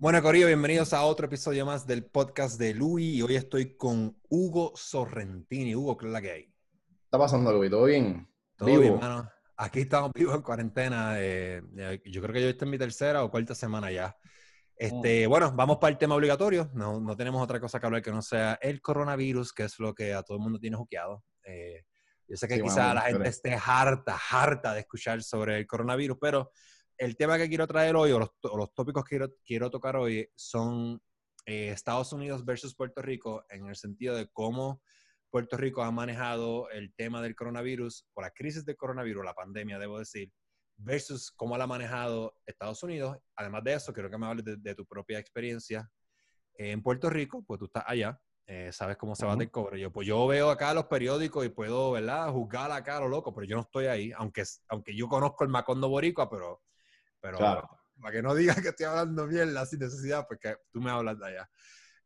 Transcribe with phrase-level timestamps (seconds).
[0.00, 4.18] Bueno, Corillo, bienvenidos a otro episodio más del podcast de Louis y hoy estoy con
[4.30, 5.74] Hugo Sorrentini.
[5.74, 6.44] Hugo, ¿qué es la que hay?
[6.44, 7.70] ¿Qué está pasando, Luis?
[7.70, 8.26] ¿Todo bien?
[8.56, 9.30] Todo bien, hermano.
[9.58, 11.16] Aquí estamos vivos en cuarentena.
[11.18, 11.60] Eh,
[12.06, 14.16] yo creo que yo estoy en mi tercera o cuarta semana ya.
[14.74, 15.28] Este, mm.
[15.28, 16.70] Bueno, vamos para el tema obligatorio.
[16.72, 19.94] No, no, tenemos otra cosa que hablar que no sea el coronavirus, que es lo
[19.94, 21.24] que a todo el mundo tiene juqueado.
[21.44, 21.84] Eh,
[22.26, 26.52] yo sé que quizá la gente esté harta, harta de escuchar sobre el coronavirus, pero
[27.00, 31.00] el tema que quiero traer hoy, o los, tópicos que quiero, quiero, tocar hoy, son
[31.46, 34.82] eh, Estados Unidos versus Puerto Rico, en el sentido de cómo
[35.30, 39.78] Puerto Rico ha manejado el tema del coronavirus, o la crisis del coronavirus, la pandemia,
[39.78, 40.30] debo decir,
[40.76, 43.16] versus cómo la ha manejado Estados Unidos.
[43.34, 45.90] Además de eso, quiero que me hables de, tu propia experiencia
[46.52, 49.80] en Puerto Rico, pues tú estás allá, eh, sabes cómo se va del cobre.
[49.80, 53.32] Yo, pues yo veo acá los periódicos y puedo, ¿verdad?, juzgar acá a lo loco,
[53.34, 56.60] pero yo no estoy ahí, aunque, aunque yo conozco el Macondo Boricua, pero
[57.20, 57.38] pero
[58.00, 61.26] para que no digas que estoy hablando mierda sin necesidad, porque tú me hablas de
[61.26, 61.50] allá.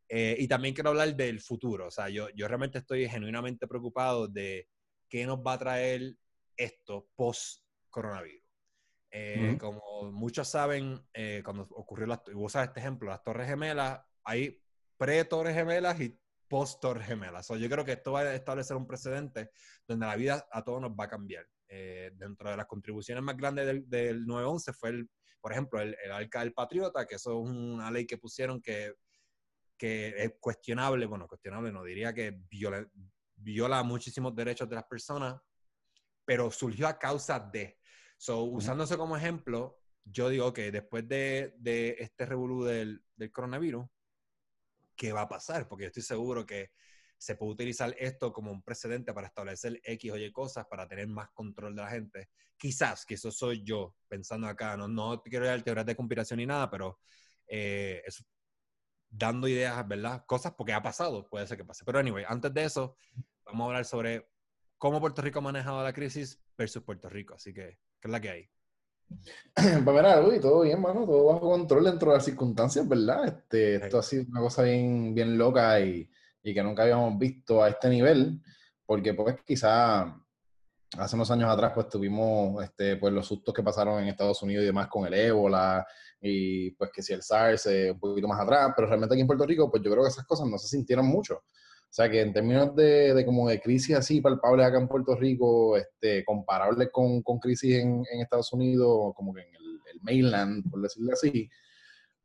[0.09, 1.87] Eh, y también quiero hablar del futuro.
[1.87, 4.69] O sea, yo, yo realmente estoy genuinamente preocupado de
[5.09, 6.15] qué nos va a traer
[6.57, 8.43] esto post-coronavirus.
[9.17, 14.61] Eh, como muchos saben, eh, cuando ocurrió, la, vos este ejemplo, las Torres Gemelas, hay
[14.97, 16.19] pre-Torres Gemelas y
[16.49, 17.47] post-Torres Gemelas.
[17.49, 19.51] yo creo que esto va a establecer un precedente
[19.87, 21.47] donde la vida a todos nos va a cambiar.
[21.69, 25.97] Eh, dentro de las contribuciones más grandes del, del 911 fue, el, por ejemplo, el,
[26.05, 28.95] el Arca del Patriota, que eso es una ley que pusieron que,
[29.77, 32.87] que es cuestionable, bueno, cuestionable no, diría que viola,
[33.37, 35.41] viola muchísimos derechos de las personas,
[36.25, 37.79] pero surgió a causa de.
[38.17, 43.87] So, usándose como ejemplo, yo digo que después de, de este revolú del, del coronavirus,
[44.97, 45.69] ¿qué va a pasar?
[45.69, 46.71] Porque yo estoy seguro que
[47.19, 51.07] se puede utilizar esto como un precedente para establecer X o Y cosas para tener
[51.09, 52.29] más control de la gente.
[52.57, 56.47] Quizás, que eso soy yo pensando acá, no, no quiero dar teorías de conspiración ni
[56.47, 57.01] nada, pero
[57.47, 58.03] eh,
[59.09, 60.25] dando ideas, ¿verdad?
[60.27, 61.85] Cosas porque ha pasado, puede ser que pase.
[61.85, 62.97] Pero anyway, antes de eso,
[63.45, 64.29] vamos a hablar sobre
[64.79, 67.35] cómo Puerto Rico ha manejado la crisis versus Puerto Rico.
[67.35, 68.51] Así que, ¿qué es la que hay?
[69.85, 73.27] Pues mira, Luis, todo bien, mano, todo bajo control dentro de las circunstancias, ¿verdad?
[73.27, 76.11] Este, Esto ha sido una cosa bien, bien loca y
[76.45, 78.41] y que nunca habíamos visto a este nivel,
[78.85, 80.15] porque pues quizá
[80.99, 84.63] hace unos años atrás pues tuvimos este, pues los sustos que pasaron en Estados Unidos
[84.63, 85.85] y demás con el ébola
[86.21, 89.27] y pues que si el SARS eh, un poquito más atrás, pero realmente aquí en
[89.27, 91.37] Puerto Rico pues yo creo que esas cosas no se sintieron mucho.
[91.37, 95.15] O sea que en términos de, de como de crisis así palpables acá en Puerto
[95.17, 100.71] Rico, este, comparables con, con crisis en, Estados Unidos, como que en el, el mainland,
[100.71, 101.49] por decirlo así,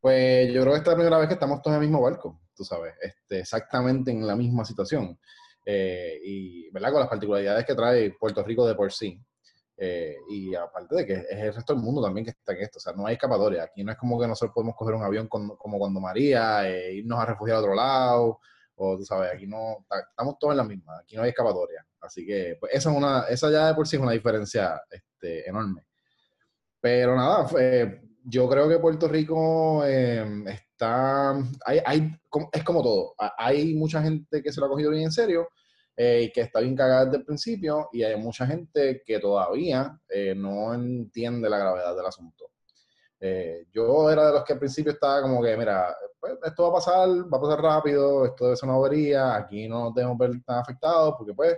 [0.02, 2.02] pues yo creo que esta es la primera vez que estamos todos en el mismo
[2.02, 5.18] barco, tú sabes, este, exactamente en la misma situación.
[5.66, 6.92] Eh, y, ¿verdad?
[6.92, 9.18] Con las particularidades que trae Puerto Rico de por sí.
[9.78, 12.80] Eh, y aparte de que es el resto del mundo también que está en esto,
[12.80, 13.64] o sea, no hay escapatoria.
[13.64, 17.18] Aquí no es como que nosotros podemos coger un avión como cuando María, e irnos
[17.18, 18.40] a refugiar a otro lado,
[18.76, 21.86] o tú sabes, aquí no, estamos todos en la misma, aquí no hay escapatoria.
[22.02, 25.48] Así que, pues, esa, es una, esa ya de por sí es una diferencia este,
[25.48, 25.86] enorme.
[26.82, 30.46] Pero nada, fue, yo creo que Puerto Rico em,
[30.80, 31.32] está,
[31.66, 32.20] hay, hay,
[32.54, 35.50] es como todo, hay mucha gente que se lo ha cogido bien en serio
[35.96, 40.00] eh, y que está bien cagada desde el principio y hay mucha gente que todavía
[40.08, 42.52] eh, no entiende la gravedad del asunto.
[43.20, 46.70] Eh, yo era de los que al principio estaba como que, mira, pues, esto va
[46.70, 50.18] a pasar, va a pasar rápido, esto debe ser una bobería, aquí no nos debemos
[50.18, 51.58] ver tan afectados porque pues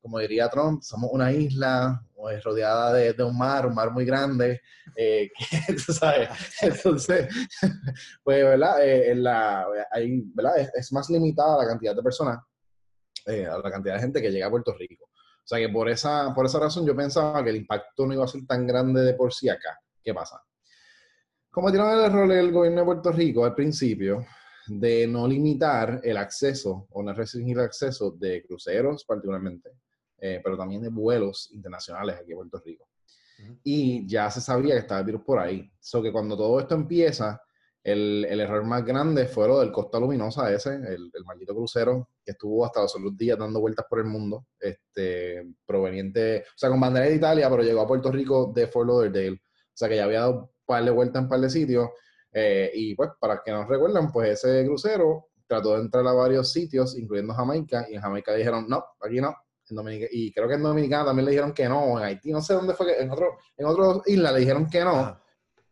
[0.00, 2.02] como diría Trump, somos una isla
[2.42, 4.60] rodeada de, un mar, un mar muy grande,
[4.96, 5.30] eh,
[6.62, 7.28] entonces,
[8.24, 8.76] pues, ¿verdad?
[8.86, 9.66] Eh, la,
[10.34, 10.70] ¿verdad?
[10.74, 12.38] Es, más limitada la cantidad de personas,
[13.26, 15.04] eh, la cantidad de gente que llega a Puerto Rico.
[15.04, 18.24] O sea que por esa, por esa razón yo pensaba que el impacto no iba
[18.24, 19.78] a ser tan grande de por sí acá.
[20.02, 20.40] ¿Qué pasa?
[21.50, 24.24] Cometieron el error el gobierno de Puerto Rico al principio
[24.66, 29.70] de no limitar el acceso o no restringir el acceso de cruceros particularmente,
[30.24, 32.88] eh, pero también de vuelos internacionales aquí en Puerto Rico.
[33.64, 35.68] Y ya se sabía que estaba el virus por ahí.
[35.80, 37.42] So que cuando todo esto empieza,
[37.82, 42.10] el, el, error más grande fue lo del Costa Luminosa ese, el, el, maldito crucero
[42.24, 46.70] que estuvo hasta los otros días dando vueltas por el mundo, este, proveniente, o sea,
[46.70, 49.42] con bandera de Italia, pero llegó a Puerto Rico de Fort Lauderdale.
[49.42, 51.88] O sea, que ya había dado un par de vueltas en un par de sitios.
[52.32, 56.52] Eh, y pues, para que nos recuerdan, pues ese crucero trató de entrar a varios
[56.52, 59.34] sitios, incluyendo Jamaica, y en Jamaica dijeron, no, aquí no,
[60.10, 62.74] y creo que en Dominicana también le dijeron que no, en Haití, no sé dónde
[62.74, 65.18] fue, que en otro, en otras islas le dijeron que no.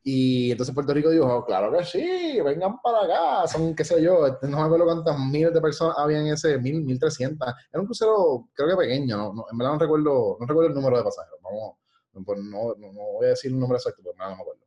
[0.02, 4.02] Y entonces Puerto Rico dijo, oh, claro que sí, vengan para acá, son, qué sé
[4.02, 7.54] yo, este, no me acuerdo cuántas miles de personas había en ese, mil, mil trescientas.
[7.70, 9.44] Era un crucero, creo que pequeño, ¿no?
[9.50, 11.76] en verdad no recuerdo, no recuerdo el número de pasajeros, vamos,
[12.14, 14.60] no, no, no voy a decir un número exacto, porque no me acuerdo.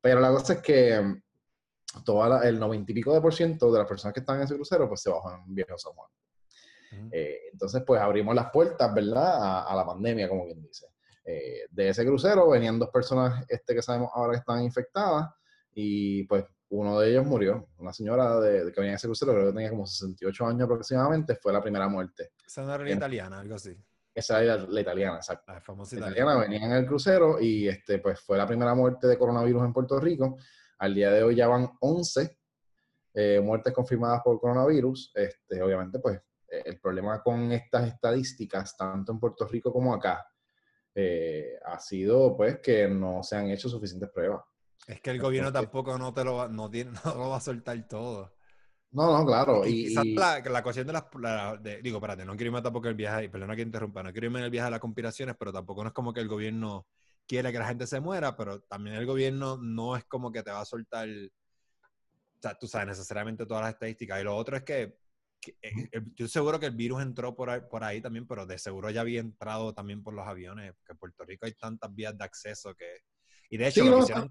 [0.00, 1.22] Pero la cosa es que
[2.04, 4.54] toda el noventa y pico de por ciento de las personas que están en ese
[4.54, 6.08] crucero, pues se bajan en Viejo San Juan.
[7.10, 9.68] Eh, entonces, pues abrimos las puertas, ¿verdad?
[9.68, 10.86] A, la pandemia, como quien dice.
[11.24, 15.28] Eh, de ese crucero venían dos personas este, que sabemos ahora que están infectadas
[15.74, 17.68] y pues uno de ellos murió.
[17.78, 21.36] Una señora de, que venía en ese crucero, creo que tenía como 68 años aproximadamente,
[21.36, 22.32] fue la primera muerte.
[22.46, 23.76] Esa no era la italiana, algo así.
[24.14, 25.52] Esa era la, italiana, exacto.
[25.52, 26.36] La famosa italiana.
[26.36, 30.00] venía en el crucero y este, pues fue la primera muerte de coronavirus en Puerto
[30.00, 30.36] Rico.
[30.78, 32.38] Al día de hoy ya van 11
[33.14, 35.12] eh, muertes confirmadas por coronavirus.
[35.14, 40.26] Este, obviamente, pues el problema con estas estadísticas, tanto en Puerto Rico como acá,
[40.94, 44.42] eh, ha sido pues que no se han hecho suficientes pruebas.
[44.86, 47.40] Es que el gobierno tampoco no te lo va, no tiene, no lo va a
[47.40, 48.34] soltar todo.
[48.90, 49.66] No, no, claro.
[49.66, 51.04] Y, quizás La, la, cuestión de las...
[51.82, 54.46] digo, espérate, no quiero irme tampoco el viaje, perdona que interrumpa, no quiero irme en
[54.46, 56.86] el viaje de las conspiraciones, pero tampoco no es como que el gobierno
[57.26, 60.50] quiere que la gente se muera, pero también el gobierno no es como que te
[60.50, 64.20] va a soltar, o sea, tú sabes necesariamente todas las estadísticas.
[64.20, 64.98] Y lo otro es que, eh,
[65.60, 69.02] estoy seguro que el virus entró por ahí, por ahí también, pero de seguro ya
[69.02, 72.74] había entrado también por los aviones, que en Puerto Rico hay tantas vías de acceso
[72.74, 73.02] que...
[73.50, 74.30] Y de hecho, lo, que hicieron,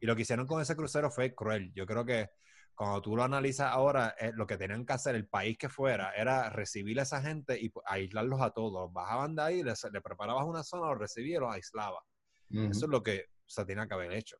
[0.00, 1.72] y lo que hicieron con ese crucero fue cruel.
[1.74, 2.30] Yo creo que
[2.74, 6.12] cuando tú lo analizas ahora, eh, lo que tenían que hacer el país que fuera
[6.12, 8.92] era recibir a esa gente y aislarlos a todos.
[8.92, 12.04] bajaban de ahí, les, le preparabas una zona, los recibías y los aislabas.
[12.50, 14.36] Eso es lo que se tenía que haber hecho.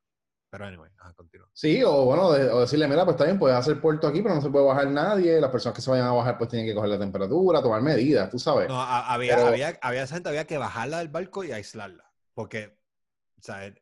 [0.48, 1.48] Pero anyway, continúa.
[1.52, 4.40] Sí, o bueno, o decirle, mira, pues está bien, puedes hacer puerto aquí, pero no
[4.40, 5.40] se puede bajar nadie.
[5.40, 8.30] Las personas que se vayan a bajar, pues tienen que coger la temperatura, tomar medidas,
[8.30, 8.68] tú sabes.
[8.68, 12.04] No, había, había, había gente, había que bajarla del barco y aislarla.
[12.32, 12.78] Porque,
[13.38, 13.72] o sea,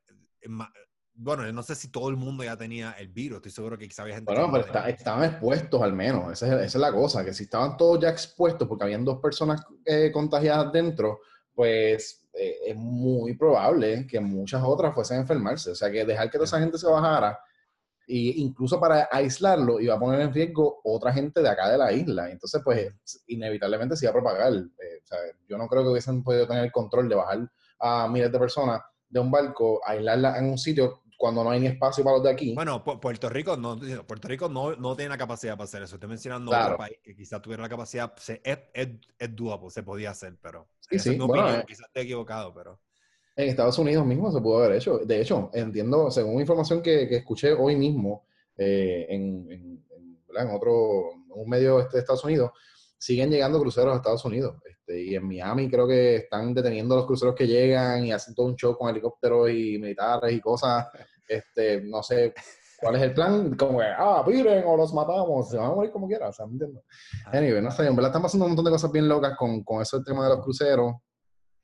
[1.16, 4.02] bueno, no sé si todo el mundo ya tenía el virus, estoy seguro que quizá
[4.02, 4.32] había gente.
[4.32, 8.08] Bueno, pero estaban expuestos al menos, esa es, la cosa, que si estaban todos ya
[8.08, 11.20] expuestos porque habían dos personas eh, contagiadas dentro,
[11.54, 15.70] pues eh, es muy probable que muchas otras fuesen a enfermarse.
[15.70, 17.38] O sea, que dejar que toda esa gente se bajara,
[18.06, 21.92] e incluso para aislarlo, iba a poner en riesgo otra gente de acá de la
[21.92, 22.30] isla.
[22.30, 22.92] Entonces, pues
[23.28, 24.52] inevitablemente se iba a propagar.
[24.52, 28.08] Eh, o sea, yo no creo que hubiesen podido tener el control de bajar a
[28.08, 32.02] miles de personas de un barco, aislarla en un sitio cuando no hay ni espacio
[32.04, 32.54] para los de aquí.
[32.54, 35.96] Bueno, Puerto Rico no, Puerto Rico no, no tiene la capacidad para hacer eso.
[35.96, 38.88] Estoy mencionando otro país que quizás tuviera la capacidad, se, es, es,
[39.18, 39.30] es
[39.68, 41.16] se podía hacer, pero sí, sí.
[41.16, 42.80] Bueno, eh, quizás esté equivocado, pero...
[43.36, 44.98] En Estados Unidos mismo se pudo haber hecho.
[44.98, 48.26] De hecho, entiendo, según información que, que escuché hoy mismo
[48.56, 49.84] eh, en, en,
[50.36, 52.52] en, otro, un medio este de Estados Unidos,
[52.96, 54.54] siguen llegando cruceros a Estados Unidos.
[54.86, 58.46] Este, y en Miami creo que están deteniendo los cruceros que llegan y hacen todo
[58.46, 60.88] un show con helicópteros y militares y cosas.
[61.26, 62.34] Este, no sé
[62.78, 65.90] cuál es el plan, como que, ah, miren, o los matamos, se van a morir
[65.90, 66.84] como quieran, o sea, ¿me entiendes?
[67.26, 67.38] Ah.
[67.38, 69.80] Anyway, no sé, en verdad están pasando un montón de cosas bien locas con, con
[69.80, 70.96] eso el tema de los cruceros.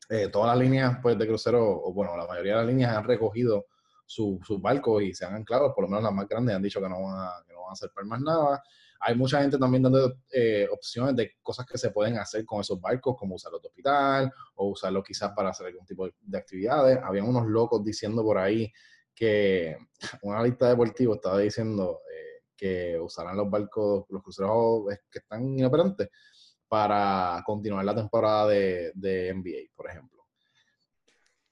[0.08, 3.05] Eh, todas las líneas pues, de cruceros, o bueno, la mayoría de las líneas han
[3.05, 3.67] recogido
[4.06, 6.88] sus barcos y se han anclado, por lo menos las más grandes han dicho que
[6.88, 8.62] no van a, que no van a hacer más nada.
[9.00, 12.79] Hay mucha gente también dando eh, opciones de cosas que se pueden hacer con esos
[12.79, 16.99] barcos, como usarlos de hospital o usarlos quizás para hacer algún tipo de actividades.
[17.02, 18.70] Habían unos locos diciendo por ahí
[19.14, 19.76] que
[20.23, 26.11] una lista deportiva estaba diciendo eh, que usarán los barcos, los cruceros que están inoperantes
[26.69, 30.20] para continuar la temporada de, de NBA, por ejemplo.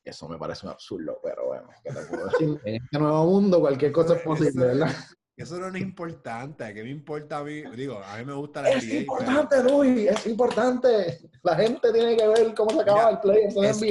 [0.04, 2.60] Eso me parece un absurdo, pero bueno, ¿qué te puedo decir?
[2.64, 4.94] en este nuevo mundo cualquier cosa es posible, ¿verdad?
[5.38, 6.74] Eso no es importante.
[6.74, 7.62] ¿Qué me importa a mí?
[7.76, 11.30] Digo, a mí me gusta la Es importante, Luis, es importante.
[11.44, 13.82] La gente tiene que ver cómo se acaba el play eso, es,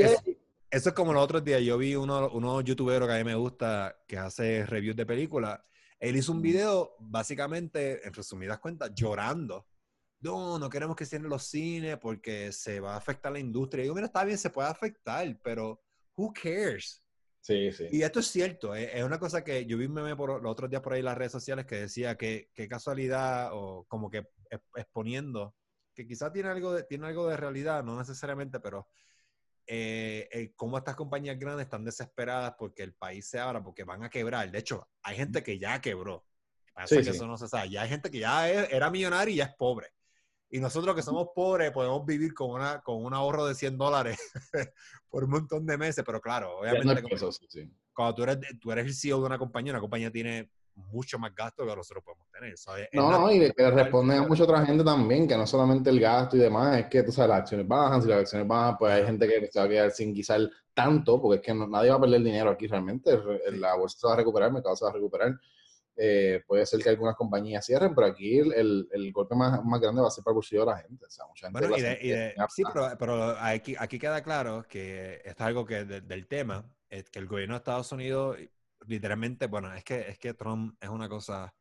[0.69, 1.61] eso es como los otros días.
[1.61, 5.61] Yo vi uno, uno youtuberos que a mí me gusta que hace reviews de películas.
[6.01, 9.65] Él hizo un video, básicamente, en resumidas cuentas, llorando.
[10.19, 13.81] No, no queremos que cierren los cines porque se va a afectar la industria.
[13.81, 15.81] Y digo, mira, está bien, se puede afectar, pero
[16.17, 17.01] who cares?
[17.47, 17.87] Sí, sí.
[17.91, 20.51] Y esto es cierto, eh, es una cosa que yo vi un meme por, los
[20.51, 24.09] otros días por ahí en las redes sociales que decía que qué casualidad o como
[24.09, 24.27] que
[24.75, 25.55] exponiendo,
[25.93, 28.89] que quizás tiene algo de, tiene algo de realidad, no necesariamente, pero
[29.65, 34.03] eh, eh, cómo estas compañías grandes están desesperadas porque el país se abra, porque van
[34.03, 34.51] a quebrar.
[34.51, 36.25] De hecho, hay gente que ya quebró.
[36.89, 37.69] que eso no se sabe.
[37.69, 39.93] Ya hay gente que ya era millonaria y ya es pobre.
[40.49, 44.17] Y nosotros que somos pobres podemos vivir con, una, con un ahorro de 100 dólares
[45.09, 47.03] por un montón de meses, pero claro, obviamente
[47.93, 50.49] cuando, tú, eres, tú eres el CEO de una compañía, una compañía tiene
[50.91, 52.53] mucho más gasto que nosotros podemos tener.
[52.93, 56.37] no, no, y que responde a mucha otra gente también, que no solamente el gasto
[56.37, 59.05] y demás, es que tú sabes, las acciones bajan, si las acciones bajan, pues hay
[59.05, 60.41] gente que se va a quedar sin guisar
[60.73, 63.19] tanto, porque es que nadie va a perder dinero aquí realmente,
[63.53, 65.39] la bolsa se va a recuperar, el mercado se va a recuperar.
[65.99, 69.99] Eh, puede ser que algunas compañías cierren, pero aquí el, el, golpe más, más, grande
[69.99, 71.05] va a ser para el bolsillo de la gente.
[71.05, 75.15] O sea, mucha gente bueno, y de, sí, pero, pero, aquí, aquí queda claro que
[75.25, 78.37] esto es algo que del tema, es que el gobierno de Estados Unidos,
[78.85, 81.51] literalmente, bueno, es que, es que Trump es una cosa,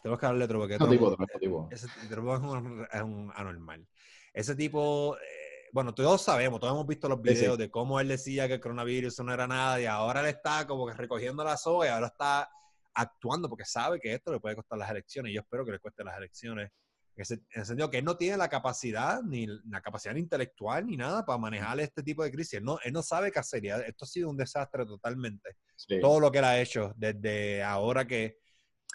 [0.00, 1.68] tenemos que hablarle de otro porque Otro tipo, otro tipo.
[1.72, 3.84] ese tipo es un, es un anormal.
[4.32, 7.34] Ese tipo, eh, bueno, todos sabemos, todos hemos visto los Sí, sí.
[7.34, 10.68] videos de cómo él decía que el coronavirus no era nada y ahora él está
[10.68, 12.48] como que recogiendo la soga y ahora está
[12.94, 15.78] actuando porque sabe que esto le puede costar las elecciones y yo espero que le
[15.78, 16.70] cueste las elecciones.
[17.14, 20.86] En ese- en el sentido que él no tiene la capacidad, ni la capacidad intelectual,
[20.86, 22.54] ni nada para manejar este tipo de crisis.
[22.54, 23.64] Él no, él no sabe qué hacer.
[23.66, 26.00] Esto ha sido un desastre totalmente Sí.
[26.00, 28.38] todo lo que él ha hecho desde ahora que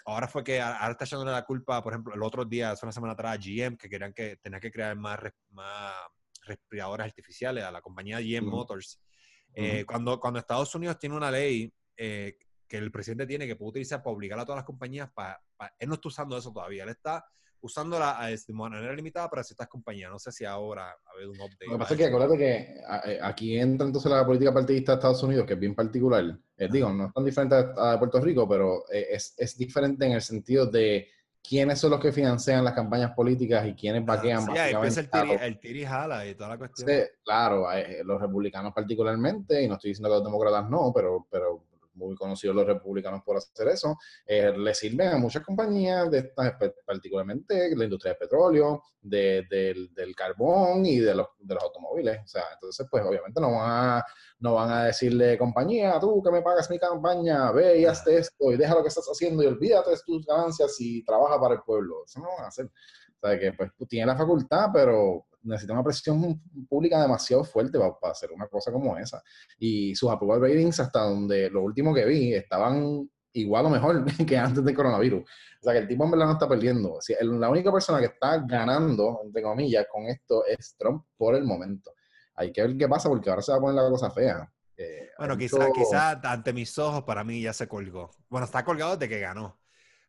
[0.04, 2.92] ahora fue que ahora está echándole la culpa, por ejemplo, el otro día, hace una
[2.92, 5.18] semana atrás, a GM, que querían que tenía que crear más,
[5.50, 5.92] más
[6.46, 8.56] respiradores artificiales a la compañía GM Ujú.
[8.56, 9.00] Motors.
[9.54, 12.36] Eh, cuando, cuando Estados Unidos tiene una ley eh,
[12.68, 15.40] que el presidente tiene que puede utilizar para obligar a todas las compañías, para,
[15.78, 17.24] él no está usando eso todavía, él está
[17.60, 20.10] usándola a- de manera limitada para ciertas compañías.
[20.12, 21.66] No sé si ahora ha habido un update.
[21.66, 24.92] Lo que pasa para es que acuérdate que eh, aquí entra entonces la política partidista
[24.92, 26.24] de Estados Unidos, que es bien particular.
[26.56, 30.06] Eh, digo, no es tan diferente a, a Puerto Rico, pero eh, es, es diferente
[30.06, 31.08] en el sentido de
[31.42, 35.36] quiénes son los que financian las campañas políticas y quiénes vaquean Sí, empieza el básicamente.
[35.38, 36.88] tiri, el tiri jala y toda la cuestión.
[36.90, 41.26] Entonces, claro, eh, los republicanos particularmente, y no estoy diciendo que los demócratas no, pero,
[41.30, 41.64] pero
[41.98, 46.54] muy conocidos los republicanos por hacer eso, eh, le sirven a muchas compañías, de estas,
[46.86, 52.20] particularmente la industria del petróleo, de- del, del carbón y de los, de los automóviles.
[52.24, 54.04] O sea, entonces, pues obviamente no van a,
[54.40, 57.90] no van a decirle, compañía, tú que me pagas mi campaña, ve y Ah.
[57.92, 61.40] hazte esto y deja lo que estás haciendo y olvídate de tus ganancias y trabaja
[61.40, 62.04] para el pueblo.
[62.04, 62.66] Eso no van a hacer.
[62.66, 67.98] O sea, que pues tiene la facultad, pero necesita una presión pública demasiado fuerte para,
[67.98, 69.22] para hacer una cosa como esa.
[69.58, 74.36] Y sus approval ratings, hasta donde lo último que vi, estaban igual o mejor que
[74.36, 75.22] antes del coronavirus.
[75.22, 76.94] O sea, que el tipo en verdad no está perdiendo.
[76.94, 81.34] O sea, la única persona que está ganando, entre comillas, con esto es Trump por
[81.34, 81.92] el momento.
[82.34, 84.52] Hay que ver qué pasa porque ahora se va a poner la cosa fea.
[84.76, 88.10] Eh, Bueno, quizás mucho- quizá ante mis ojos para mí ya se colgó.
[88.28, 89.58] Bueno, está colgado desde que ganó.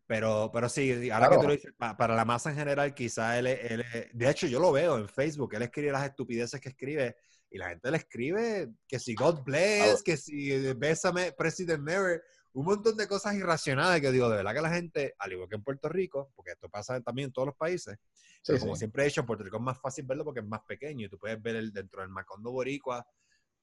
[0.09, 3.37] Pero, pero sí, ahora que tú lo dices, pa- para la masa en general, quizá
[3.37, 7.15] él, él de hecho yo lo veo en Facebook, él escribe las estupideces que escribe
[7.51, 12.19] y la gente le escribe que si God bless, que si eh, bésame, President Mary,
[12.53, 15.57] un montón de cosas irracionales que digo, de verdad que la gente, al igual que
[15.57, 17.95] en Puerto Rico, porque esto pasa también en todos los países,
[18.41, 18.79] Sí, pero como sí.
[18.79, 21.09] siempre he dicho, en Puerto Rico es más fácil verlo porque es más pequeño y
[21.09, 23.05] tú puedes ver el, dentro del Macondo Boricua,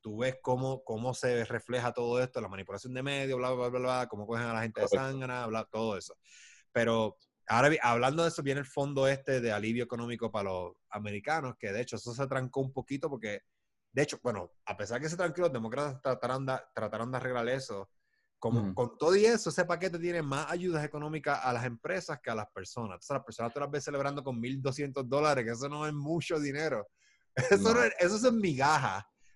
[0.07, 3.81] tú ves cómo, cómo se refleja todo esto, la manipulación de medios, bla, bla, bla,
[3.81, 6.17] bla, cómo cogen a la gente de sangre, bla, todo eso.
[6.71, 7.17] Pero
[7.49, 11.73] ahora hablando de eso, viene el fondo este de alivio económico para los americanos, que
[11.73, 13.43] de hecho eso se trancó un poquito porque,
[13.91, 17.49] de hecho, bueno, a pesar que se trancó, los demócratas trataron de, trataron de arreglar
[17.49, 17.91] eso.
[18.39, 18.73] Como.
[18.77, 22.37] Con todo y eso, ese paquete tiene más ayudas económicas a las empresas que a
[22.37, 22.95] las personas.
[22.95, 26.39] Entonces, las personas tú las ves celebrando con 1.200 dólares, que eso no es mucho
[26.39, 26.87] dinero.
[27.51, 27.75] Eso, No.
[27.75, 28.23] no es- eso es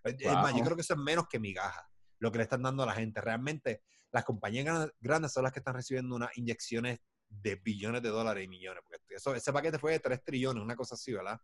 [0.04, 1.88] Es más, yo creo que eso es menos que migaja,
[2.18, 3.20] lo que le están dando a la gente.
[3.20, 8.08] Realmente, las compañías gran- grandes son las que están recibiendo unas inyecciones de billones de
[8.08, 8.82] dólares y millones.
[8.86, 11.38] Porque eso, ese paquete fue de 3 trillones, una cosa así, ¿verdad?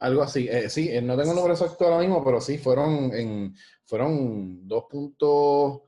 [0.00, 3.14] Algo así, eh, sí, eh, no tengo el número exacto ahora mismo, pero sí, fueron
[3.14, 3.54] en
[3.86, 5.82] fueron 2.2,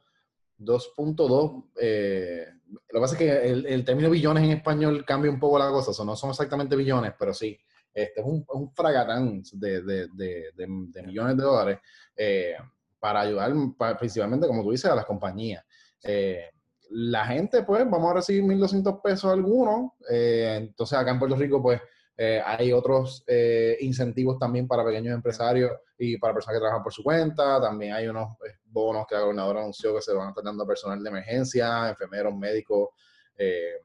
[0.58, 5.38] 2.2, eh, lo que pasa es que el, el término billones en español cambia un
[5.40, 7.58] poco la cosa, o sea, no son exactamente billones, pero sí,
[7.96, 11.78] este es un, un fragatán de, de- de- de- de millones de dólares
[12.14, 12.54] eh,
[13.00, 15.64] para ayudar pa- principalmente, como tú dices, a las compañías.
[16.02, 16.50] Eh,
[16.90, 21.62] la gente, pues, vamos a recibir 1.200 pesos algunos, eh, entonces acá en Puerto Rico,
[21.62, 21.80] pues,
[22.18, 26.92] eh, hay otros eh, incentivos también para pequeños empresarios y para personas que trabajan por
[26.92, 27.60] su cuenta.
[27.60, 30.66] También hay unos bonos que la gobernadora anunció que se van a estar dando a
[30.66, 32.88] personal de emergencia, enfermeros, médicos,
[33.36, 33.82] eh,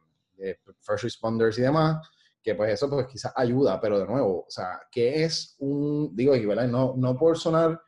[0.80, 2.08] first responders y demás.
[2.43, 6.36] Que pues eso pues quizás ayuda, pero de nuevo, o sea, que es un, digo,
[6.36, 6.67] y ¿verdad?
[6.67, 7.79] No, no por sonar,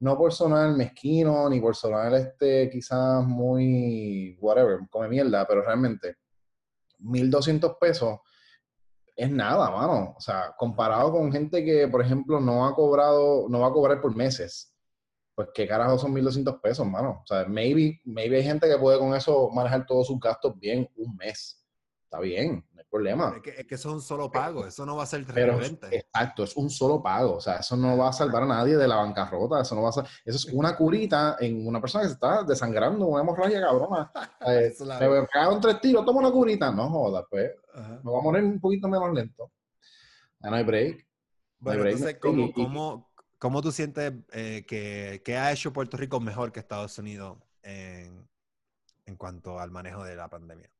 [0.00, 6.16] no por sonar mezquino, ni por sonar este quizás muy, whatever, come mierda, pero realmente
[7.00, 8.20] 1.200 pesos
[9.18, 10.14] es nada, mano.
[10.16, 14.00] O sea, comparado con gente que, por ejemplo, no ha cobrado, no va a cobrar
[14.00, 14.72] por meses.
[15.34, 17.22] Pues qué carajo son 1.200 pesos, mano.
[17.24, 20.88] O sea, maybe, maybe hay gente que puede con eso manejar todos sus gastos bien
[20.96, 21.64] un mes.
[22.04, 23.34] Está bien, problema.
[23.36, 25.60] Es que, es que eso es un solo pago, eso no va a ser Pero,
[25.60, 27.36] exacto, es un solo pago.
[27.36, 29.60] O sea, eso no va a salvar a nadie de la bancarrota.
[29.60, 32.42] Eso no va a ser, eso es una curita en una persona que se está
[32.42, 34.10] desangrando, una hemorragia cabrona.
[34.48, 36.70] Eh, me cagaron tres tiros, toma una curita.
[36.70, 37.50] No jodas, pues.
[37.74, 38.00] Ajá.
[38.02, 39.50] Me va a morir un poquito menos lento.
[40.40, 41.06] Ya no hay break.
[41.58, 42.48] Bueno, entonces, no hay ¿cómo, break.
[42.50, 46.96] Y- cómo, cómo tú sientes eh, que, que ha hecho Puerto Rico mejor que Estados
[46.98, 48.26] Unidos en,
[49.04, 50.70] en cuanto al manejo de la pandemia?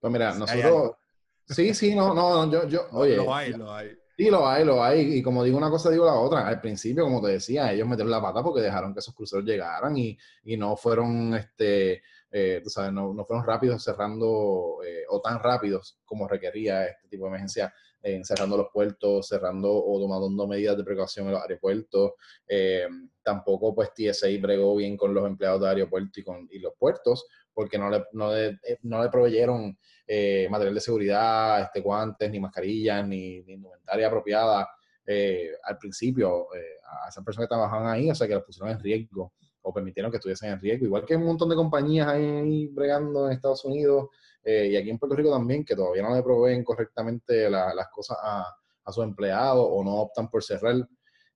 [0.00, 0.96] Pues mira, nosotros.
[1.52, 3.16] Sí, sí, no, no, yo, yo, oye.
[3.16, 3.90] lo hay, lo hay.
[4.16, 5.18] Sí, lo hay, lo hay.
[5.18, 6.46] Y como digo una cosa, digo la otra.
[6.46, 9.96] Al principio, como te decía, ellos metieron la pata porque dejaron que esos cruceros llegaran
[9.96, 12.02] y, y no fueron este,
[12.62, 17.28] tú sabes, no, no, fueron rápidos cerrando o tan rápidos como requería este tipo de
[17.30, 17.72] emergencia
[18.22, 22.12] cerrando los puertos, cerrando o tomando medidas de precaución en los aeropuertos.
[22.46, 22.86] Eh,
[23.22, 27.26] tampoco pues TSA bregó bien con los empleados de aeropuerto y, con, y los puertos
[27.54, 32.30] porque no le, no le, eh, no le proveyeron eh, material de seguridad, este, guantes,
[32.30, 34.68] ni mascarillas, ni, ni indumentaria apropiada
[35.64, 39.32] al principio a esas personas que trabajaban ahí, o sea, que los pusieron en riesgo
[39.62, 40.86] o permitieron que estuviesen en riesgo.
[40.86, 44.08] Igual que un montón de compañías ahí bregando en Estados Unidos,
[44.44, 48.18] eh, y aquí en Puerto Rico también, que todavía no le proveen correctamente las cosas
[48.22, 48.56] a,
[48.90, 50.74] sus empleados o no optan por cerrar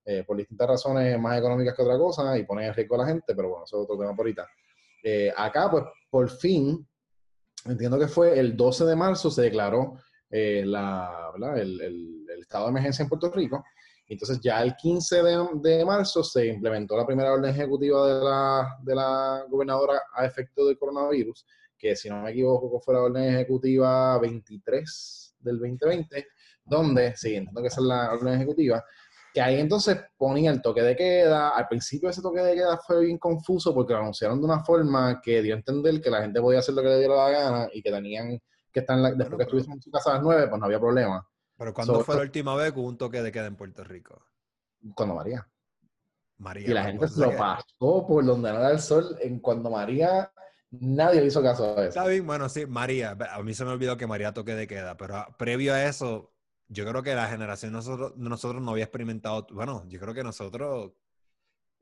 [0.04, 3.06] eh, por distintas razones más económicas que otra cosa y ponen en riesgo a la
[3.06, 4.48] gente, pero bueno, eso es otro tema por ahorita.
[5.02, 6.84] Eh, acá, pues, por fin,
[7.64, 9.96] entiendo que fue el 12 de marzo, se declaró
[10.30, 13.64] la, el, el, el, estado de emergencia en Puerto Rico.
[14.08, 18.78] Entonces, ya el 15 de, de, marzo se implementó la primera orden ejecutiva de la,
[18.82, 21.44] de la gobernadora a efecto del coronavirus,
[21.78, 26.26] que si no me equivoco fue la orden ejecutiva 23 del 2020,
[26.64, 28.85] donde, sí, entiendo que esa es la orden ejecutiva,
[29.33, 31.50] que ahí entonces ponía el toque de queda.
[31.50, 35.21] Al principio ese toque de queda fue bien confuso porque lo anunciaron de una forma
[35.21, 37.68] que dio a entender que la gente podía hacer lo que le diera la gana
[37.71, 38.40] y que tenían
[38.73, 41.28] que estar, después que estuviesen en su casa a las 9, pues no había problema.
[41.59, 44.25] Pero ¿cuándo fue la última vez que hubo un toque de queda en Puerto Rico?
[44.95, 45.47] Cuando María.
[46.38, 46.71] María.
[46.71, 50.33] Y la gente se lo pasó por donde no era el sol en cuando María
[50.70, 51.88] Nadie le hizo caso a eso.
[51.88, 53.16] Está bien, bueno, sí, María.
[53.30, 56.32] A mí se me olvidó que María toque de queda, pero previo a eso,
[56.68, 59.46] yo creo que la generación nosotros, nosotros no había experimentado.
[59.50, 60.92] Bueno, yo creo que nosotros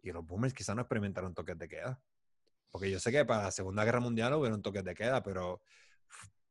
[0.03, 2.01] y los boomers quizás no experimentaron toques de queda.
[2.71, 5.63] Porque yo sé que para la Segunda Guerra Mundial hubieron toques de queda, pero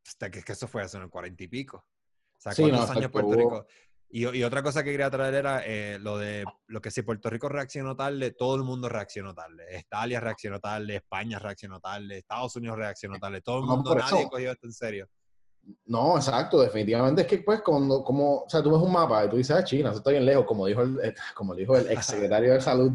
[0.05, 1.77] hasta que, que eso fue hace unos cuarenta y pico.
[1.77, 3.67] O sea, ¿cuántos años Puerto Rico?
[4.15, 7.49] Y, otra cosa que quería traer era eh, lo de lo que si Puerto Rico
[7.49, 9.65] reaccionó tarde, todo el mundo reaccionó tarde.
[9.75, 13.41] Italia reaccionó tarde, España reaccionó tarde, Estados Unidos reaccionó tarde.
[13.41, 15.09] Todo el mundo, nadie cogió esto en serio.
[15.85, 17.23] No, exacto, definitivamente.
[17.23, 19.63] Es que, pues, cuando, como, o sea, tú ves un mapa y tú dices, ah,
[19.63, 22.91] China, eso está bien lejos, como dijo el, eh, como dijo el exsecretario de Salud,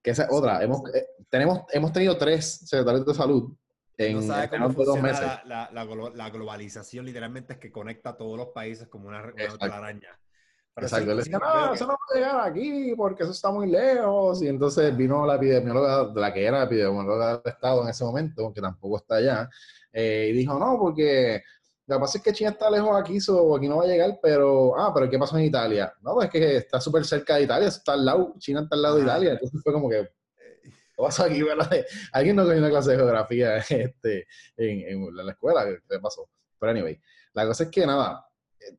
[0.00, 0.62] que esa es otra.
[0.62, 3.52] Hemos, eh, tenemos, hemos tenido tres secretarios de salud
[3.98, 8.38] en, no sabe cómo funciona la, la, la, globalización, literalmente es que conecta a todos
[8.38, 10.16] los países como una, una araña.
[10.78, 14.42] Exacto, él decía, no, eso no va a llegar aquí porque eso está muy lejos.
[14.42, 18.52] Y entonces vino la epidemióloga, la que era la epidemióloga del Estado en ese momento,
[18.52, 19.48] que tampoco está allá,
[19.92, 21.42] eh, y dijo, no, porque
[21.86, 24.18] lo que pasa es que China está lejos aquí, so, aquí no va a llegar,
[24.20, 25.94] pero, ah, pero ¿qué pasó en Italia?
[26.02, 28.82] No, pues es que está súper cerca de Italia, está al lado, China está al
[28.82, 30.10] lado de Italia, entonces fue como que,
[30.62, 31.70] ¿qué pasó aquí, verdad?
[32.12, 36.28] Alguien no cogió una clase de geografía este, en, en la escuela, ¿qué pasó?
[36.58, 37.00] Pero anyway,
[37.32, 38.25] la cosa es que nada,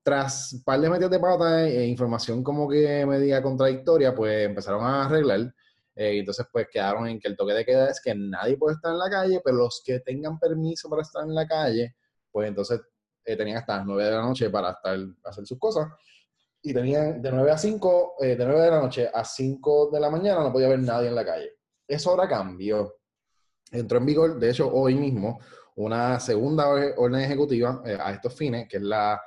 [0.03, 4.45] tras un par de metidas de pata e información como que me diga contradictoria, pues
[4.45, 5.53] empezaron a arreglar.
[5.95, 8.91] Eh, entonces, pues quedaron en que el toque de queda es que nadie puede estar
[8.91, 11.95] en la calle, pero los que tengan permiso para estar en la calle,
[12.31, 12.81] pues entonces
[13.25, 15.87] eh, tenían hasta las 9 de la noche para estar, hacer sus cosas.
[16.61, 19.99] Y tenían de 9 a 5, eh, de 9 de la noche a 5 de
[19.99, 21.51] la mañana no podía haber nadie en la calle.
[21.87, 22.95] Eso ahora cambió.
[23.71, 25.39] Entró en vigor, de hecho, hoy mismo,
[25.75, 29.19] una segunda orden ejecutiva a estos fines, que es la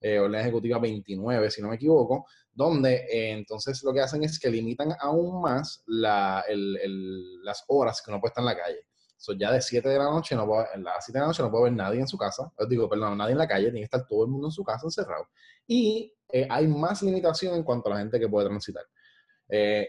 [0.00, 4.38] eh, orden ejecutiva 29, si no me equivoco, donde eh, entonces lo que hacen es
[4.38, 8.80] que limitan aún más la, el, las horas que uno puede estar en la calle.
[9.16, 11.50] So, ya de 7 de la noche, no puede, las 7 de la noche no
[11.50, 14.06] puede haber nadie en su casa, digo, perdón, nadie en la calle, tiene que estar
[14.06, 15.26] todo el mundo en su casa encerrado.
[15.66, 18.84] Y eh, hay más limitación en cuanto a la gente que puede transitar.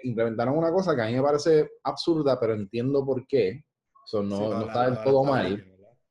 [0.03, 3.63] implementaron una cosa que a mí me parece absurda, pero entiendo por qué.
[4.05, 5.63] So, no, no está del todo mal.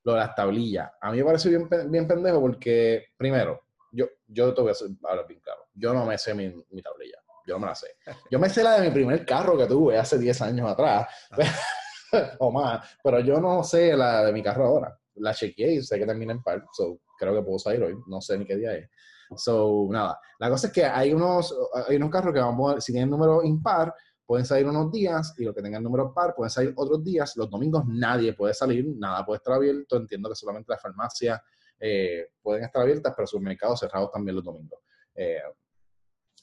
[0.05, 0.89] Lo de las tablillas.
[1.01, 3.61] A mí me parece bien, bien pendejo porque, primero,
[3.93, 5.67] yo, yo te voy a hacer ahora bien claro.
[5.75, 7.19] Yo no me sé mi, mi, tablilla.
[7.47, 7.89] Yo no me la sé.
[8.31, 11.09] Yo me sé la de mi primer carro que tuve hace 10 años atrás.
[12.39, 12.97] o más.
[13.03, 14.99] Pero yo no sé la de mi carro ahora.
[15.17, 16.65] La chequeé y sé que termina en par.
[16.73, 17.97] So, creo que puedo salir hoy.
[18.07, 18.91] No sé ni qué día es.
[19.37, 20.19] So, nada.
[20.39, 21.55] La cosa es que hay unos,
[21.89, 25.55] hay unos carros que vamos si tienen número impar, pueden salir unos días y los
[25.55, 27.37] que tengan número par pueden salir otros días.
[27.37, 29.97] Los domingos nadie puede salir, nada puede estar abierto.
[29.97, 31.43] Entiendo que solamente la farmacia
[31.81, 34.81] eh, pueden estar abiertas, pero supermercados cerrados también los domingos.
[35.15, 35.41] Eh,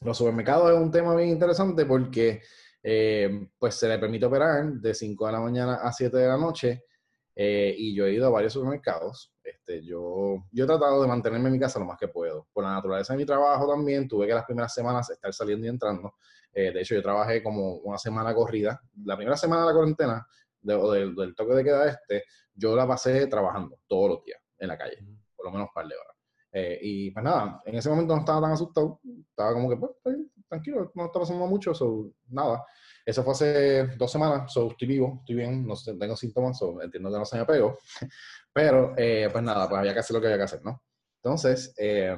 [0.02, 2.42] los supermercados es un tema bien interesante porque
[2.84, 6.38] eh, pues se le permite operar de 5 de la mañana a 7 de la
[6.38, 6.84] noche
[7.38, 9.34] y yo he ido a varios supermercados.
[9.44, 12.48] Este, yo, yo he tratado de mantenerme en mi casa lo más que puedo.
[12.54, 15.70] Por la naturaleza de mi trabajo también, tuve que las primeras semanas estar saliendo y
[15.70, 16.16] entrando.
[16.54, 18.82] de hecho, yo trabajé como una semana corrida.
[19.04, 20.28] La primera semana de la cuarentena,
[20.62, 24.78] del, del toque de queda este, yo la pasé trabajando todos los días en la
[24.78, 25.15] calle
[25.46, 26.16] lo menos un par de horas.
[26.52, 29.92] Eh, y pues nada, en ese momento no estaba tan asustado, estaba como que, pues,
[30.48, 32.64] tranquilo, no está pasando mucho, so, nada.
[33.06, 37.12] Eso fue hace dos semanas, so, estoy vivo, estoy bien, no tengo síntomas, so, entiendo
[37.12, 37.78] que no se me pegó.
[38.54, 40.82] Pero, eh, pues nada, pues había que hacer lo que había que hacer, ¿no?
[41.22, 42.16] Entonces, eh,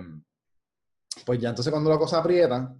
[1.25, 2.75] pues ya entonces cuando la cosa aprieta,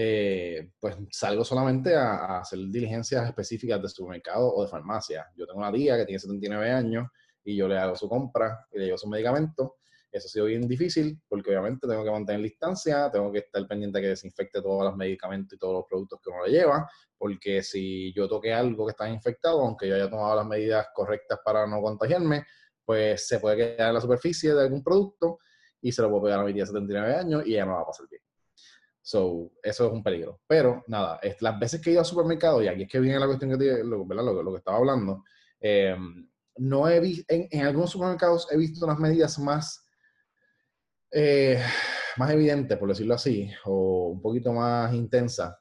[0.00, 5.26] eh, pues salgo solamente a, hacer diligencias específicas de supermercado o de farmacia.
[5.36, 7.08] Yo tengo una tía que tiene 79 años
[7.44, 9.76] y yo le hago su compra y le llevo su medicamento.
[10.10, 13.98] Eso ha sido bien difícil porque obviamente tengo que mantener distancia, tengo que estar pendiente
[13.98, 17.62] de que desinfecte todos los medicamentos y todos los productos que uno le lleva, porque
[17.62, 21.66] si yo toque algo que está infectado, aunque yo haya tomado las medidas correctas para
[21.66, 22.46] no contagiarme,
[22.84, 25.40] pues se puede quedar en la superficie de algún producto
[25.80, 27.82] y se lo puedo pegar a mi tía de 79 años y ella me va
[27.82, 28.22] a pasar bien.
[29.02, 30.40] So, eso es un peligro.
[30.46, 33.26] Pero nada, las veces que he ido al supermercado, y aquí es que viene la
[33.26, 35.24] cuestión que, lo, Lo, que estaba hablando,
[35.60, 39.86] em, no he visto, en, algunos supermercados he visto unas medidas más,
[41.10, 41.62] eh,
[42.16, 45.54] más evidentes, por decirlo así, o un poquito más intensas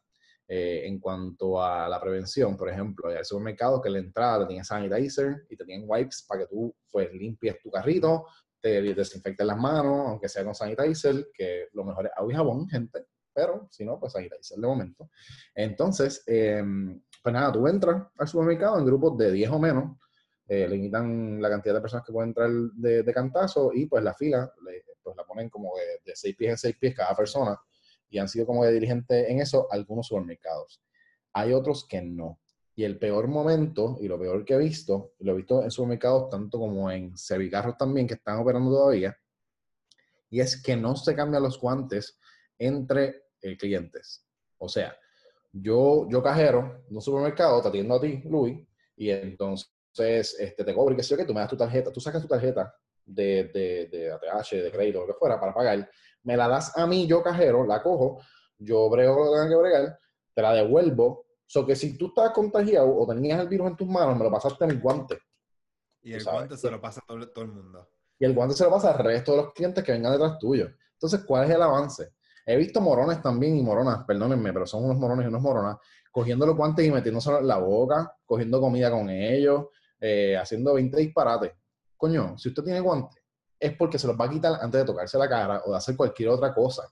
[0.47, 2.57] eh, en cuanto a la prevención.
[2.57, 6.41] Por ejemplo, hay supermercados que en la entrada te tienen sanitizer y te wipes para
[6.41, 8.25] que tú pues, limpies tu carrito,
[8.59, 12.67] te desinfectes las manos, aunque sea con sanitizer, que lo mejor es agua y jabón,
[12.67, 13.05] gente
[13.37, 15.11] pero si no, pues está de momento.
[15.53, 19.95] Entonces, em, pues nada, tú entras al supermercado en grupos de 10 o menos,
[20.47, 24.13] eh, limitan la cantidad de personas que pueden entrar de, de cantazo y pues la
[24.13, 24.49] fila,
[25.03, 25.73] pues la ponen como
[26.05, 27.59] de, 6 pies en 6 pies cada persona
[28.09, 30.81] y han sido como de dirigente en eso algunos supermercados.
[31.33, 32.39] Hay otros que no.
[32.75, 36.29] Y el peor momento, y lo peor que he visto, lo he visto en supermercados
[36.29, 39.17] tanto como en servicarros también que están operando todavía,
[40.29, 42.19] y es que no se cambian los guantes
[42.57, 44.25] entre eh, clientes.
[44.59, 44.95] O sea,
[45.51, 48.59] yo, yo cajero en un supermercado, te atiendo a ti, Luis,
[48.95, 51.99] y entonces este, te cobro y que sé que tú me das tu tarjeta, tú
[51.99, 52.73] sacas tu tarjeta
[53.05, 55.89] de, de, de ATH, de crédito, lo que fuera, para pagar,
[56.23, 58.21] me la das a mí, yo cajero, la cojo,
[58.59, 59.99] yo brego lo que tenga que bregar,
[60.33, 61.25] te la devuelvo.
[61.45, 64.31] So que si tú estás contagiado o tenías el virus en tus manos, me lo
[64.31, 65.17] pasaste en el guante.
[66.01, 67.89] Y el guante se lo pasa a todo, todo, el mundo.
[68.19, 70.67] Y el guante se lo pasa al resto de los clientes que vengan detrás tuyo.
[70.93, 72.11] Entonces, ¿cuál es el avance?
[72.45, 75.77] He visto morones también y moronas, perdónenme, pero son unos morones y unos moronas,
[76.11, 79.67] cogiendo los guantes y metiéndose en la boca, cogiendo comida con ellos,
[79.99, 81.51] eh, haciendo 20 disparates.
[81.95, 83.21] Coño, si usted tiene guantes,
[83.59, 85.95] es porque se los va a quitar antes de tocarse la cara o de hacer
[85.95, 86.83] cualquier otra cosa.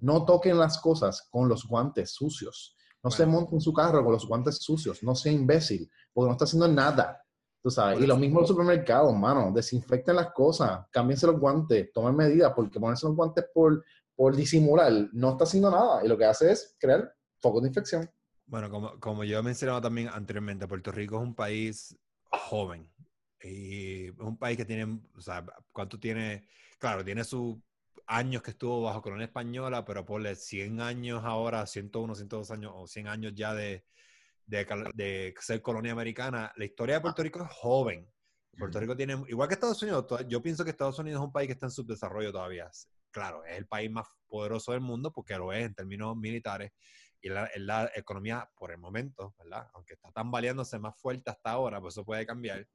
[0.00, 2.76] No toquen las cosas con los guantes sucios.
[3.02, 5.02] No se monten en su carro con los guantes sucios.
[5.02, 7.24] No sea imbécil, porque no está haciendo nada.
[7.62, 8.00] Tú sabes.
[8.00, 9.52] Y lo mismo en los supermercados, mano.
[9.52, 13.82] Desinfecten las cosas, cámbiense los guantes, tomen medidas, porque ponerse los guantes por
[14.14, 18.10] por disimular, no está haciendo nada y lo que hace es crear focos de infección.
[18.46, 21.96] Bueno, como, como yo mencionaba también anteriormente, Puerto Rico es un país
[22.32, 22.90] joven
[23.42, 26.46] y es un país que tiene, o sea, ¿cuánto tiene?
[26.78, 27.56] Claro, tiene sus
[28.06, 32.86] años que estuvo bajo colonia española, pero por 100 años ahora, 101, 102 años o
[32.86, 33.84] 100 años ya de,
[34.46, 34.64] de,
[34.94, 36.52] de ser colonia americana.
[36.56, 38.08] La historia de Puerto Rico es joven.
[38.56, 41.46] Puerto Rico tiene, igual que Estados Unidos, yo pienso que Estados Unidos es un país
[41.46, 42.70] que está en subdesarrollo todavía
[43.12, 46.72] claro, es el país más poderoso del mundo porque lo es en términos militares
[47.22, 49.68] y la, la economía por el momento, ¿verdad?
[49.74, 52.66] Aunque está tambaleándose más fuerte hasta ahora, pues eso puede cambiar.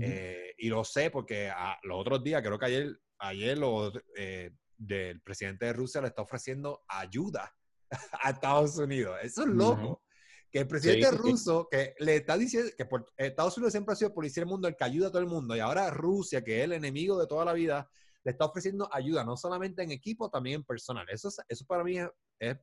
[0.00, 4.52] Eh, y lo sé porque a, los otros días, creo que ayer, ayer lo, eh,
[4.76, 7.52] del presidente de Rusia le está ofreciendo ayuda
[8.22, 9.18] a Estados Unidos.
[9.22, 10.02] Eso es loco.
[10.50, 12.86] Que el presidente ruso, que le está diciendo que
[13.18, 15.54] Estados Unidos siempre ha sido policía del mundo, el que ayuda a todo el mundo,
[15.54, 17.90] y ahora Rusia, que es el enemigo de toda la vida,
[18.24, 21.06] le está ofreciendo ayuda, no solamente en equipo, también en personal.
[21.10, 21.98] Eso, eso para mí
[22.38, 22.56] es,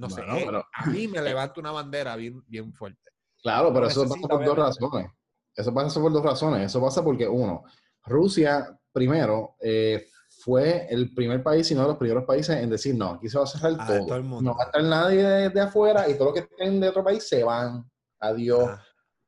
[0.00, 3.10] no sé, a mí me levanta una bandera bien, bien fuerte.
[3.42, 5.10] Claro, pero eso pasa por dos razones.
[5.54, 6.66] Eso pasa por dos razones.
[6.66, 7.64] Eso pasa porque, uno,
[8.04, 10.06] Rusia, primero, eh,
[10.42, 13.38] fue el primer país y uno de los primeros países en decir, no, aquí se
[13.38, 14.22] va a cerrar ah, todo.
[14.40, 17.28] No va a estar nadie de, afuera y todo lo que estén de otro país
[17.28, 17.84] se van.
[18.20, 18.68] Adiós.
[18.68, 18.82] Ah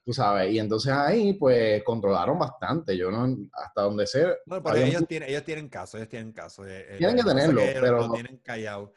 [0.04, 4.26] tú sabes, y entonces ahí pues controlaron bastante, yo no, hasta donde sé.
[4.46, 6.66] No, pero ellos, tienen, ellos tienen caso, ellos tienen caso.
[6.66, 7.98] Eh, eh, tienen que tenerlo, pero...
[8.08, 8.92] Lo tienen callado.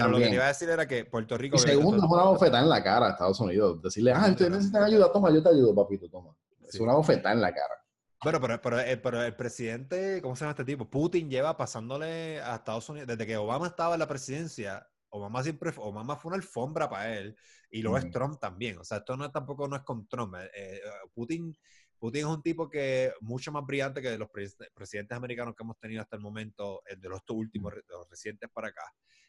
[0.00, 1.56] Pero lo que te iba a decir era que Puerto Rico...
[1.56, 3.82] Y segundo, es una bofetada en la cara a Estados Unidos.
[3.82, 6.34] Decirle, ah, ustedes necesitan ayuda, toma, yo te ayudo, papito, toma.
[6.68, 7.74] Es una bofetada en la cara.
[8.22, 10.88] Bueno, pero, pero, eh, pero, el presidente, ¿cómo se llama este tipo?
[10.88, 15.72] Putin lleva pasándole a Estados Unidos, desde que Obama estaba en la presidencia, Obama siempre,
[15.76, 17.36] Obama fue una alfombra para él
[17.70, 18.78] y lo es Trump también.
[18.78, 20.34] O sea, esto no, tampoco no es con Trump.
[20.34, 20.80] Eh, eh,
[21.14, 21.56] Putin,
[21.98, 26.02] Putin es un tipo que mucho más brillante que los presidentes americanos que hemos tenido
[26.02, 28.82] hasta el momento, de los últimos, de los recientes para acá.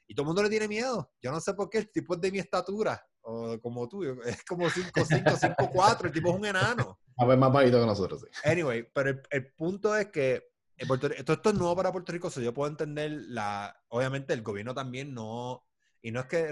[0.07, 1.11] Y todo el mundo le tiene miedo.
[1.21, 4.43] Yo no sé por qué el tipo es de mi estatura, o como tú, es
[4.45, 6.99] como 5'5, 5'4, el tipo es un enano.
[7.17, 8.27] A ver, más bajito que nosotros, sí.
[8.43, 12.53] Anyway, pero el, punto es que esto, esto, es nuevo para Puerto Rico, so yo
[12.53, 15.65] puedo entender la, obviamente el gobierno también no,
[16.01, 16.51] Y no es que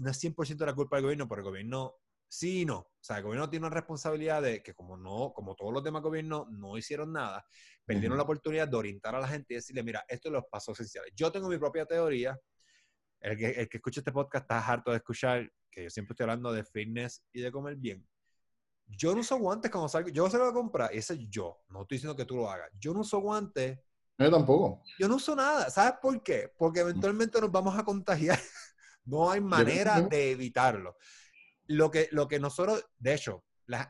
[0.00, 1.94] no es 100% la culpa del gobierno, pero el gobierno
[2.28, 2.78] sí y no.
[2.78, 6.02] O sea, el gobierno tiene una responsabilidad de que como no, como todos los demás
[6.02, 7.46] gobiernos no hicieron nada,
[7.84, 10.78] perdieron la oportunidad de orientar a la gente y decirle, mira, esto es los pasos
[10.78, 11.12] esenciales.
[11.14, 12.38] Yo tengo mi propia teoría.
[13.20, 16.24] El que, el que escucha este podcast está harto de escuchar que yo siempre estoy
[16.24, 18.06] hablando de fitness y de comer bien.
[18.86, 20.10] Yo no uso guantes cuando salgo.
[20.10, 21.58] Yo salgo a comprar, ese es yo.
[21.68, 22.70] No estoy diciendo que tú lo hagas.
[22.78, 23.78] Yo no uso guantes.
[24.18, 24.82] Yo tampoco.
[24.98, 25.68] Yo no uso nada.
[25.70, 26.52] ¿Sabes por qué?
[26.56, 28.38] Porque eventualmente nos vamos a contagiar.
[29.04, 30.96] no hay manera de evitarlo
[31.68, 33.44] lo que, lo que nosotros, de hecho,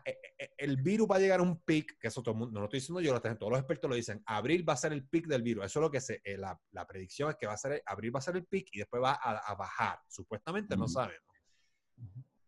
[0.05, 2.55] e, e, el virus va a llegar a un pic, que eso todo el mundo,
[2.55, 5.07] no lo estoy diciendo yo, todos los expertos lo dicen, abril va a ser el
[5.07, 5.67] pic del virus.
[5.67, 8.15] Eso es lo que se, eh, la, la, predicción es que va a ser, abril
[8.15, 10.01] va a ser el pic y después va a, bajar.
[10.09, 11.23] Supuestamente no sabemos.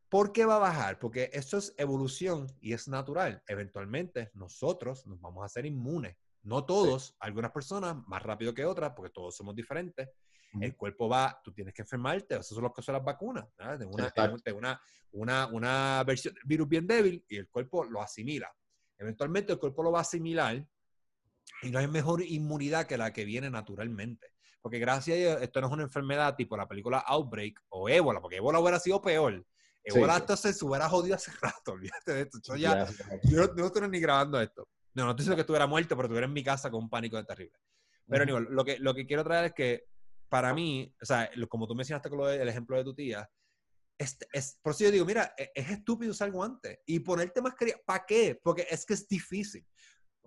[0.08, 0.98] ¿Por qué va a bajar?
[0.98, 3.42] Porque esto es evolución y es natural.
[3.46, 6.16] Eventualmente nosotros nos vamos a hacer inmunes.
[6.42, 10.08] No todos, algunas personas más rápido que otras, porque todos somos diferentes.
[10.60, 13.46] El cuerpo va, tú tienes que enfermarte, eso es lo que son las vacunas.
[13.78, 14.12] De una,
[14.54, 14.80] una,
[15.12, 18.52] una, una versión del virus bien débil y el cuerpo lo asimila.
[18.98, 20.66] Eventualmente el cuerpo lo va a asimilar
[21.62, 24.32] y no hay mejor inmunidad que la que viene naturalmente.
[24.60, 28.20] Porque gracias a Dios, esto no es una enfermedad tipo la película Outbreak o Ébola,
[28.20, 29.44] porque Ébola hubiera sido peor.
[29.84, 30.20] Ébola sí.
[30.20, 32.38] entonces se hubiera jodido hace rato, olvídate de esto.
[32.42, 32.86] Yo, ya,
[33.24, 34.68] yo no, estoy ni grabando esto.
[34.94, 37.16] No, no estoy diciendo que estuviera muerto, pero estuviera en mi casa con un pánico
[37.16, 37.58] de terrible.
[38.08, 39.84] Pero, lo, que, lo que quiero traer es que
[40.28, 43.28] para mí, o sea, como tú mencionaste con el ejemplo de tu tía,
[43.98, 47.80] es, es, por eso yo digo, mira, e, es, estúpido usar guantes y ponerte mascarilla.
[47.84, 48.38] ¿Para qué?
[48.42, 49.66] Porque es que es difícil.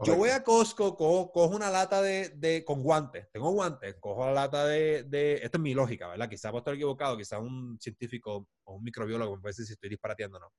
[0.03, 4.33] Yo voy a Costco, cojo, una lata de, de, con guantes, tengo guantes, cojo la
[4.33, 6.27] lata de, de, esto es mi lógica, ¿verdad?
[6.27, 9.91] Quizás puedo estar equivocado, quizás un científico o un microbiólogo me puede decir si estoy
[9.91, 10.53] disparateando o no.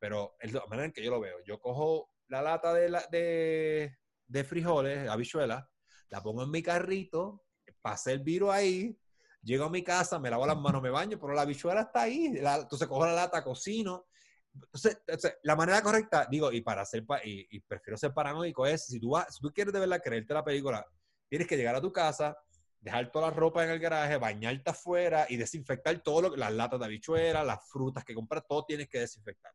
[0.00, 1.36] Pero es la manera en que yo lo veo.
[1.44, 5.64] Yo cojo la lata de, la, de, de frijoles, habichuelas,
[6.08, 7.44] la pongo en mi carrito,
[7.80, 8.98] pasé el virus ahí,
[9.42, 12.26] llego a mi casa, me lavo las manos, me baño, pero la bichuela está ahí.
[12.26, 14.06] entonces cojo la lata, cocino.
[14.52, 14.98] Entonces,
[15.44, 19.34] la manera correcta, digo, y para ser, y, prefiero ser paranoico, es si tú, vas,
[19.34, 20.84] si tú quieres de verdad creerte la película,
[21.28, 22.36] tienes que llegar a tu casa,
[22.80, 26.80] dejar toda la ropa en el garaje, bañarte afuera y desinfectar todo lo las latas
[26.80, 29.52] de habichuela, las frutas que compras, todo tienes que desinfectar.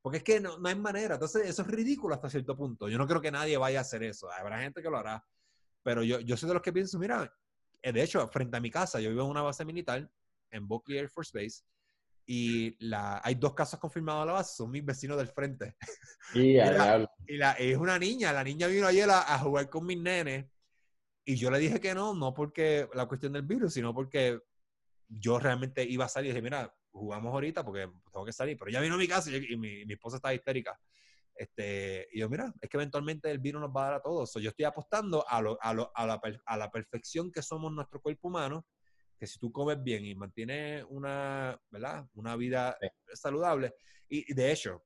[0.00, 1.14] Porque es que no, no hay manera.
[1.14, 2.88] Entonces, eso es ridículo hasta cierto punto.
[2.88, 4.30] Yo no creo que nadie vaya a hacer eso.
[4.30, 5.24] Habrá gente que lo hará.
[5.82, 7.32] Pero yo, yo soy de los que pienso, mira,
[7.92, 10.10] de hecho, frente a mi casa, yo vivo en una base militar,
[10.50, 11.62] en Buckley Air Force Base,
[12.26, 15.76] y la, hay dos casos confirmados a la base, son mis vecinos del frente.
[16.34, 19.98] y, la, y la, es una niña, la niña vino ayer a, jugar con mis
[19.98, 20.46] nenes,
[21.24, 24.40] y yo le dije que no, no porque la cuestión del virus, sino porque
[25.08, 28.70] yo realmente iba a salir y dije, mira, jugamos ahorita porque tengo que salir, pero
[28.70, 30.78] ya vino a mi casa y, mi, mi esposa está histérica.
[31.36, 34.32] Este, y yo, mira, es que eventualmente el virus nos va a dar a todos.
[34.34, 38.00] yo estoy apostando a, lo, a, lo, a, la, a, la, perfección que somos nuestro
[38.00, 38.66] cuerpo humano,
[39.18, 42.06] que si tú comes bien y mantienes una, ¿verdad?
[42.14, 42.76] una vida
[43.12, 43.74] saludable,
[44.08, 44.84] y, de hecho,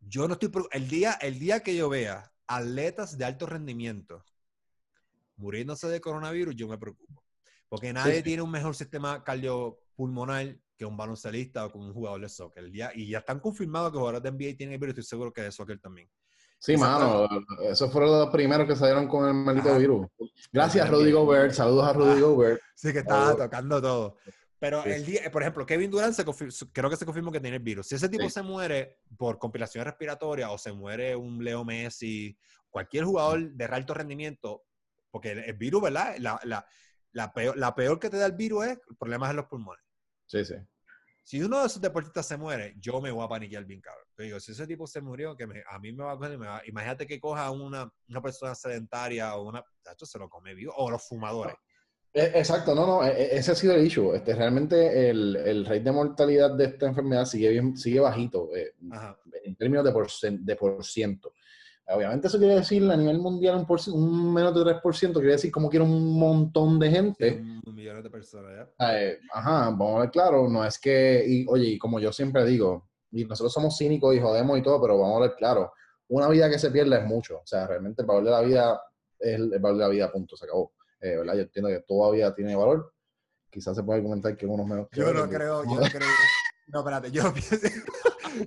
[0.00, 4.24] yo no estoy, el día, el día que yo vea atletas de alto rendimiento
[5.36, 7.22] muriéndose de coronavirus, yo me preocupo.
[7.68, 12.28] Porque nadie tiene un mejor sistema cardiopulmonar que un baloncelista o como un jugador de
[12.28, 12.70] soccer.
[12.94, 15.52] y ya están confirmados que jugadores de NBA tienen el virus, estoy seguro que de
[15.52, 16.08] soccer también.
[16.58, 17.28] Sí, mano,
[17.62, 20.06] esos fueron los primeros que salieron con el maldito virus.
[20.52, 21.52] Gracias, Rudy Gobert.
[21.52, 22.60] Saludos a Rudy Gobert.
[22.74, 24.16] Sí, que estaba tocando todo.
[24.58, 26.24] Pero el día, por ejemplo, Kevin Durant se
[26.72, 27.88] creo que se confirmó que tiene el virus.
[27.88, 32.36] Si ese tipo se muere por compilación respiratoria o se muere un Leo Messi,
[32.70, 34.64] cualquier jugador de alto rendimiento,
[35.10, 36.16] porque el, virus, ¿verdad?
[36.18, 36.66] La, la,
[37.12, 39.84] la, peor, la peor que te da el virus es problemas en los pulmones.
[40.26, 40.54] Sí, sí.
[41.22, 44.06] Si uno de esos deportistas se muere, yo me voy a paniquear bien cabrón.
[44.14, 47.04] Te digo, si ese tipo se murió, que a mí me va, me va Imagínate
[47.04, 49.64] que coja una, una persona sedentaria o una...
[49.90, 50.72] Esto se lo come vivo.
[50.76, 51.56] O los fumadores.
[52.12, 54.14] E, exacto, no, no, e, e, ese ha sido el issue.
[54.14, 58.74] Este, realmente el, el rate de mortalidad de esta enfermedad sigue, bien, sigue bajito eh,
[59.44, 61.32] en términos de por, de por ciento.
[61.88, 65.52] Obviamente eso quiere decir a nivel mundial un, por, un menos de 3%, quiere decir
[65.52, 67.40] como quiere un montón de gente.
[67.64, 68.92] Un millón de personas, ¿ya?
[68.92, 72.44] Eh, ajá, vamos a ver claro, no es que, y, oye, y como yo siempre
[72.44, 75.72] digo, y nosotros somos cínicos y jodemos y todo, pero vamos a ver claro,
[76.08, 78.82] una vida que se pierde es mucho, o sea, realmente el valor de la vida
[79.20, 80.72] es el, valor de la vida, punto, se acabó.
[81.00, 81.34] Eh, ¿verdad?
[81.34, 82.92] Yo entiendo que todavía tiene valor,
[83.48, 84.88] quizás se puede comentar que uno menos.
[84.90, 86.08] yo no creo, yo no creo.
[86.68, 87.56] No, espérate, yo pienso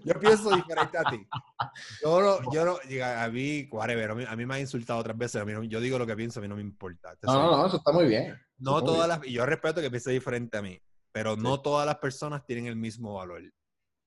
[0.04, 1.28] yo pienso diferente a ti.
[2.04, 5.45] Yo no, yo no, a mí, whatever, a mí, me ha insultado otras veces, a
[5.45, 7.15] mí yo digo lo que pienso, a mí no me importa.
[7.21, 8.39] no, no, no, eso está muy bien.
[8.58, 11.97] No todas las, y yo respeto que piense diferente a mí, pero no todas las
[11.97, 13.41] personas tienen el mismo valor.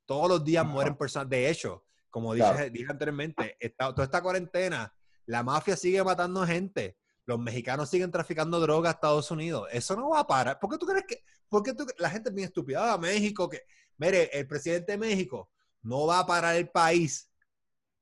[0.06, 4.92] Todos los días mueren personas, de hecho, como dije, dije anteriormente, toda esta cuarentena,
[5.26, 6.98] la mafia sigue matando gente.
[7.24, 9.68] los mexicanos siguen traficando droga a Estados Unidos.
[9.70, 10.58] Eso no va a parar.
[10.58, 11.22] ¿Por qué tú crees que.?
[11.48, 12.92] Porque tú, la gente es bien estúpida.
[12.92, 13.62] Ah, México, que.
[13.96, 15.51] Mire, el presidente de México
[15.82, 17.30] no va a parar el país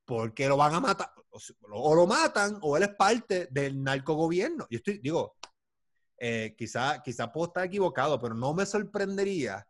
[0.05, 1.13] porque lo van a matar.
[1.71, 4.67] O lo matan o él es parte del narcogobierno.
[4.69, 5.37] Yo estoy, digo,
[6.19, 9.67] eh, quizá, quizá puedo estar equivocado, pero no me sorprendería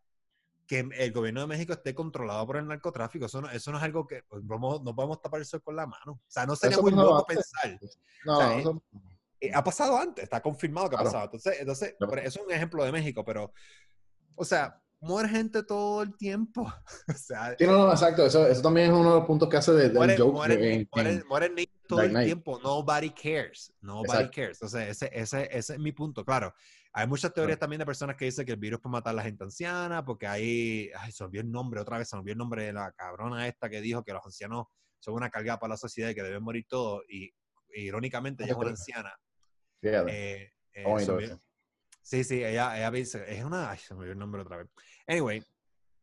[0.66, 3.26] que el gobierno de México esté controlado por el narcotráfico.
[3.26, 5.86] Eso no, eso no es algo que pues, no podemos tapar el sol con la
[5.86, 6.12] mano.
[6.12, 7.78] O sea, no sería muy loco pensar.
[8.24, 8.82] No, eso,
[9.40, 11.24] eh, ha pasado antes, está confirmado que ha pasado.
[11.24, 13.52] Entonces, entonces eso es un ejemplo de México, pero,
[14.34, 16.62] o sea, muere gente todo el tiempo.
[17.08, 18.24] o sea, sí, no, no, exacto.
[18.24, 20.32] Eso, eso también es uno de los puntos que hace de, muere, joke.
[20.32, 20.88] Mueren,
[21.28, 21.54] mueren,
[21.86, 22.60] todo el tiempo.
[22.62, 23.72] Nobody cares.
[23.80, 24.58] Nobody cares.
[24.58, 26.24] Entonces, ese, ese, ese es mi punto.
[26.24, 26.52] Claro,
[26.92, 29.22] hay muchas teorías también de personas que dicen que el virus puede matar a la
[29.22, 32.64] gente anciana, porque ahí, ay, se olvidó el nombre otra vez, se olvidó el nombre
[32.64, 34.66] de la cabrona esta que dijo que los ancianos
[34.98, 37.02] son una carga para la sociedad y que deben morir todos.
[37.08, 37.30] Y
[37.74, 39.14] irónicamente, ella es una anciana
[39.82, 41.36] eh, eh,
[42.10, 44.66] sí, sí, ella, ella dice, es una, ay, se me olvidó el nombre otra vez.
[45.06, 45.42] Anyway.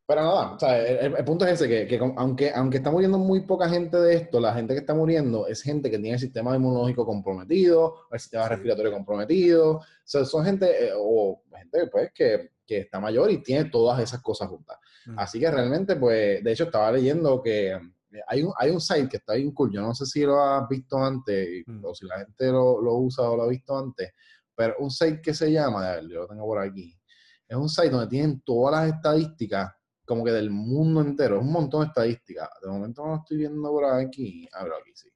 [0.08, 3.42] Pero nada, o sea, el, punto es ese, que, que, aunque, aunque está muriendo muy
[3.42, 6.56] poca gente de esto, la gente que está muriendo es gente que tiene el sistema
[6.56, 12.52] inmunológico comprometido, el sistema respiratorio comprometido, o sea, son gente, eh, o gente pues que,
[12.66, 14.78] que, está mayor y tiene todas esas cosas juntas.
[15.18, 17.78] Así que realmente, pues, de hecho estaba leyendo que
[18.28, 20.68] hay un, hay un site que está bien cool, yo no sé si lo has
[20.70, 21.84] visto antes mm.
[21.84, 24.14] o si la gente lo, lo, usa o lo ha visto antes,
[24.58, 27.00] pero un site que se llama, a ver, yo lo tengo por aquí,
[27.48, 29.72] es un site donde tienen todas las estadísticas
[30.04, 32.50] como que del mundo entero, es un montón de estadísticas.
[32.62, 35.10] De momento no lo estoy viendo por aquí, a ver aquí sí.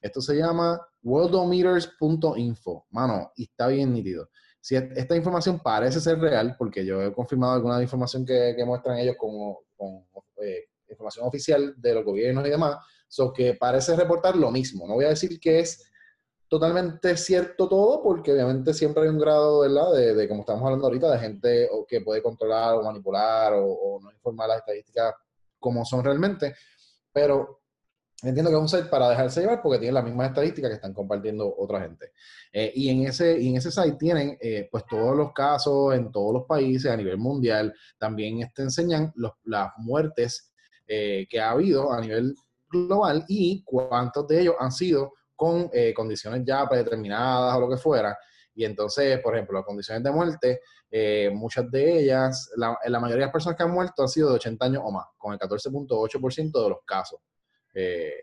[0.00, 4.30] Esto se llama worldometers.info, mano, y está bien nítido.
[4.60, 8.98] Si esta información parece ser real, porque yo he confirmado alguna información que, que muestran
[8.98, 10.04] ellos como, con
[10.42, 12.76] eh, información oficial de los gobiernos y demás,
[13.08, 14.86] so que parece reportar lo mismo.
[14.86, 15.90] No voy a decir que es
[16.48, 19.92] totalmente cierto todo, porque obviamente siempre hay un grado, ¿verdad?
[19.92, 24.10] De, de como estamos hablando ahorita, de gente que puede controlar o manipular o, no
[24.12, 25.14] informar las estadísticas
[25.58, 26.54] como son realmente,
[27.12, 27.62] pero
[28.22, 30.94] entiendo que es un site para dejarse llevar porque tiene las mismas estadísticas que están
[30.94, 32.12] compartiendo otra gente.
[32.52, 36.12] Eh, y, en ese, y en ese site tienen eh, pues todos los casos en
[36.12, 37.74] todos los países a nivel mundial.
[37.98, 39.12] También este enseñan
[39.44, 40.52] las muertes
[40.86, 42.34] eh, que ha habido a nivel
[42.68, 47.76] global y cuántos de ellos han sido con eh, condiciones ya predeterminadas o lo que
[47.76, 48.16] fuera.
[48.54, 53.20] Y entonces, por ejemplo, las condiciones de muerte, eh, muchas de ellas, la, la, mayoría
[53.20, 55.38] de las personas que han muerto han sido de 80 años o más, con el
[55.38, 57.20] 14.8% de los casos.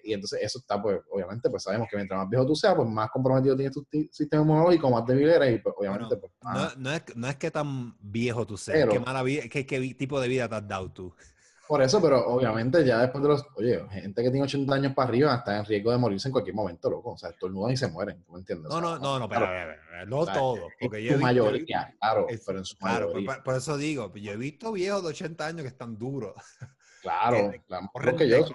[0.03, 2.89] y entonces eso está, pues, obviamente, pues sabemos que mientras más viejo tú seas, pues
[2.89, 6.17] más comprometido tienes tu sistema inmunológico, más débil eres y pues, obviamente...
[6.17, 9.67] pues, no, no, es, no es que tan viejo tú seas, qué, mala vida, qué,
[9.67, 11.13] qué tipo de vida te has dado tú.
[11.73, 15.09] Por eso, pero obviamente ya después de los, oye, gente que tiene 80 años para
[15.09, 17.13] arriba está en riesgo de morirse en cualquier momento, loco.
[17.13, 18.69] O sea, estornudan y se mueren, ¿tú me entiendes?
[18.69, 19.47] No, no, no, no, pero
[20.05, 20.67] no todo.
[20.79, 23.41] Porque en su mayoría, claro, pero en su claro, mayoría.
[23.43, 26.35] Por, eso digo, yo he visto viejos de 80 años que están duros.
[27.01, 27.89] Claro, claro.
[27.91, 28.45] Corren, que yo,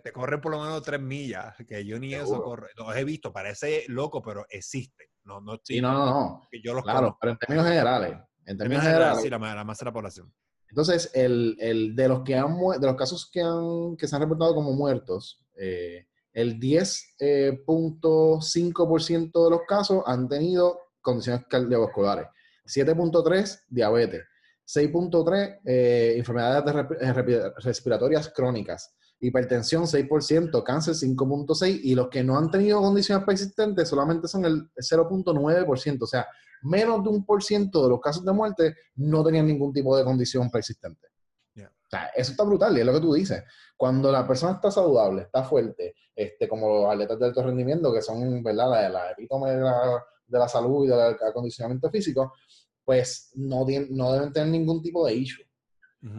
[0.00, 2.68] te, corren por lo menos tres millas, que yo ni eso corre.
[2.76, 5.08] Los he visto, parece loco, pero existen.
[5.24, 6.48] No, no, sí, no, no, no.
[6.62, 8.18] yo los claro, pero en términos generales.
[8.46, 10.32] En términos generales, sí, la, la masa de la población.
[10.68, 14.22] Entonces, el, el, de, los que han, de los casos que, han, que se han
[14.22, 22.26] reportado como muertos, eh, el 10.5% eh, de los casos han tenido condiciones cardiovasculares,
[22.66, 24.24] 7.3% diabetes,
[24.66, 26.86] 6.3% eh, enfermedades
[27.64, 34.28] respiratorias crónicas, hipertensión 6%, cáncer 5.6% y los que no han tenido condiciones persistentes solamente
[34.28, 36.26] son el 0.9%, o sea,
[36.62, 40.04] menos de un por ciento de los casos de muerte no tenían ningún tipo de
[40.04, 41.08] condición persistente.
[41.56, 43.42] O sea, eso está brutal y es lo que tú dices.
[43.74, 48.02] Cuando la persona está saludable, está fuerte, este, como los atletas de alto rendimiento, que
[48.02, 48.70] son ¿verdad?
[48.70, 52.34] la, la epítome de la, de la salud y del acondicionamiento físico,
[52.84, 55.44] pues no, no deben tener ningún tipo de issue.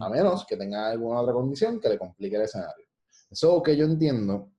[0.00, 2.86] A menos que tenga alguna otra condición que le complique el escenario.
[3.30, 4.50] Eso que yo entiendo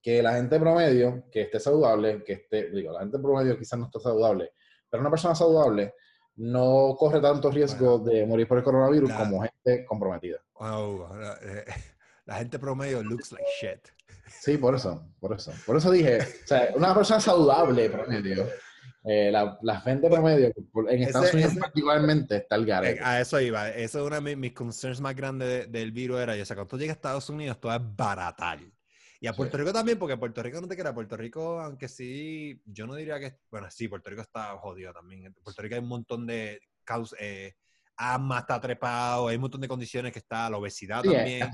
[0.00, 3.86] que la gente promedio que esté saludable, que esté, digo, la gente promedio quizás no
[3.86, 4.52] está saludable,
[4.90, 5.94] pero una persona saludable
[6.38, 10.38] no corre tanto riesgo de morir por el coronavirus como gente comprometida.
[10.58, 11.08] Wow,
[11.42, 11.64] eh,
[12.26, 13.88] la, gente promedio looks like shit.
[14.26, 15.52] Sí, por eso, por eso.
[15.66, 18.46] Por eso dije, o sea, una persona saludable promedio,
[19.04, 20.52] eh, la, la, gente promedio,
[20.88, 23.00] en Estados Unidos particularmente, está el garete.
[23.00, 23.70] Eh, a eso iba.
[23.70, 26.78] Eso es uno de mis, concerns más grandes del virus era, o sea, cuando tú
[26.78, 28.72] llegas a Estados Unidos, todo es baratal.
[29.20, 30.94] Y a Puerto Rico también, porque Puerto Rico no te queda.
[30.94, 33.38] Puerto Rico, aunque sí, yo no diría que.
[33.50, 35.26] Bueno, sí, Puerto Rico está jodido también.
[35.26, 37.18] En Puerto Rico hay un montón de causas.
[37.20, 37.54] Eh,
[37.98, 41.50] asma está trepado, hay un montón de condiciones que está, la obesidad también.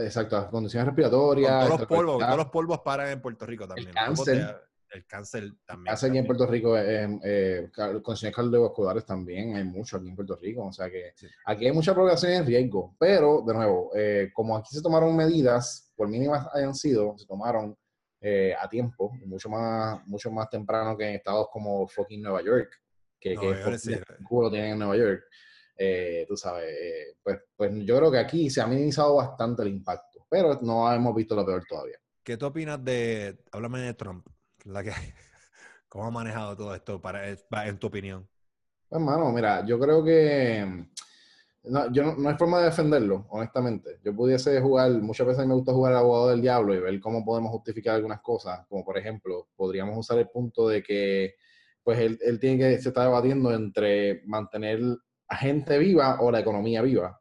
[0.00, 1.66] exacto, las condiciones respiratorias.
[1.66, 3.88] todos los polvos, todos los polvos paran en Puerto Rico también.
[3.88, 4.60] El cáncer.
[4.90, 5.94] el cáncer también.
[5.94, 7.70] Hace aquí en Puerto Rico, eh, eh,
[8.02, 10.66] condiciones cardiovasculares también, hay mucho aquí en Puerto Rico.
[10.66, 11.14] O sea que
[11.46, 12.96] aquí hay mucha población en riesgo.
[12.98, 17.78] Pero, de nuevo, eh, como aquí se tomaron medidas, por mínimas hayan sido, se tomaron
[18.20, 22.72] eh, a tiempo, mucho más, mucho más temprano que en estados como fucking Nueva York,
[23.20, 23.94] que, que sí.
[24.28, 25.22] lo tienen en Nueva York.
[25.78, 29.68] Eh, tú sabes, eh, pues, pues yo creo que aquí se ha minimizado bastante el
[29.68, 31.98] impacto, pero no hemos visto lo peor todavía.
[32.24, 34.26] ¿Qué tú opinas de, háblame de Trump,
[34.64, 34.90] la que,
[35.88, 38.28] cómo ha manejado todo esto para, en tu opinión?
[38.88, 40.88] Pues, hermano, mira, yo creo que
[41.64, 44.00] no, yo no, no, hay forma de defenderlo, honestamente.
[44.04, 47.24] Yo pudiese jugar, muchas veces me gusta jugar al abogado del diablo y ver cómo
[47.24, 51.34] podemos justificar algunas cosas, como por ejemplo, podríamos usar el punto de que
[51.82, 54.80] pues él, él tiene que, se está debatiendo entre mantener
[55.28, 57.18] a gente viva o la economía viva.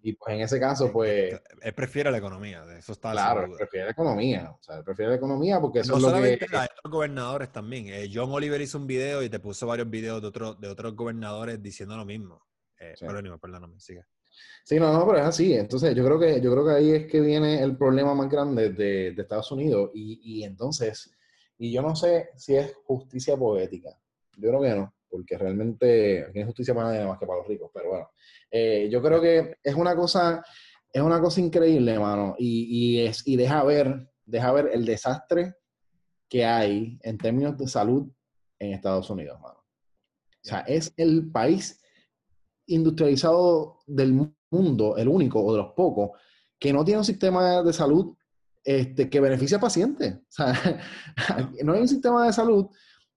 [0.00, 1.38] Y pues en ese caso, pues...
[1.60, 5.10] Él prefiere la economía, eso está Claro, él prefiere la economía, o sea, él prefiere
[5.10, 6.56] la economía porque eso no es lo solamente que...
[6.56, 7.88] otros gobernadores también.
[7.88, 10.96] Eh, John Oliver hizo un video y te puso varios videos de, otros de otros
[10.96, 12.45] gobernadores diciendo lo mismo.
[12.78, 13.06] Eh, sí.
[13.40, 14.04] Perdóname, sigue.
[14.64, 15.54] Sí, no, no, pero es así.
[15.54, 18.70] Entonces, yo creo que, yo creo que ahí es que viene el problema más grande
[18.70, 19.90] de, de Estados Unidos.
[19.94, 21.10] Y, y, entonces,
[21.58, 23.90] y yo no sé si es justicia poética.
[24.36, 27.38] Yo creo que no, porque realmente aquí no es justicia para nadie más que para
[27.38, 27.70] los ricos.
[27.72, 28.10] Pero bueno,
[28.50, 30.44] eh, yo creo que es una cosa,
[30.92, 32.34] es una cosa increíble, hermano.
[32.38, 35.54] Y, y, es, y deja ver, deja ver el desastre
[36.28, 38.10] que hay en términos de salud
[38.58, 39.60] en Estados Unidos, hermano.
[39.60, 41.80] O sea, es el país
[42.66, 46.10] industrializado del mundo, el único o de los pocos,
[46.58, 48.16] que no tiene un sistema de salud
[48.64, 50.14] este, que beneficie a pacientes.
[50.14, 50.80] O sea,
[51.64, 52.66] no hay un sistema de salud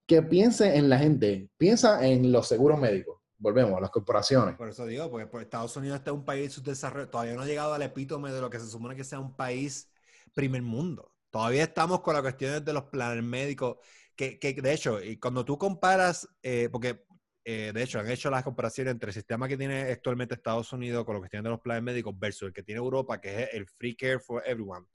[0.06, 3.18] que piense en la gente, piensa en los seguros médicos.
[3.38, 4.54] Volvemos, a las corporaciones.
[4.56, 7.72] Por eso digo, porque pues, Estados Unidos está un país subdesarrollado, todavía no ha llegado
[7.72, 9.88] al epítome de lo que se supone que sea un país
[10.34, 11.12] primer mundo.
[11.30, 13.78] Todavía estamos con las cuestiones de los planes médicos,
[14.14, 17.06] que, que de hecho, y cuando tú comparas, eh, porque
[17.52, 21.04] eh, de hecho, han hecho las comparaciones entre el sistema que tiene actualmente Estados Unidos
[21.04, 23.48] con lo que tienen de los planes médicos versus el que tiene Europa, que es
[23.54, 24.86] el Free Care for Everyone.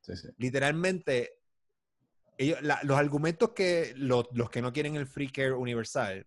[0.00, 0.28] Sí, sí.
[0.38, 1.38] Literalmente,
[2.36, 6.26] ellos, la, los argumentos que los, los, que no quieren el Free Care universal,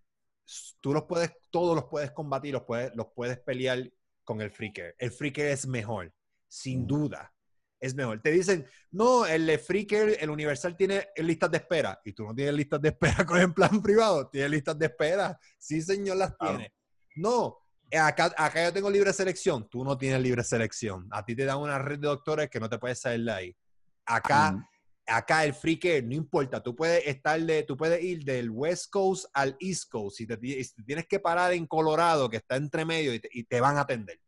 [0.79, 3.91] tú los puedes, todos los puedes combatir, los puedes, los puedes pelear
[4.23, 4.95] con el Free Care.
[4.97, 6.13] El Free Care es mejor,
[6.47, 6.87] sin mm.
[6.87, 7.34] duda
[7.79, 8.21] es mejor.
[8.21, 12.53] Te dicen, no, el Freaker, el Universal tiene listas de espera y tú no tienes
[12.53, 15.39] listas de espera con el plan privado, tienes listas de espera.
[15.57, 16.73] Sí, señor, las tiene.
[17.15, 17.57] No,
[17.91, 21.07] acá, acá yo tengo libre selección, tú no tienes libre selección.
[21.11, 23.57] A ti te dan una red de doctores que no te puedes salir de ahí.
[24.05, 24.67] Acá,
[25.07, 29.25] acá el Freaker, no importa, tú puedes estar de, tú puedes ir del West Coast
[29.33, 33.19] al East Coast y te, tienes que parar en Colorado, que está entre medio, y
[33.19, 34.19] te, y te van a atender.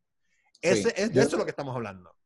[0.61, 2.16] Ese, es, de eso es lo que estamos hablando.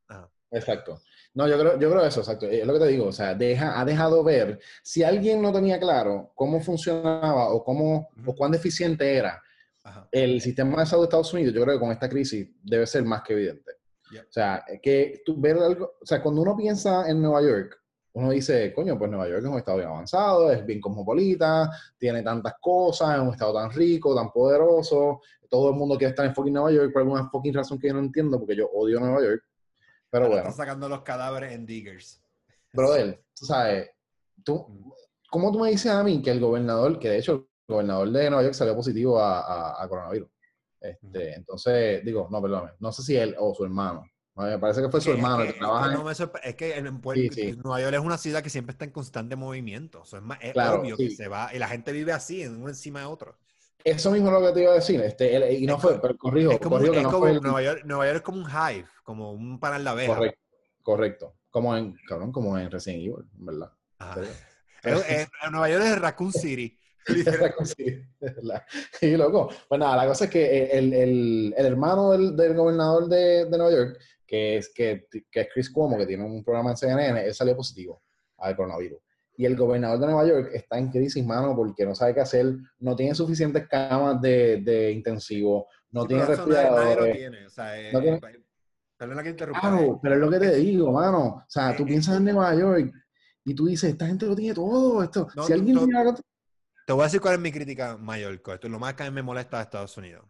[0.52, 1.00] Exacto.
[1.34, 2.46] No, yo creo, yo creo eso, exacto.
[2.46, 5.80] Es lo que te digo, o sea, deja, ha dejado ver, si alguien no tenía
[5.80, 9.42] claro cómo funcionaba o cómo, o cuán deficiente era
[9.82, 10.08] Ajá.
[10.12, 13.04] el sistema de salud de Estados Unidos, yo creo que con esta crisis debe ser
[13.04, 13.72] más que evidente.
[14.10, 14.22] Yeah.
[14.22, 17.78] O sea, que tú ver algo, o sea, cuando uno piensa en Nueva York,
[18.14, 22.22] uno dice, coño, pues Nueva York es un estado bien avanzado, es bien cosmopolita, tiene
[22.22, 26.34] tantas cosas, es un estado tan rico, tan poderoso, todo el mundo quiere estar en
[26.34, 29.22] fucking Nueva York por alguna fucking razón que yo no entiendo, porque yo odio Nueva
[29.22, 29.42] York.
[30.12, 30.42] Pero bueno.
[30.42, 32.22] Están sacando los cadáveres en diggers.
[32.74, 33.90] Brother, tú sabes,
[34.44, 34.92] tú, mm.
[35.30, 38.28] ¿cómo tú me dices a mí que el gobernador, que de hecho el gobernador de
[38.28, 40.28] Nueva York salió positivo a, a, a coronavirus?
[40.78, 44.04] Este, entonces, digo, no, perdóname, no sé si él o su hermano.
[44.34, 45.92] Me parece que fue su hermano el que trabaja.
[45.92, 47.58] No me es que en Puerto, sí, sí.
[47.62, 50.02] Nueva York es una ciudad que siempre está en constante movimiento.
[50.04, 51.08] Eso es, más, es claro, obvio sí.
[51.08, 53.38] que se va y la gente vive así, uno encima de otro.
[53.84, 55.00] Eso mismo es lo que te iba a decir.
[55.00, 56.52] Este, el, y no es fue, pero corrijo.
[56.52, 57.40] Es como, corrijo es no como fue el...
[57.40, 60.14] Nueva, York, Nueva York es como un hive, como un para en la abeja.
[60.14, 60.40] Correcto,
[60.82, 61.36] correcto.
[61.50, 63.72] Como en, cabrón, como en Resident Evil, ¿verdad?
[64.82, 66.78] Pero, en, en Nueva York es Raccoon City.
[67.40, 68.02] Raccoon City.
[69.00, 69.50] Y loco.
[69.68, 73.58] Pues nada, la cosa es que el, el, el hermano del, del gobernador de, de,
[73.58, 77.24] Nueva York, que es, que, que es Chris Cuomo, que tiene un programa en CNN,
[77.24, 78.02] él salió positivo
[78.38, 79.00] al coronavirus.
[79.36, 82.54] Y el gobernador de Nueva York está en crisis, mano, porque no sabe qué hacer,
[82.80, 87.16] no tiene suficientes camas de, de intensivo, no sí, tiene respiradores.
[87.16, 88.20] Tiene, o sea, eh, no tiene...
[88.96, 89.60] Perdona que interrumpa.
[89.60, 91.26] Claro, pero es lo que te digo, mano.
[91.26, 92.92] O sea, tú piensas en Nueva York
[93.44, 95.02] y tú dices, esta gente lo tiene todo.
[95.02, 95.26] Esto.
[95.34, 96.14] No, si alguien tiene algo...
[96.86, 98.34] Te voy a decir cuál es mi crítica mayor.
[98.34, 100.24] Esto es lo más que a mí me molesta de Estados Unidos.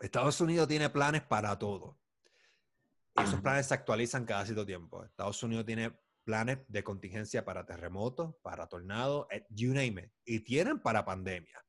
[0.00, 1.96] Estados Unidos tiene planes para todo.
[3.16, 5.04] Y esos planes se actualizan cada cierto tiempo.
[5.04, 5.92] Estados Unidos tiene
[6.28, 10.12] planes de contingencia para terremotos, para tornados, you name it.
[10.26, 11.64] Y tienen para pandemia.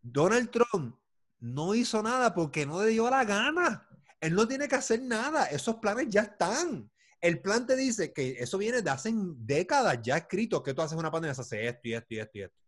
[0.00, 0.96] Donald Trump
[1.40, 3.88] no hizo nada porque no le dio la gana.
[4.20, 5.46] Él no tiene que hacer nada.
[5.46, 6.88] Esos planes ya están.
[7.20, 10.96] el plan te dice que eso viene de hace décadas ya escrito que tú haces
[10.96, 12.62] una pandemia, se hace esto y esto y esto y esto.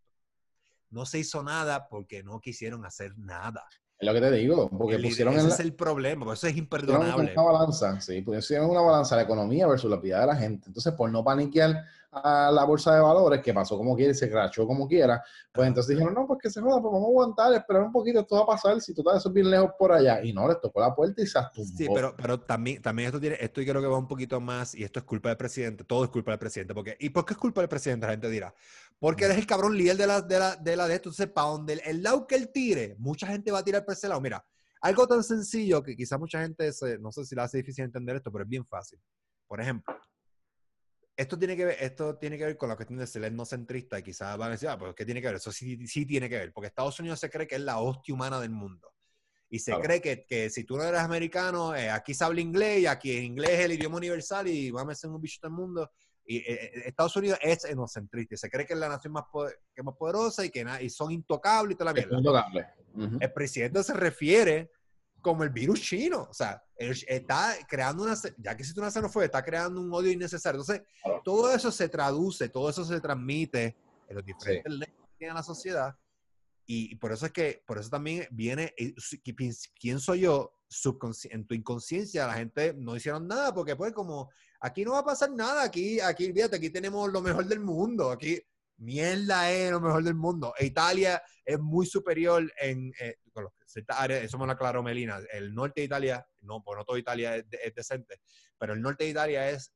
[0.89, 3.63] No se hizo nada porque no quisieron hacer nada.
[3.99, 7.33] Es lo que te digo, porque pusieron ese es el problema, eso es imperdonable.
[7.33, 10.67] Una balanza, sí, pusieron una balanza la economía versus la vida de la gente.
[10.67, 14.29] Entonces, por no paniquear a la bolsa de valores, que pasó como quiera y se
[14.29, 15.21] crachó como quiera,
[15.51, 18.21] pues entonces dijeron, no, pues que se joda, pues vamos a aguantar, esperar un poquito,
[18.21, 20.23] esto va a pasar, si total eso es bien lejos por allá.
[20.23, 21.77] Y no, les tocó la puerta y se atumbó.
[21.77, 24.73] Sí, pero, pero también, también esto tiene, esto yo creo que va un poquito más,
[24.75, 27.33] y esto es culpa del presidente, todo es culpa del presidente, porque, ¿y por qué
[27.33, 28.05] es culpa del presidente?
[28.05, 28.55] La gente dirá,
[28.99, 31.33] porque él es el cabrón líder de la de, la, de, la de esto, entonces,
[31.33, 34.07] para donde el, el lado que él tire, mucha gente va a tirar por ese
[34.07, 34.21] lado.
[34.21, 34.45] Mira,
[34.81, 38.31] algo tan sencillo que quizá mucha gente, no sé si le hace difícil entender esto,
[38.31, 38.99] pero es bien fácil.
[39.47, 39.93] Por ejemplo,
[41.15, 44.03] esto tiene que ver, esto tiene que ver con la cuestión de ser etnocentrista y
[44.03, 45.35] quizás van a decir, ah, pues ¿qué tiene que ver?
[45.35, 48.15] Eso sí, sí tiene que ver, porque Estados Unidos se cree que es la hostia
[48.15, 48.93] humana del mundo.
[49.49, 52.81] Y se cree que, que, si tú no eres americano, eh, aquí se habla inglés
[52.81, 55.51] y aquí en inglés es el idioma universal y vamos a ser un bicho del
[55.51, 55.91] mundo.
[56.29, 59.23] Y eh, eh, Estados Unidos es etnocentrista y se cree que es la nación más,
[59.73, 62.53] que más poderosa y que y son intocables y toda la mierda.
[63.19, 64.69] El presidente se refiere
[65.21, 66.27] como el virus chino.
[66.29, 70.61] O sea, está creando una, ya que existe una xenofobia, está creando un odio innecesario.
[70.61, 70.85] Entonces,
[71.23, 73.75] todo eso se traduce, todo eso se transmite
[74.07, 74.79] en los diferentes sí.
[74.81, 75.97] que tiene la sociedad.
[76.67, 78.75] Y, por eso es que, por eso también viene,
[79.79, 80.53] ¿quién soy yo?
[81.31, 84.29] En tu inconsciencia la gente no hicieron nada porque pues como
[84.61, 88.11] aquí no va a pasar nada, aquí, aquí, fíjate, aquí tenemos lo mejor del mundo,
[88.11, 88.39] aquí
[88.77, 90.53] mierda es lo mejor del mundo.
[90.57, 93.15] E Italia es muy superior en, eh,
[93.65, 96.97] ciertas áreas, eso me lo aclaró Melina, el norte de Italia, no, pues no toda
[96.97, 98.19] Italia es, decente,
[98.57, 99.71] pero el norte de Italia es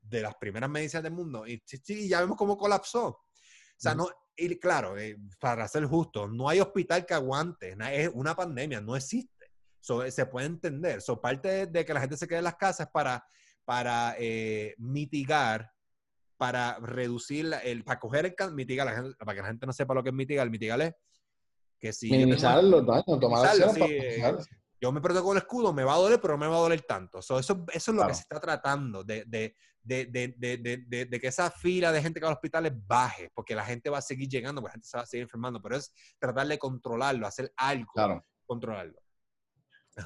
[0.00, 1.62] de las primeras medicinas del mundo y,
[2.08, 3.06] ya vemos cómo colapsó.
[3.08, 8.10] O sea, no, y claro, eh, para ser justo, no hay hospital que aguante, es
[8.12, 9.37] una pandemia, no existe.
[9.80, 11.00] Se puede entender.
[11.00, 13.24] So, parte de, que la gente se quede en las casas para,
[13.64, 15.70] para eh, mitigar
[16.38, 18.86] para reducir, el, para coger el mitigar,
[19.18, 20.94] para que la gente no sepa lo que es mitigar, mitigar es
[21.78, 22.10] que si...
[22.10, 23.56] Minimizar los daños, tomar
[24.80, 26.60] Yo me protejo con el escudo, me va a doler, pero no me va a
[26.60, 27.18] doler tanto.
[27.18, 31.90] eso, eso es lo que se está tratando, de, de, de, de, que esa fila
[31.90, 34.60] de gente que va a los hospitales baje, porque la gente va a seguir llegando,
[34.60, 37.92] porque la gente se va a seguir enfermando, pero es tratar de controlarlo, hacer algo,
[37.92, 38.24] claro.
[38.46, 38.98] controlarlo.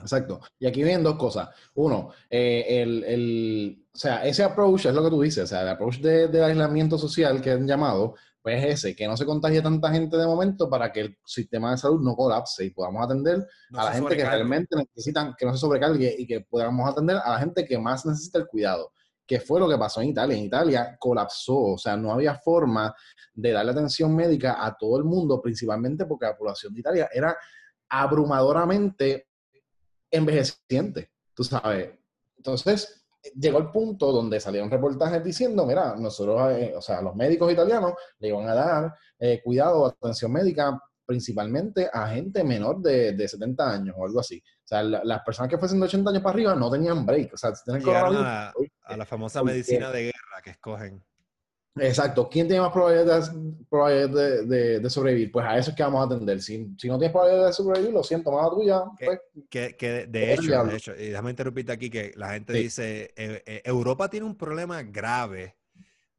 [0.00, 0.40] Exacto.
[0.58, 1.50] Y aquí vienen dos cosas.
[1.74, 5.62] Uno, eh, el, el, o sea, ese approach es lo que tú dices, o sea,
[5.62, 9.24] el approach de, del aislamiento social que han llamado, pues es ese, que no se
[9.24, 13.04] contagie tanta gente de momento para que el sistema de salud no colapse y podamos
[13.04, 17.18] atender a la gente que realmente necesitan, que no se sobrecargue y que podamos atender
[17.24, 18.92] a la gente que más necesita el cuidado,
[19.26, 20.36] que fue lo que pasó en Italia.
[20.36, 22.92] En Italia colapsó, o sea, no había forma
[23.32, 27.36] de darle atención médica a todo el mundo, principalmente porque la población de Italia era
[27.88, 29.28] abrumadoramente
[30.12, 31.90] envejeciente, tú sabes.
[32.36, 33.02] Entonces,
[33.36, 37.94] llegó el punto donde salieron reportajes diciendo, mira, nosotros, eh, o sea, los médicos italianos
[38.18, 43.70] le iban a dar eh, cuidado, atención médica, principalmente a gente menor de, de 70
[43.70, 44.42] años o algo así.
[44.64, 47.34] O sea, las personas que fuesen de 80 años para arriba no tenían break.
[47.34, 48.52] O sea, tienen a,
[48.84, 51.04] a, la famosa medicina de guerra que escogen.
[51.76, 52.28] Exacto.
[52.28, 55.32] ¿Quién tiene más probabilidades, de, de, sobrevivir?
[55.32, 56.42] Pues a eso es que vamos a atender.
[56.42, 58.82] Si, si no tienes probabilidad de sobrevivir, lo siento, más tuya.
[59.02, 63.14] Pues, que, que, de, hecho, de hecho, y déjame interrumpirte aquí, que la gente dice,
[63.16, 65.56] eh, eh, Europa tiene un problema grave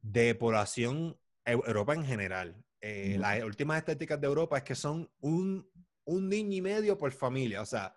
[0.00, 2.56] de población, Europa en general.
[2.80, 5.68] Eh, las últimas estéticas de Europa es que son un,
[6.04, 7.62] un niño y medio por familia.
[7.62, 7.94] O sea,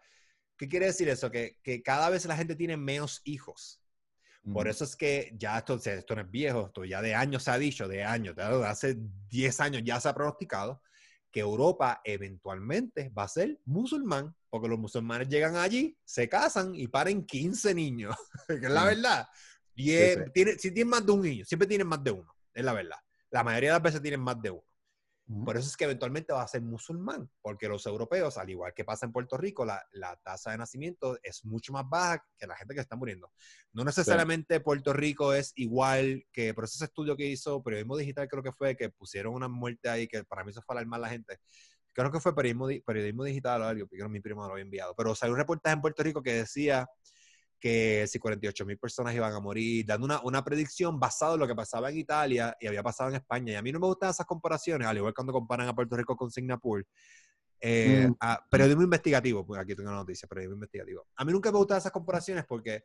[0.56, 1.32] ¿qué quiere decir eso?
[1.32, 3.82] Que, que cada vez la gente tiene menos hijos.
[4.54, 7.52] Por eso es que ya esto, esto no es viejo, esto ya de años se
[7.52, 8.98] ha dicho, de años, de hace
[9.30, 10.82] 10 años ya se ha pronosticado
[11.32, 16.88] que Europa eventualmente va a ser musulmán, porque los musulmanes llegan allí, se casan y
[16.88, 18.16] paren 15 niños,
[18.48, 19.28] que es la verdad.
[19.76, 19.92] Y
[20.34, 22.98] Tiene, si tienen más de un niño, siempre tienen más de uno, es la verdad.
[23.30, 24.64] La mayoría de las veces tienen más de uno.
[25.44, 28.86] Por eso es que eventualmente va a ser musulmán, porque los europeos, al igual que
[28.86, 32.56] pasa en Puerto Rico, la, la tasa de nacimiento es mucho más baja que la
[32.56, 33.30] gente que está muriendo.
[33.74, 38.42] No necesariamente Puerto Rico es igual que, por ese estudio que hizo Periodismo Digital, creo
[38.42, 41.10] que fue, que pusieron una muerte ahí, que para mí eso fue alarmar a la
[41.10, 41.40] gente.
[41.92, 44.96] Creo que fue Periodismo, periodismo Digital o algo, porque mi primo lo había enviado.
[44.96, 46.88] Pero salió un reportaje en Puerto Rico que decía
[47.60, 51.48] que si 48 mil personas iban a morir, dando una, una, predicción basada en lo
[51.48, 53.54] que pasaba en Italia y había pasado en España.
[53.54, 56.16] Y a mí no me gustan esas comparaciones, al igual cuando comparan a Puerto Rico
[56.16, 56.86] con Singapur.
[57.60, 58.16] Eh, mm.
[58.52, 61.08] periodismo investigativo, pues aquí tengo una noticia, periodismo investigativo.
[61.16, 62.84] A mí nunca me gustan esas comparaciones porque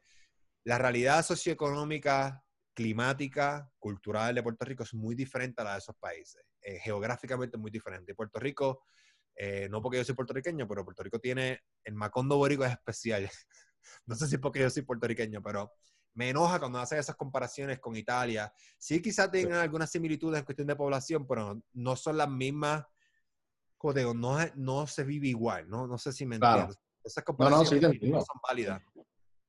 [0.64, 2.42] la realidad socioeconómica,
[2.74, 6.42] climática, cultural de Puerto Rico es muy diferente a la de esos países.
[6.62, 8.14] Eh, geográficamente muy diferente.
[8.14, 8.86] Puerto Rico,
[9.34, 13.28] eh, no porque yo soy puertorriqueño, pero Puerto Rico tiene, el Macondo Borico es especial.
[14.06, 15.72] no sé si porque yo soy puertorriqueño, pero
[16.14, 18.52] me enoja cuando hacen esas comparaciones con Italia.
[18.78, 22.84] Sí, quizás tengan algunas similitudes en cuestión de población, pero no son las mismas.
[23.78, 25.86] Como digo, no, no se vive igual, ¿no?
[25.86, 26.78] No sé si me entiendes.
[27.02, 28.80] Esas comparaciones no, son válidas.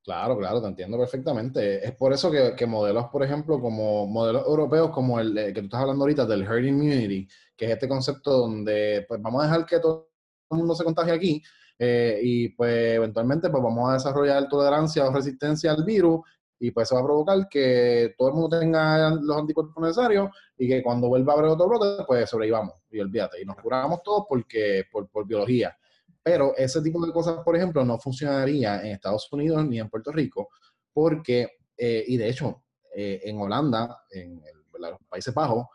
[0.03, 1.85] Claro, claro, te entiendo perfectamente.
[1.85, 5.81] Es por eso que, modelos, por ejemplo, como modelos europeos, como el que tú estás
[5.81, 9.79] hablando ahorita del herd immunity, que es este concepto donde pues vamos a dejar que
[9.79, 10.09] todo
[10.51, 11.43] el mundo se contagie aquí
[11.85, 16.21] eh, y pues eventualmente pues vamos a desarrollar tolerancia o resistencia al virus
[16.57, 20.69] y pues eso va a provocar que todo el mundo tenga los anticuerpos necesarios y
[20.69, 23.41] que cuando vuelva a haber otro brote, pues sobrevivamos y olvídate.
[23.41, 25.77] Y nos curamos todos porque, por, biología.
[26.21, 30.13] Pero ese tipo de cosas, por ejemplo, no funcionaría en Estados Unidos ni en Puerto
[30.13, 30.51] Rico,
[30.93, 32.63] porque, eh, y de hecho,
[32.95, 34.41] eh, en Holanda, en
[34.79, 35.67] los Países Bajos,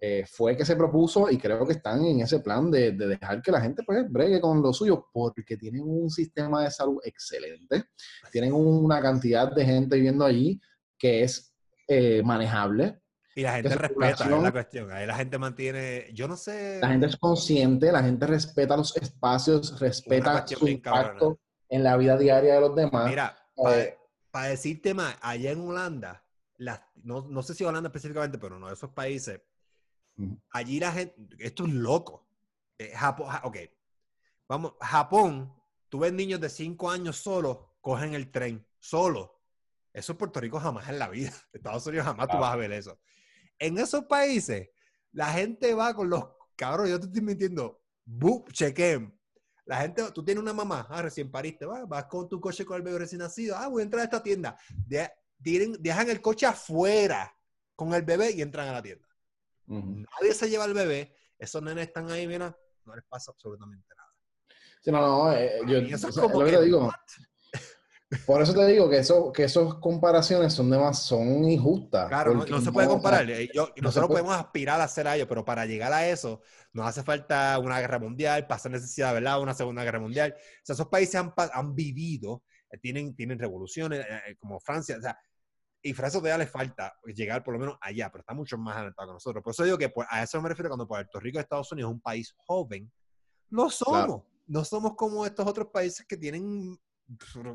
[0.00, 3.52] eh, fue que se propuso y creo que están en ese plan de, dejar que
[3.52, 7.84] la gente pues, bregue con lo suyo porque tienen un sistema de salud excelente,
[8.30, 10.60] tienen una cantidad de gente viviendo allí
[10.98, 11.54] que es
[12.24, 13.02] manejable,
[13.36, 14.92] y la gente respeta, es la cuestión.
[14.92, 16.78] Ahí la gente mantiene, yo no sé.
[16.80, 22.16] La gente es consciente, la gente respeta los espacios, respeta su impacto en la vida
[22.16, 23.08] diaria de los demás.
[23.08, 23.36] Mira,
[23.72, 23.98] eh,
[24.30, 26.24] para decirte más, allá en Holanda,
[27.02, 29.40] no, no, sé si Holanda específicamente, pero no de esos países,
[30.50, 32.26] allí la gente, esto es loco.
[32.78, 33.56] Eh, Japón, ok,
[34.48, 35.54] vamos, Japón,
[35.88, 39.40] tú ves niños de 5 años solos, cogen el tren, solo.
[39.92, 41.32] Eso en Puerto Rico jamás en la vida.
[41.52, 42.98] Estados Unidos jamás tú vas a ver eso.
[43.58, 44.68] En esos países,
[45.12, 46.24] la gente va con los
[46.56, 49.16] cabros, yo te estoy mintiendo, boop, chequen.
[49.64, 52.76] La gente, tú tienes una mamá, ah, recién pariste, vas, vas con tu coche con
[52.76, 54.58] el bebé recién nacido, ah, voy a entrar a esta tienda.
[55.38, 57.34] dejan el coche afuera
[57.74, 59.03] con el bebé y entran a la tienda.
[59.66, 64.08] Nadie se lleva al bebé, esos nenes están ahí, mira, no les pasa absolutamente nada.
[64.82, 66.90] Sí, no, no, eh, yo, eso es como que, digo,
[68.26, 72.08] por eso te digo que eso, que esas comparaciones son demás, son injustas.
[72.08, 73.28] Claro, no, se puede comparar.
[73.30, 73.50] Eh,
[73.80, 76.40] nosotros podemos aspirar a hacer a ello, pero para llegar a eso
[76.72, 79.40] nos hace falta una guerra mundial, pasar necesidad, ¿verdad?
[79.40, 80.34] Una segunda guerra mundial.
[80.36, 85.02] O sea, esos países han, han vivido, eh, tienen, tienen revoluciones, eh, como Francia, o
[85.02, 85.18] sea,
[85.86, 89.08] y Francia todavía le falta llegar por lo menos allá, pero está mucho más adelantado
[89.08, 89.44] que nosotros.
[89.44, 91.90] Por eso digo que pues, a eso me refiero cuando Puerto Rico y Estados Unidos
[91.90, 92.90] es un país joven.
[93.50, 94.22] No somos.
[94.46, 96.78] No somos como estos otros países que tienen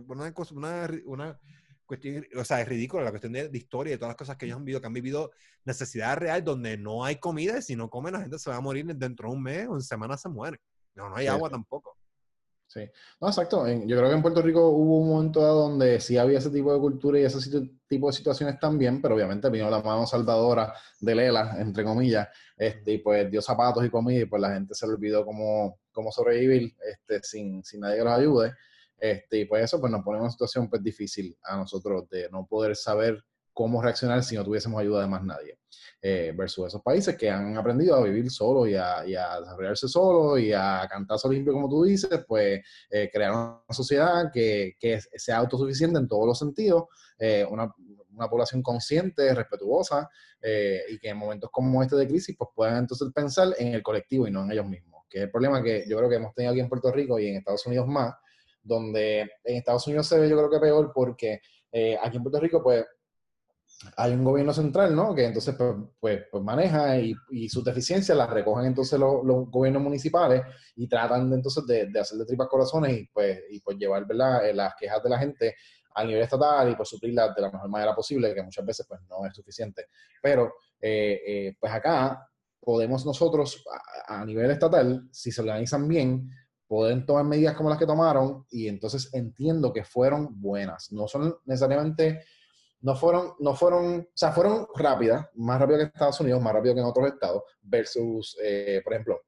[0.08, 1.40] una, cosa, una, una
[1.88, 4.46] cuestión, o sea, es ridículo la cuestión de, historia y de todas las cosas que
[4.46, 5.32] ellos han vivido, que han vivido
[5.66, 8.62] necesidad real donde no hay comida y si no comen la gente se va a
[8.62, 10.60] morir dentro de un mes o en semana se muere.
[10.94, 11.98] No, no hay agua tampoco.
[12.70, 12.82] Sí,
[13.20, 13.68] no, exacto.
[13.68, 16.80] Yo creo que en Puerto Rico hubo un momento donde sí había ese tipo de
[16.80, 17.40] cultura y ese
[17.88, 22.92] tipo de situaciones también, pero obviamente vino la mano salvadora de Lela, entre comillas, este,
[22.92, 26.12] y pues dio zapatos y comida y pues la gente se le olvidó cómo, cómo
[26.12, 28.54] sobrevivir este, sin, sin nadie que los ayude.
[29.00, 32.30] Este, y pues eso pues nos pone en una situación pues difícil a nosotros de
[32.30, 35.60] no poder saber cómo reaccionar si no tuviésemos ayuda de más nadie.
[36.02, 40.40] Eh, versus esos países que han aprendido a vivir solos y y a desarrollarse solos
[40.40, 45.38] y a cantar limpio, como tú dices, pues eh, crear una sociedad que, que, sea
[45.38, 46.86] autosuficiente en todos los sentidos,
[47.18, 47.70] eh, una,
[48.14, 50.10] una, población consciente, respetuosa
[50.42, 54.26] y que en momentos como este de crisis pues puedan entonces pensar en el colectivo
[54.26, 56.52] y no en ellos mismos, que es el problema que yo creo que hemos tenido
[56.52, 58.16] aquí en Puerto Rico y en Estados Unidos más,
[58.64, 61.42] donde en Estados Unidos se ve yo creo que peor porque
[61.72, 62.86] eh, aquí en Puerto Rico pues
[63.96, 65.16] hay un gobierno central, ¿no?
[65.16, 69.82] Que entonces pues, pues, pues maneja y, y, sus deficiencias las recogen entonces los, gobiernos
[69.82, 70.42] municipales
[70.76, 74.04] y tratan de, entonces de, de hacer de tripas corazones y pues, y pues llevar.
[74.44, 75.56] Eh, las quejas de la gente
[75.96, 79.00] a nivel estatal y pues suplirlas de la mejor manera posible, que muchas veces pues
[79.10, 79.86] no es suficiente.
[80.22, 82.28] Pero eh, pues acá
[82.60, 83.64] podemos nosotros
[84.08, 86.30] a, a nivel estatal, si se organizan bien,
[86.70, 90.92] pueden tomar medidas como las que tomaron y entonces entiendo que fueron buenas.
[90.92, 92.24] No son necesariamente,
[92.82, 96.74] no fueron, no fueron, o sea, fueron rápidas, más rápidas que Estados Unidos, más rápido
[96.76, 99.22] que en otros estados, versus, eh, por ejemplo,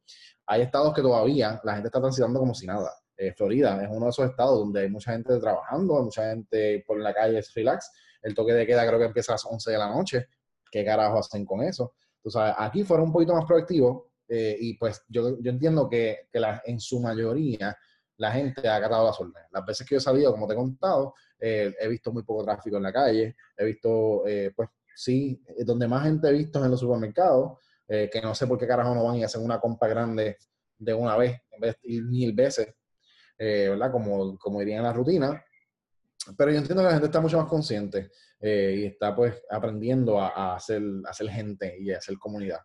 [0.45, 2.93] hay estados que todavía la gente está transitando como si nada.
[3.17, 6.99] Eh, Florida es uno de esos estados donde hay mucha gente trabajando, mucha gente por
[6.99, 7.91] la calle es relax.
[8.21, 10.27] El toque de queda creo que empieza a las 11 de la noche.
[10.71, 11.93] ¿Qué carajo hacen con eso?
[12.25, 16.41] Sabes, aquí fueron un poquito más proactivos, eh, y pues yo, yo entiendo que, que
[16.65, 17.77] en su mayoría
[18.17, 19.49] la gente ha acatado las órdenes.
[19.51, 22.45] Las veces que yo he salido, como te he contado, eh, he visto muy poco
[22.45, 26.65] tráfico en la calle, he visto, eh, pues sí, donde más gente he visto es
[26.65, 29.89] en los supermercados, que no sé por qué carajo no van y hacen una compra
[29.89, 30.37] grande
[30.77, 32.73] de una vez, en vez de mil veces,
[33.37, 33.91] ¿verdad?
[33.91, 35.43] Como, como dirían en la rutina.
[36.37, 40.29] Pero yo entiendo que la gente está mucho más consciente y está pues aprendiendo a,
[40.29, 42.61] a, hacer, a hacer gente y a hacer comunidad.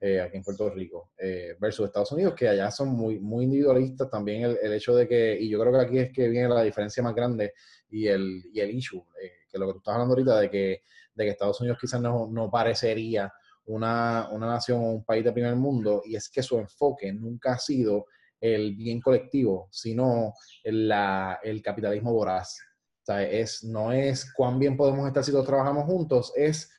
[0.00, 4.08] Eh, aquí en Puerto Rico, eh, versus Estados Unidos, que allá son muy, muy individualistas
[4.08, 6.62] también el, el, hecho de que, y yo creo que aquí es que viene la
[6.62, 7.52] diferencia más grande
[7.90, 10.82] y el, y el issue, eh, lo que tú estás hablando ahorita, de que,
[11.16, 13.32] de que Estados Unidos quizás no, no parecería
[13.66, 17.54] una, una nación o un país de primer mundo, y es que su enfoque nunca
[17.54, 18.06] ha sido
[18.40, 20.32] el bien colectivo, sino
[20.62, 22.56] la, el capitalismo voraz.
[23.02, 26.70] O sea, es, no es cuán bien podemos estar si todos trabajamos juntos, es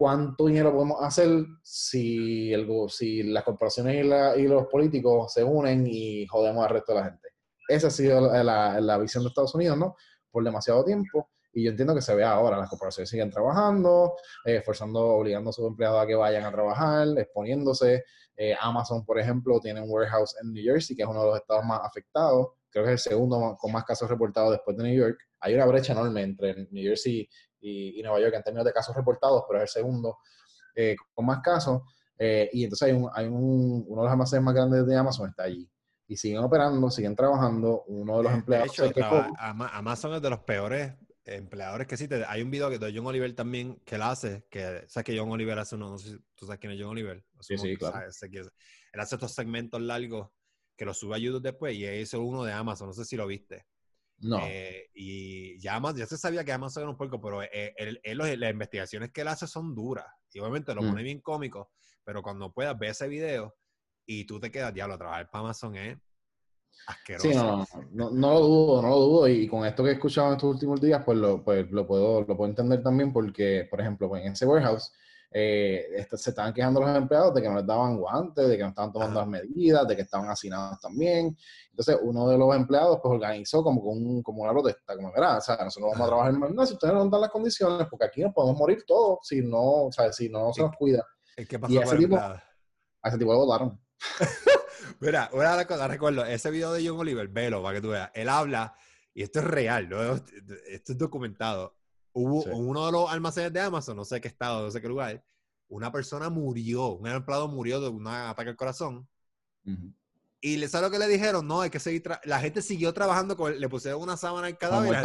[0.00, 1.28] cuánto dinero podemos hacer
[1.62, 6.94] si, el, si las corporaciones y, y, los políticos se unen y jodemos al resto
[6.94, 7.28] de la gente.
[7.68, 9.96] Esa ha sido la, la, visión de Estados Unidos, ¿no?
[10.30, 11.28] Por demasiado tiempo.
[11.52, 14.14] Y yo entiendo que se ve ahora, las corporaciones siguen trabajando,
[14.46, 18.04] eh, forzando, obligando a sus empleados a que vayan a trabajar, exponiéndose.
[18.38, 21.36] Eh, Amazon, por ejemplo, tiene un warehouse en New Jersey, que es uno de los
[21.36, 22.52] estados más afectados.
[22.70, 25.18] Creo que es el segundo con más casos reportados después de New York.
[25.40, 27.28] Hay una brecha enorme entre New Jersey
[27.60, 30.18] y, Nueva York en términos de casos reportados, pero es el segundo
[30.74, 31.82] eh, con más casos.
[32.18, 35.28] Eh, y entonces hay, un, hay un, uno de los almacenes más grandes de Amazon
[35.28, 35.70] está allí.
[36.06, 37.84] Y siguen operando, siguen trabajando.
[37.86, 38.76] Uno de los empleados...
[38.76, 40.92] De hecho, Amazon es de los peores
[41.24, 42.24] empleadores que existe.
[42.26, 45.58] Hay un video de John Oliver también que él hace, que sabes que John Oliver
[45.58, 47.24] hace uno, no sé si tú sabes quién es John Oliver.
[47.40, 48.00] sí, sí, claro.
[48.00, 50.30] él hace estos segmentos largos
[50.76, 53.26] que los sube a YouTube después y hizo uno de Amazon, no sé si lo
[53.26, 53.66] viste.
[54.20, 54.38] No.
[54.42, 58.50] Eh, y ya, ya se sabía que Amazon era un puerco, pero eh, él, las
[58.50, 60.06] investigaciones que él hace son duras.
[60.32, 60.88] Y obviamente lo mm.
[60.90, 61.70] pone bien cómico,
[62.04, 63.56] pero cuando puedas ver ese video
[64.06, 65.98] y tú te quedas, diablo, trabajar para Amazon es
[66.86, 67.28] asqueroso.
[67.28, 69.28] Sí, no, no, no, lo dudo, no lo dudo.
[69.28, 72.20] Y con esto que he escuchado en estos últimos días, pues lo, pues lo, puedo,
[72.20, 74.92] lo puedo entender también porque, por ejemplo, pues en ese warehouse
[75.32, 78.62] eh, este, se estaban quejando los empleados de que no les daban guantes, de que
[78.64, 81.36] no estaban tomando las medidas, de que estaban hacinados también.
[81.70, 85.40] Entonces, uno de los empleados pues organizó como, un, como una protesta, como verá, o
[85.40, 88.22] sea, nosotros vamos a trabajar en más si ustedes no dan las condiciones, porque aquí
[88.22, 91.06] nos podemos morir todos si no, o sea, si no se nos cuida.
[91.48, 92.42] ¿Qué pasó y ese, tipo, a
[93.04, 93.80] ese tipo lo votaron.
[95.00, 97.90] Mira, una de las cosas, recuerdo, ese video de John Oliver, velo para que tú
[97.90, 98.74] veas, él habla,
[99.14, 100.14] y esto es real, ¿no?
[100.14, 101.76] esto es documentado,
[102.12, 105.22] Hubo uno de los almacenes de Amazon, no sé qué estado, no sé qué lugar,
[105.68, 109.08] una persona murió, un empleado murió de un ataque al corazón.
[110.40, 113.36] Y le sabe lo que le dijeron, no, hay que seguir, la gente siguió trabajando,
[113.36, 115.04] con le pusieron una sábana al cadáver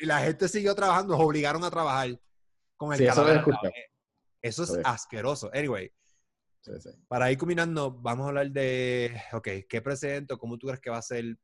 [0.00, 2.20] y la, gente siguió trabajando, los obligaron a trabajar
[2.76, 3.44] con el cadáver.
[4.42, 5.50] Eso, es asqueroso.
[5.52, 5.92] Anyway,
[7.08, 10.38] para ir combinando, vamos a hablar de, ok, ¿qué presento?
[10.38, 11.36] ¿Cómo tú crees que va a ser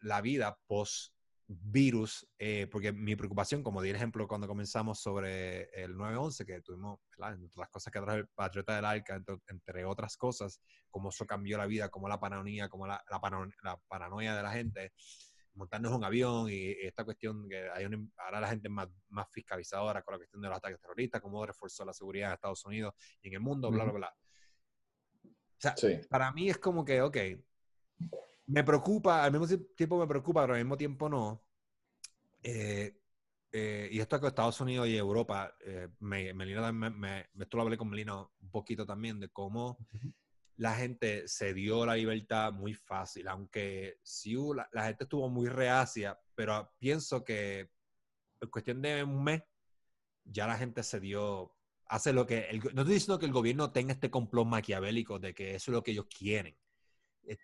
[0.00, 1.15] la vida post
[1.48, 6.60] virus, eh, porque mi preocupación, como di el ejemplo cuando comenzamos sobre el 9-11, que
[6.60, 11.24] tuvimos, entre las cosas que trajo el Patriota del Arca, entre, otras cosas, cómo eso
[11.24, 14.92] cambió la vida, cómo la paranoia, cómo la, la, paranoia de la gente,
[15.54, 17.86] montarnos un avión y, esta cuestión que hay
[18.16, 21.84] ahora la gente más, más fiscalizadora con la cuestión de los ataques terroristas, cómo reforzó
[21.84, 24.16] la seguridad en Estados Unidos y en el mundo, bla, bla, bla.
[25.24, 25.74] O sea,
[26.10, 27.16] para mí es como que, ok,
[28.46, 31.42] me preocupa, al mismo tiempo me preocupa, pero al mismo tiempo no.
[32.42, 32.96] Eh,
[33.52, 37.76] eh, y esto que Estados Unidos y Europa, eh, me, Melina, me, esto lo hablé
[37.76, 39.78] con Melina un poquito también, de cómo
[40.56, 45.48] la gente se dio la libertad muy fácil, aunque sí la, la gente estuvo muy
[45.48, 47.70] reacia, pero pienso que
[48.40, 49.42] en cuestión de un mes,
[50.24, 51.54] ya la gente se dio,
[51.86, 55.54] hace lo que, no estoy diciendo que el gobierno tenga este complot maquiavélico de que
[55.54, 56.56] eso es lo que ellos quieren,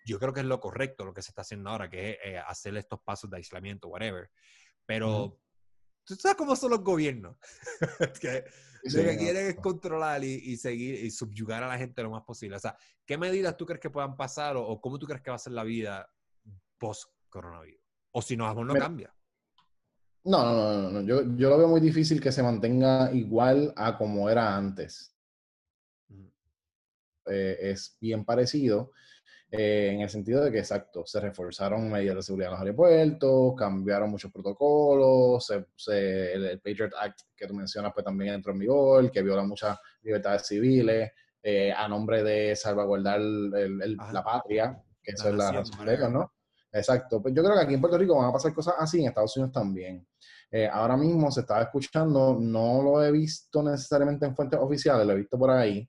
[0.05, 2.39] yo creo que es lo correcto lo que se está haciendo ahora, que es eh,
[2.39, 4.31] hacer estos pasos de aislamiento, whatever.
[4.87, 5.39] Pero
[6.05, 7.37] tú sabes cómo son los gobiernos.
[8.21, 8.45] que
[8.85, 12.57] lo que quieren es controlar y, seguir y subyugar a la gente lo más posible.
[12.57, 12.77] O sea,
[13.07, 15.53] ¿qué medidas tú crees que puedan pasar o, cómo tú crees que va a ser
[15.53, 16.09] la vida
[16.79, 17.83] post-coronavirus?
[18.13, 19.15] O si no, no cambia.
[20.25, 21.01] No, no, no, no.
[21.03, 25.17] Yo, yo, lo veo muy difícil que se mantenga igual a como era antes.
[27.27, 28.93] Eh, es bien parecido.
[29.55, 33.55] Eh, en el sentido de que, exacto, se reforzaron medidas de seguridad en los aeropuertos,
[33.55, 35.53] cambiaron muchos protocolos,
[35.89, 40.47] el, Patriot Act que tú mencionas pues también entró en vigor, que viola muchas libertades
[40.47, 46.33] civiles eh, a nombre de salvaguardar la patria, que eso es la razón ¿no?
[46.73, 49.09] Exacto, pues yo creo que aquí en Puerto Rico van a pasar cosas así, en
[49.09, 50.07] Estados Unidos también.
[50.51, 55.13] Eh, ahora mismo se estaba escuchando, no lo he visto necesariamente en fuentes oficiales, lo
[55.13, 55.87] he visto por ahí.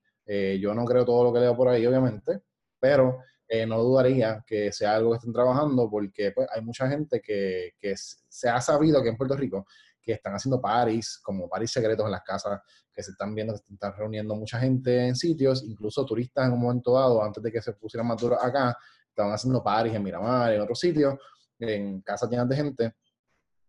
[0.59, 2.41] yo no creo todo lo que leo por ahí, obviamente,
[2.77, 3.19] pero
[3.53, 7.73] eh, no dudaría que sea algo que estén trabajando porque pues, hay mucha gente que,
[7.95, 9.67] se ha sabido que en Puerto Rico
[10.01, 13.59] que están haciendo paris, como paris secretos en las casas, que se están viendo que
[13.59, 17.51] se están reuniendo mucha gente en sitios, incluso turistas en un momento dado, antes de
[17.51, 18.75] que se pusieran más duros acá,
[19.07, 21.13] estaban haciendo paris en Miramar, en otros sitios,
[21.59, 22.95] en casas llenas de gente,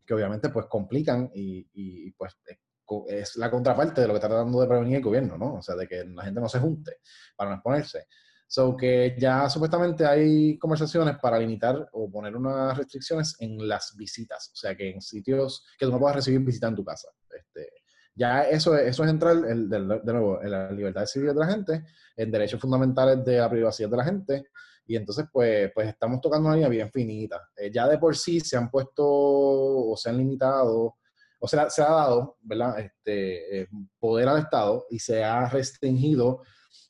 [0.07, 2.39] que obviamente pues complican y, y pues
[3.09, 5.57] es la contraparte de lo que está tratando de prevenir el gobierno, ¿no?
[5.57, 7.01] O sea, de que la gente no se junte
[7.37, 8.07] para no exponerse.
[8.55, 14.49] So que ya supuestamente hay conversaciones para limitar o poner unas restricciones en las visitas,
[14.53, 17.09] o sea que en sitios que tú no puedas recibir visita en tu casa.
[17.37, 17.69] Este,
[18.15, 21.85] ya eso, eso es entrar, el, de, nuevo, en la libertad civil de la gente,
[22.17, 24.47] en derechos fundamentales de la privacidad de la gente,
[24.87, 27.49] y entonces pues, pues estamos tocando una línea bien finita.
[27.57, 30.95] Eh, ya de por sí se han puesto o se han limitado
[31.41, 32.79] o sea, se ha dado, ¿verdad?
[32.79, 36.41] Este, eh, poder al Estado y se ha restringido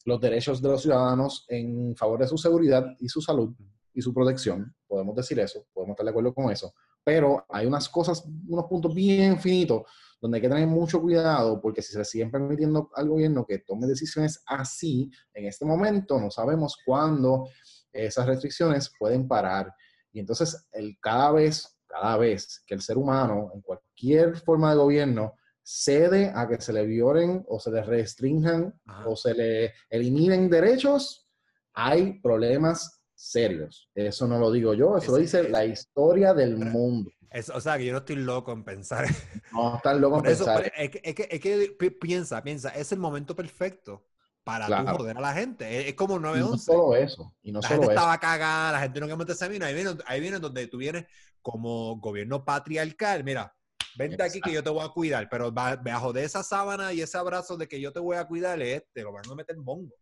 [0.04, 3.54] los derechos de los ciudadanos en favor de su seguridad y su salud
[3.92, 4.74] y su protección.
[4.86, 6.74] Podemos decir eso, podemos estar de acuerdo con eso.
[7.02, 9.82] Pero hay unas cosas, unos puntos bien finitos
[10.20, 13.58] donde hay que tener mucho cuidado porque si se le siguen permitiendo al gobierno que
[13.58, 17.48] tome decisiones así, en este momento no sabemos cuándo
[17.92, 19.72] esas restricciones pueden parar.
[20.12, 24.76] Y entonces, el, cada vez cada vez que el ser humano, en cualquier forma de
[24.76, 30.50] gobierno, cede a que se le violen o se le restrinjan o se le eliminen
[30.50, 31.26] derechos,
[31.72, 33.90] hay problemas serios.
[33.94, 37.10] Eso no lo digo yo, eso lo dice la historia del mundo.
[37.54, 39.06] o sea, que yo no estoy loco en pensar.
[39.52, 40.72] No, estás loco en pensar.
[40.76, 44.04] Es que, es, que, piensa, piensa, es el momento perfecto
[44.42, 45.88] para tú joder a la gente.
[45.88, 47.34] Es, como 9 No solo eso.
[47.40, 49.96] Y no la solo gente estaba cagada, la gente no quería meterse a Ahí viene,
[50.06, 51.06] ahí viene donde tú vienes
[51.40, 53.22] como gobierno patriarcal.
[53.22, 53.54] Mira,
[53.98, 57.18] vente aquí que yo te voy a cuidar, pero bajo de esa sábana y ese
[57.18, 59.94] abrazo de que yo te voy a cuidar, te lo van a meter en bongo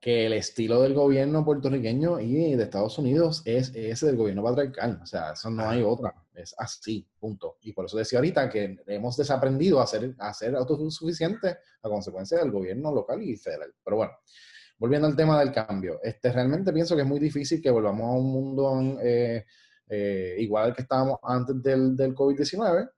[0.00, 5.00] que el estilo del gobierno puertorriqueño y de Estados Unidos es ese del gobierno patriarcal.
[5.02, 6.14] O sea, eso no hay otra.
[6.34, 7.56] Es así, punto.
[7.62, 12.38] Y por eso decía ahorita que hemos desaprendido a ser, a ser autosuficientes a consecuencia
[12.38, 13.74] del gobierno local y federal.
[13.82, 14.12] Pero bueno,
[14.78, 15.98] volviendo al tema del cambio.
[16.02, 19.44] Este, realmente pienso que es muy difícil que volvamos a un mundo eh,
[19.88, 22.90] eh, igual al que estábamos antes del, del COVID-19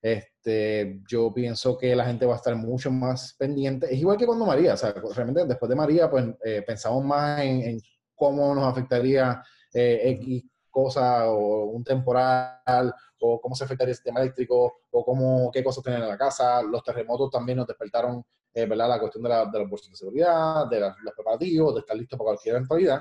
[0.00, 3.86] este, yo pienso que la gente va a estar mucho más pendiente.
[3.92, 7.40] Es igual que cuando María, o sea, realmente después de María, pues eh, pensamos más
[7.40, 7.80] en,
[8.14, 9.42] cómo nos afectaría
[9.72, 15.50] eh, X cosa o un temporal o cómo se afectaría el sistema eléctrico o cómo,
[15.52, 16.62] qué cosas tener en la casa.
[16.62, 18.88] Los terremotos también nos despertaron, eh, ¿verdad?
[18.88, 22.16] La cuestión de, la, de los bolsos de seguridad, de los preparativos, de estar listo
[22.16, 23.00] para cualquier eventualidad.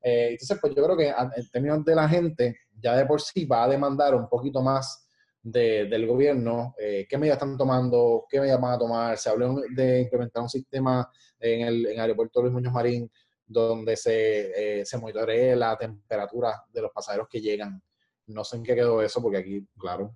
[0.00, 3.64] entonces, pues yo creo que en términos de la gente, ya de por sí va
[3.64, 5.07] a demandar un poquito más
[5.42, 9.18] del gobierno, eh, qué medidas están tomando, qué medidas van a tomar.
[9.18, 11.08] Se habló de implementar un sistema
[11.38, 13.10] en el, en aeropuerto Luis Muñoz Marín
[13.48, 17.82] donde se, eh, se monitoree la temperatura de los pasajeros que llegan.
[18.26, 20.14] No sé en qué quedó eso, porque aquí, claro,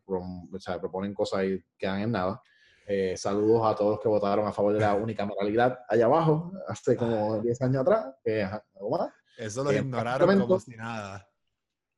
[0.80, 2.42] proponen cosas y quedan en nada.
[2.86, 6.52] Eh, saludos a todos los que votaron a favor de la única moralidad allá abajo,
[6.68, 8.14] hace como 10 años atrás.
[9.38, 11.26] Eso lo ignoraron como si nada.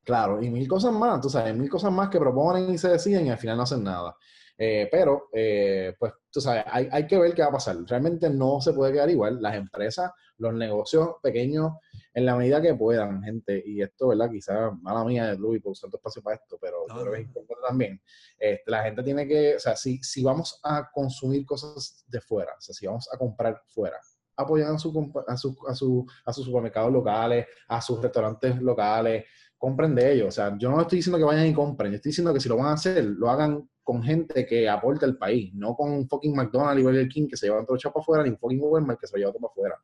[0.05, 3.27] Claro, y mil cosas más, tú sabes, mil cosas más que proponen y se deciden
[3.27, 4.15] y al final no hacen nada.
[4.57, 7.77] Eh, pero, eh, pues, tú sabes, hay, hay, que ver qué va a pasar.
[7.87, 9.43] Realmente no se puede quedar igual.
[9.43, 11.73] Las empresas, los negocios pequeños,
[12.13, 14.31] en la medida que puedan, gente, y esto, ¿verdad?
[14.31, 18.01] Quizás, mala mía de Luis, por usar tu espacio para esto, pero es importante también.
[18.39, 22.53] Este, la gente tiene que, o sea, si, si vamos a consumir cosas de fuera,
[22.57, 23.99] o sea, si vamos a comprar fuera,
[24.37, 24.91] apoyan a, su,
[25.27, 29.25] a, su, a, su, a sus supermercados locales, a sus restaurantes locales,
[29.65, 30.29] compren de ellos.
[30.29, 32.51] O sea, yo no estoy diciendo que vayan y compren, yo estoy diciendo que si
[32.51, 36.37] lo van a hacer, lo hagan con gente que aporte al país, no con fucking
[36.37, 39.07] McDonald's y Burger King que se llevan todo echado para afuera, ni fucking Walmart que
[39.07, 39.77] se lo lleva todo para afuera.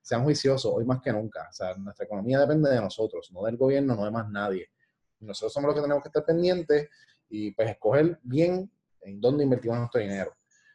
[0.00, 1.48] Sean juiciosos, hoy más que nunca.
[1.50, 4.68] O sea, nuestra economía depende de nosotros, no del gobierno, no de más nadie.
[5.18, 6.88] Nosotros somos los que tenemos que estar pendientes
[7.28, 8.70] y pues escoger bien
[9.00, 10.32] en dónde invertimos nuestro dinero.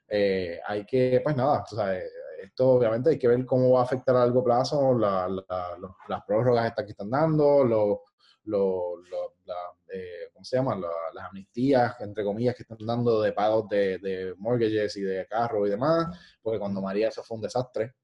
[0.09, 1.97] Eh, hay que, pues nada, o sea,
[2.41, 6.83] esto obviamente hay que ver cómo va a afectar a largo plazo las prórrogas estas
[6.83, 7.99] que están dando, los
[8.45, 9.01] lo,
[9.45, 9.55] la,
[9.93, 10.75] eh, ¿cómo se llama?
[10.75, 15.67] las amnistías, entre comillas, que están dando de pagos de, de mortgages y de carros
[15.67, 17.95] y demás, porque cuando María eso fue un desastre.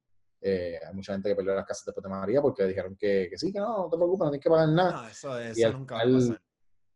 [0.41, 3.37] Eh, hay mucha gente que perdió las casas después de María porque dijeron que, que
[3.37, 4.91] sí, que no, no te preocupes, no tienes que pagar nada.
[4.91, 6.41] No, eso, eso y al nunca va a pasar.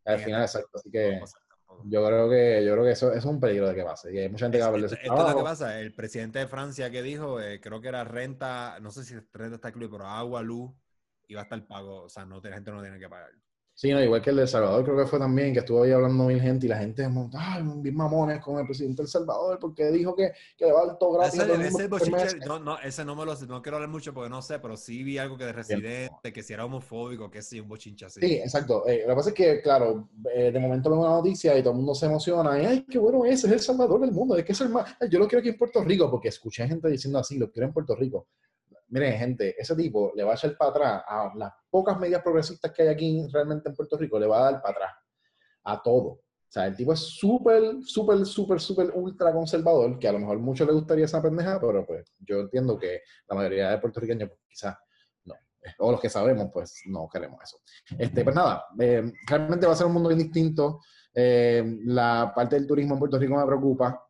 [0.06, 0.70] Al final, exacto.
[0.76, 1.22] Así que
[1.86, 4.14] yo creo que yo creo que eso, es un peligro de que pase.
[4.14, 5.80] Y hay mucha gente que va a perder Esto es lo que pasa.
[5.80, 9.56] El presidente de Francia que dijo, eh, creo que era renta, no sé si renta
[9.56, 10.72] está incluido, pero agua, luz,
[11.30, 12.04] iba a estar pago.
[12.04, 13.32] O sea, no, la gente no tiene que pagar.
[13.80, 15.94] Sí, no, igual que el de El Salvador, creo que fue también, que estuvo ahí
[15.94, 19.90] hablando mil gente y la gente, ay, bien mamones con el presidente del Salvador porque
[19.90, 21.40] dijo que, que le va a todo gratis.
[21.40, 24.60] Ese, ese no, no, ese no me lo no quiero hablar mucho porque no sé,
[24.60, 28.08] pero sí vi algo que de residente, que si era homofóbico, que sí, un bochincha
[28.08, 28.20] así.
[28.20, 28.86] Sí, exacto.
[28.86, 31.72] Eh, lo que pasa es que, claro, eh, de momento veo una noticia y todo
[31.72, 34.44] el mundo se emociona y, ay, qué bueno ese es el Salvador del mundo, es
[34.44, 37.20] que es el más, yo lo quiero aquí en Puerto Rico porque escuché gente diciendo
[37.20, 38.28] así, lo quiero en Puerto Rico
[38.90, 42.72] miren, gente, ese tipo le va a echar para atrás a las pocas medidas progresistas
[42.72, 44.92] que hay aquí realmente en Puerto Rico, le va a dar para atrás
[45.64, 46.08] a todo.
[46.50, 50.40] O sea, el tipo es súper, súper, súper, súper ultra conservador, que a lo mejor
[50.40, 54.42] mucho le gustaría esa pendeja, pero pues yo entiendo que la mayoría de puertorriqueños pues,
[54.50, 54.76] quizás
[55.26, 55.36] no.
[55.78, 57.58] o los que sabemos, pues no queremos eso.
[58.00, 60.82] Este, pues nada, eh, realmente va a ser un mundo bien distinto.
[61.14, 64.09] Eh, la parte del turismo en Puerto Rico me preocupa.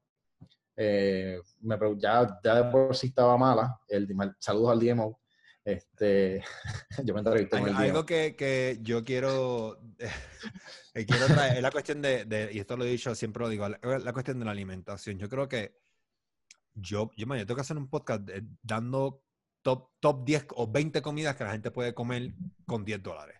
[0.81, 3.81] Eh, me, ya, ya de por sí estaba mala.
[3.89, 4.07] El,
[4.39, 5.19] saludos al DMO.
[5.65, 6.41] Este,
[7.03, 9.77] yo me entrevisté con el Algo que, que, yo quiero,
[10.93, 14.13] quiero traer es la cuestión de, y esto lo he dicho, siempre lo digo, la,
[14.13, 15.19] cuestión de la alimentación.
[15.19, 15.75] Yo creo que
[16.73, 18.29] yo, yo, yo tengo que hacer un podcast
[18.63, 19.21] dando
[19.61, 22.31] top, top 10 o 20 comidas que la gente puede comer
[22.65, 23.37] con 10 dólares.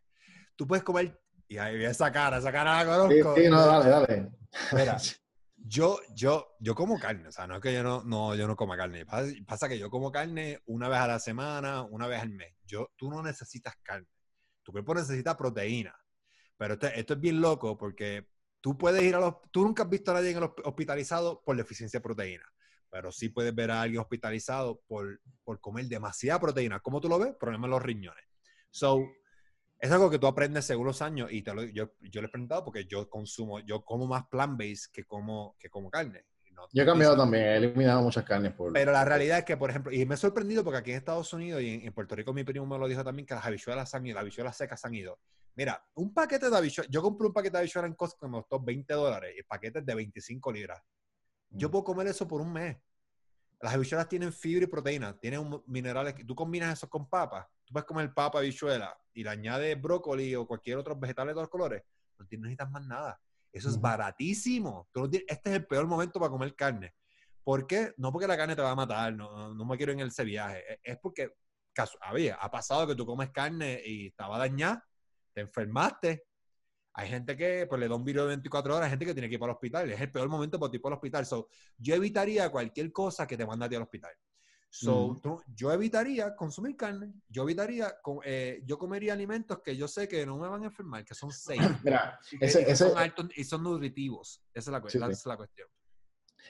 [0.58, 1.18] Tú puedes comer,
[1.48, 3.36] y ahí esa cara, esa cara la conozco.
[3.38, 4.30] Sí, no, dale, dale.
[4.74, 4.98] Mira,
[5.66, 8.56] yo, yo, yo como carne, o sea, no es que yo no, no, yo no
[8.56, 9.06] coma carne.
[9.06, 12.56] Pasa, que yo como carne una vez a la semana, una vez al mes.
[12.66, 14.08] Yo, tú no necesitas carne.
[14.64, 15.96] Tu cuerpo necesita proteína.
[16.58, 18.28] Pero esto, esto es bien loco porque
[18.62, 19.36] tú puedes ir a los...
[19.52, 22.46] Tú nunca has visto a nadie hospitalizado por deficiencia de proteína
[22.90, 26.80] pero sí puedes ver a alguien hospitalizado por, por comer demasiada proteína.
[26.80, 27.36] ¿Cómo tú lo ves?
[27.40, 28.26] Problema en los riñones.
[28.72, 29.00] So,
[29.80, 32.32] es algo que tú aprendes según los años y te lo, yo, yo le he
[32.32, 36.26] preguntado porque yo consumo, yo como más plant-based que como, que como carne.
[36.74, 38.54] yo he cambiado también, he eliminado muchas carnes.
[38.54, 40.98] Por, pero la realidad es que, por ejemplo, y me he sorprendido porque aquí en
[40.98, 43.96] Estados Unidos y en, Puerto Rico mi primo me lo dijo también que las habichuelas
[43.96, 45.18] han ido, las habichuelas secas han ido.
[45.56, 48.38] Mira, un paquete de habichuelas, yo compré un paquete de habichuelas en Costco que me
[48.38, 50.82] costó 20 dólares y el paquete es de 25 libras.
[51.52, 52.78] Yo puedo comer eso por un mes.
[53.62, 56.16] Las habichuelas tienen fibra y proteína, tienen minerales.
[56.26, 57.46] Tú combinas eso con papas.
[57.66, 61.50] Tú puedes comer papa, habichuela y le añades brócoli o cualquier otro vegetal de todos
[61.50, 61.84] colores.
[62.18, 63.20] No necesitas más nada.
[63.52, 64.88] Eso es baratísimo.
[65.28, 66.94] este es el peor momento para comer carne.
[67.44, 67.94] ¿Por qué?
[67.98, 70.64] No porque la carne te va a matar, no, no me quiero en ese viaje.
[70.74, 71.34] E, es porque
[72.02, 74.86] había, ha pasado que tú comes carne y estaba dañada,
[75.34, 76.26] te enfermaste,
[76.94, 79.30] hay gente que pues, le da un virus de 24 horas, hay gente que tiene
[79.30, 79.92] que ir para el hospital.
[79.92, 81.26] Es el peor momento para ir para el hospital.
[81.26, 84.12] So, yo evitaría cualquier cosa que te mande a ti al hospital.
[84.72, 85.20] So,
[85.56, 90.38] yo evitaría consumir carne, yo evitaría, eh, yo comería alimentos que yo sé que no
[90.38, 91.58] me van a enfermar, que son safe.
[91.84, 94.44] Mira, ese, son altos y son nutritivos.
[94.54, 94.82] Esa es la,
[95.38, 95.68] cuestión.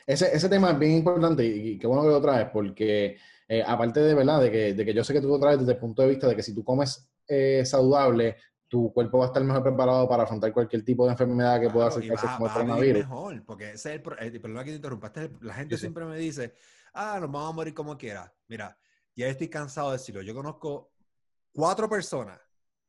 [0.05, 3.17] Ese, ese, tema es bien importante y, qué bueno que lo traes, porque
[3.47, 5.73] eh, aparte de verdad, de que, de que yo sé que tú lo traes desde
[5.73, 8.35] el punto de vista de que si tú comes eh, saludable,
[8.69, 11.87] tu cuerpo va a estar mejor preparado para afrontar cualquier tipo de enfermedad que pueda
[11.87, 12.99] acercarse como el coronavirus.
[12.99, 15.31] mejor, porque ese es el, el problema que te interrumpaste.
[15.41, 16.53] La gente siempre me dice,
[16.93, 18.31] ah, nos vamos a morir como quiera.
[18.47, 18.77] Mira,
[19.15, 20.21] ya estoy cansado de decirlo.
[20.21, 20.91] Yo conozco
[21.51, 22.39] cuatro personas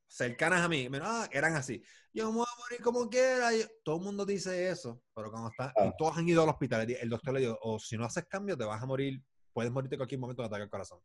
[0.07, 1.83] cercanas a mí, ah, eran así.
[2.13, 3.49] Yo me voy a morir como quiera.
[3.83, 7.09] todo el mundo dice eso, pero cuando está, y todos han ido al hospital, el
[7.09, 9.23] doctor le dijo, o si no haces cambio, te vas a morir,
[9.55, 10.99] puedes morirte en cualquier momento de ataque al corazón.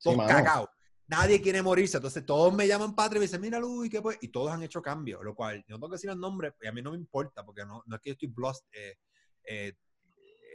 [0.00, 0.68] Todo cagao
[1.06, 1.96] nadie quiere morirse.
[1.98, 4.18] Entonces todos me llaman padre y me dicen, mira Luis, ¿qué pues?
[4.20, 6.66] Y todos han hecho cambios, lo cual yo no tengo que decir el nombre y
[6.66, 8.96] a mí no me importa porque no, no es que yo estoy blust, eh,
[9.44, 9.74] eh,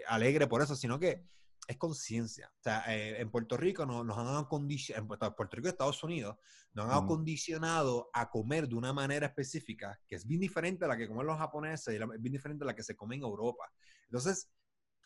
[0.08, 1.26] alegre por eso, sino que
[1.68, 2.50] es conciencia.
[2.60, 6.02] O sea, eh, en Puerto Rico nos, nos han acondicionado, en Puerto Rico y Estados
[6.04, 6.38] Unidos,
[6.74, 10.98] nos han acondicionado a comer de una manera específica que es bien diferente a la
[10.98, 13.70] que comen los japoneses y es bien diferente a la que se come en Europa.
[14.06, 14.50] Entonces,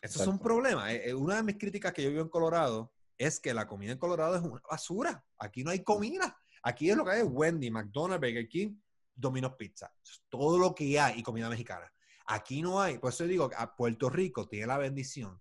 [0.00, 0.86] eso es un problema.
[1.16, 2.92] una de mis críticas que yo vivo en Colorado
[3.26, 5.24] es que la comida en Colorado es una basura.
[5.38, 6.36] Aquí no hay comida.
[6.62, 8.76] Aquí es lo que hay Wendy, McDonald's, Burger King,
[9.14, 9.92] Domino's Pizza.
[10.28, 11.92] todo lo que hay y comida mexicana.
[12.26, 12.98] Aquí no hay.
[12.98, 15.40] Por eso digo que a Puerto Rico tiene la bendición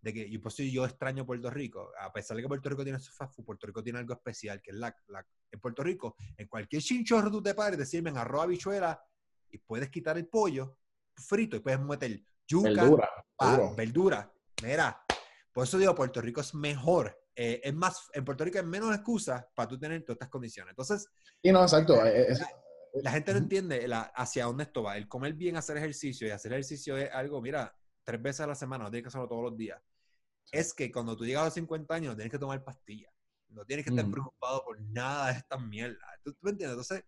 [0.00, 1.90] de que, y por eso yo extraño Puerto Rico.
[2.00, 4.60] A pesar de que Puerto Rico tiene su fast food, Puerto Rico tiene algo especial,
[4.62, 4.94] que es la,
[5.50, 9.02] en Puerto Rico, en cualquier chinchorro tú te pares, te sirven arroz, habichuela
[9.50, 10.76] y puedes quitar el pollo
[11.14, 13.10] frito y puedes meter yuca, verdura,
[13.76, 14.32] verdura.
[14.62, 15.04] Mira,
[15.52, 17.18] por eso digo, Puerto Rico es mejor.
[17.34, 20.72] Eh, es más, en Puerto Rico hay menos excusas para tú tener todas estas condiciones.
[20.72, 21.08] Entonces,
[21.42, 22.04] y no, exacto.
[22.04, 22.36] Eh,
[22.94, 24.96] la, gente no entiende hacia dónde esto va.
[24.96, 28.54] El comer bien, hacer ejercicio y hacer ejercicio es algo, mira, tres veces a la
[28.54, 29.80] semana, no tienes que hacerlo todos los días.
[30.50, 33.12] Es que cuando tú llegas a los 50 años, tienes que tomar pastillas.
[33.50, 36.08] No tienes que estar preocupado por nada de estas mierdas.
[36.22, 36.72] ¿Tú, me entiendes?
[36.72, 37.04] Entonces,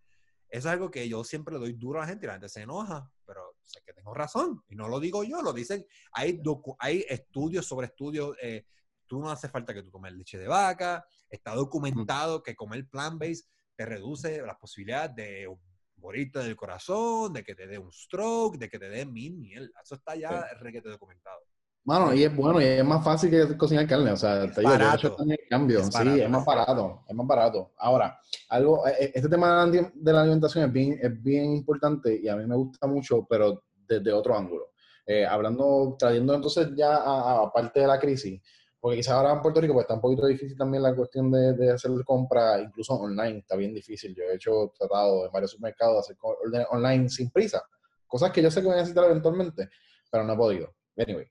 [0.51, 2.49] eso es algo que yo siempre le doy duro a la gente y la gente
[2.49, 4.61] se enoja, pero sé que tengo razón.
[4.67, 5.85] Y no lo digo yo, lo dicen.
[6.11, 6.41] Hay,
[6.79, 8.35] hay estudios sobre estudios.
[8.41, 8.65] Eh,
[9.07, 11.05] tú no hace falta que tú comas leche de vaca.
[11.29, 13.47] Está documentado que comer plant-based
[13.77, 15.57] te reduce las posibilidades de
[15.95, 19.71] morirte del corazón, de que te dé un stroke, de que te dé mil miel.
[19.81, 20.55] Eso está ya sí.
[20.59, 21.41] requete documentado.
[21.83, 24.11] Mano, y es bueno, y es más fácil que cocinar carne.
[24.11, 25.17] O sea, te digo, yo he hecho
[25.49, 25.83] cambio.
[25.83, 27.71] sí, es más barato, es más barato.
[27.77, 28.19] Ahora,
[28.49, 32.35] algo, e, e, este tema de la alimentación es bien, es bien importante y a
[32.35, 34.71] mí me gusta mucho, pero desde otro ángulo.
[35.07, 38.39] Eh, hablando, trayendo entonces ya a, parte de la crisis,
[38.79, 41.53] porque quizás ahora en Puerto Rico pues, está un poquito difícil también la cuestión de,
[41.53, 44.13] de hacer compra, incluso online, está bien difícil.
[44.15, 47.63] Yo he hecho tratado en varios supermercados de hacer online sin prisa,
[48.05, 49.69] cosas que yo sé que voy a necesitar eventualmente,
[50.11, 50.75] pero no he podido.
[50.95, 51.25] Anyway.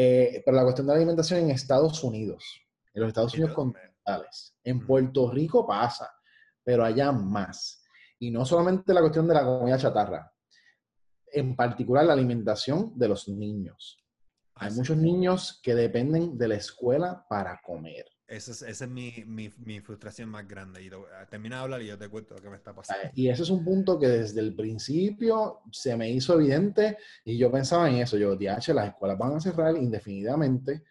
[0.00, 2.62] Eh, pero la cuestión de la alimentación en Estados Unidos,
[2.94, 6.08] en los Estados Unidos continentales, en Puerto Rico pasa,
[6.62, 7.82] pero haya más.
[8.20, 10.32] Y no solamente la cuestión de la comida chatarra,
[11.32, 13.98] en particular la alimentación de los niños.
[14.54, 18.06] Hay muchos niños que dependen de la escuela para comer.
[18.28, 20.82] Esa es, mi, frustración más grande.
[20.82, 23.08] Y ah, termina de hablar y yo te cuento lo que me está pasando.
[23.14, 27.50] Y ese es un punto que desde el principio se me hizo evidente y yo
[27.50, 28.18] pensaba en eso.
[28.18, 30.84] Yo, DH, las escuelas van a cerrar indefinidamente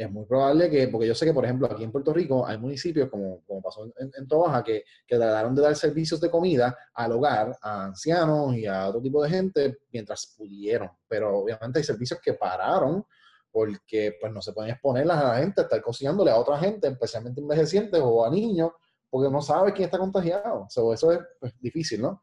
[0.00, 2.56] es muy probable que, porque yo sé que, por ejemplo, aquí en Puerto Rico hay
[2.56, 6.74] municipios, como, como pasó en, en Tobaja, que, que trataron de dar servicios de comida
[6.94, 10.88] al hogar, a ancianos y a otro tipo de gente mientras pudieron.
[11.06, 13.04] Pero obviamente hay servicios que pararon
[13.52, 17.40] porque pues no se pueden exponer a la gente estar cocinándole a otra gente, especialmente
[17.40, 18.72] envejecientes o a niños,
[19.08, 20.66] porque no sabe quién está contagiado.
[20.68, 21.04] eso es
[21.38, 22.22] pues, difícil, ¿no?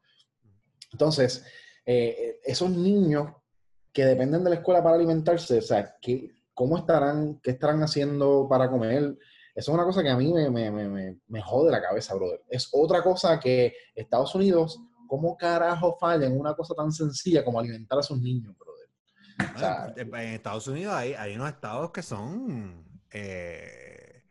[0.92, 1.44] Entonces,
[1.84, 3.30] eh, esos niños
[3.92, 8.46] que dependen de la escuela para alimentarse, o sea, que cómo estarán, qué estarán haciendo
[8.48, 9.16] para comer.
[9.54, 12.42] Eso es una cosa que a mí me, me, me, me jode la cabeza, brother.
[12.48, 17.58] Es otra cosa que Estados Unidos, ¿cómo carajo falla en una cosa tan sencilla como
[17.58, 18.54] alimentar a sus niños,
[19.38, 20.08] brother?
[20.14, 24.24] en Estados Unidos hay, hay unos estados que son eh,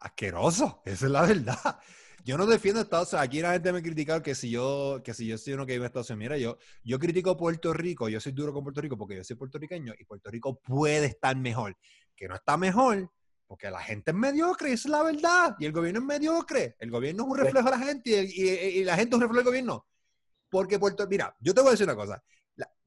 [0.00, 1.78] asquerosos, esa es la verdad.
[2.24, 3.26] Yo no defiendo a Estados Unidos.
[3.26, 5.72] Aquí la gente me ha criticado que si yo, que si yo soy uno que
[5.72, 6.18] vive en Estados Unidos.
[6.20, 9.34] Mira, yo, yo critico Puerto Rico, yo soy duro con Puerto Rico porque yo soy
[9.34, 11.76] puertorriqueño y Puerto Rico puede estar mejor.
[12.14, 13.10] Que no está mejor
[13.52, 15.56] porque la gente es mediocre, esa es la verdad.
[15.58, 16.74] Y el gobierno es mediocre.
[16.78, 19.40] El gobierno es un reflejo de la gente y, y, la gente es un reflejo
[19.40, 19.86] del gobierno.
[20.48, 22.22] Porque Puerto mira, yo te voy a decir una cosa.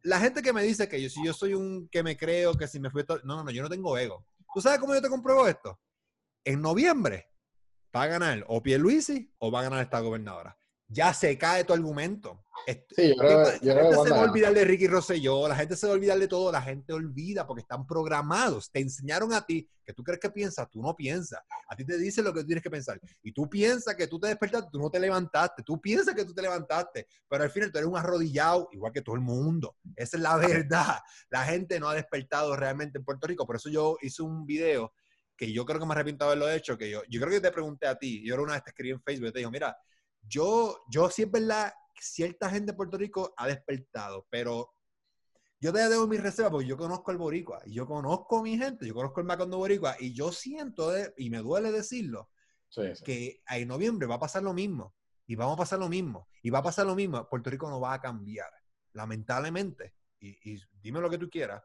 [0.06, 2.68] La, gente que me dice que yo, si yo soy un que me creo, que
[2.68, 3.03] si me fui...
[3.24, 4.26] No, no, no, yo no tengo ego.
[4.53, 5.80] ¿Tú sabes cómo yo te compruebo esto?
[6.43, 7.30] En noviembre,
[7.95, 10.58] va a ganar o Pierluisi o va a ganar esta gobernadora.
[10.88, 12.45] Ya se cae tu argumento.
[12.95, 15.86] Sí, yo creo, la gente se va a olvidar de Ricky Rosselló, la gente se
[15.88, 18.71] va a olvidar de todo, la gente olvida porque están programados.
[18.71, 21.41] Te enseñaron a ti que tú crees que piensas, tú no piensas.
[21.67, 22.99] A ti te dicen lo que tú tienes que pensar.
[23.23, 25.63] Y tú piensas que tú te despertaste, tú no te levantaste.
[25.63, 29.01] Tú piensas que tú te levantaste, pero al final tú eres un arrodillado igual que
[29.01, 29.75] todo el mundo.
[29.95, 30.99] Esa es la verdad.
[31.29, 33.45] La gente no ha despertado realmente en Puerto Rico.
[33.45, 34.93] Por eso yo hice un video
[35.36, 37.51] que yo creo que me arrepiento de haberlo hecho, que yo, yo creo que te
[37.51, 39.75] pregunté a ti, yo una vez te escribí en Facebook y te digo, mira,
[40.28, 44.73] yo, yo sí es verdad, cierta gente de Puerto Rico ha despertado, pero
[45.59, 48.57] yo te debo mi reserva porque yo conozco al boricua, y yo conozco a mi
[48.57, 52.30] gente, yo conozco el Macondo boricua, y yo siento, y me duele decirlo,
[53.03, 54.95] que en noviembre va a pasar lo mismo,
[55.26, 57.80] y vamos a pasar lo mismo, y va a pasar lo mismo, Puerto Rico no
[57.80, 58.49] va a cambiar,
[58.93, 61.63] lamentablemente, y, dime lo que tú quieras,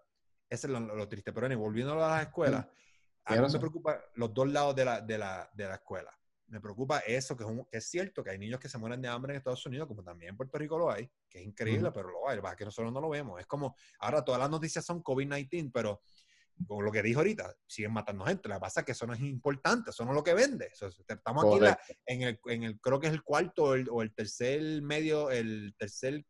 [0.48, 2.66] eso es lo, triste, pero bueno, volviendo a las escuelas,
[3.24, 6.19] a mí me preocupa los dos lados de la, de la, de la escuela.
[6.50, 9.06] Me preocupa eso, que es, que es, cierto que hay niños que se mueren de
[9.06, 12.10] hambre en Estados Unidos, como también en Puerto Rico lo hay, que es increíble, pero
[12.10, 12.40] lo hay.
[12.56, 13.38] que nosotros no lo vemos.
[13.38, 16.02] Es como, ahora todas las noticias son COVID-19, pero
[16.66, 18.48] como lo que dijo ahorita, siguen matando gente.
[18.48, 20.70] Lo que pasa es que eso no es importante, eso no es lo que vende.
[21.06, 21.64] estamos aquí
[22.06, 25.30] en, el, en el, creo que es el cuarto o el, o el tercer medio,
[25.30, 26.26] el tercer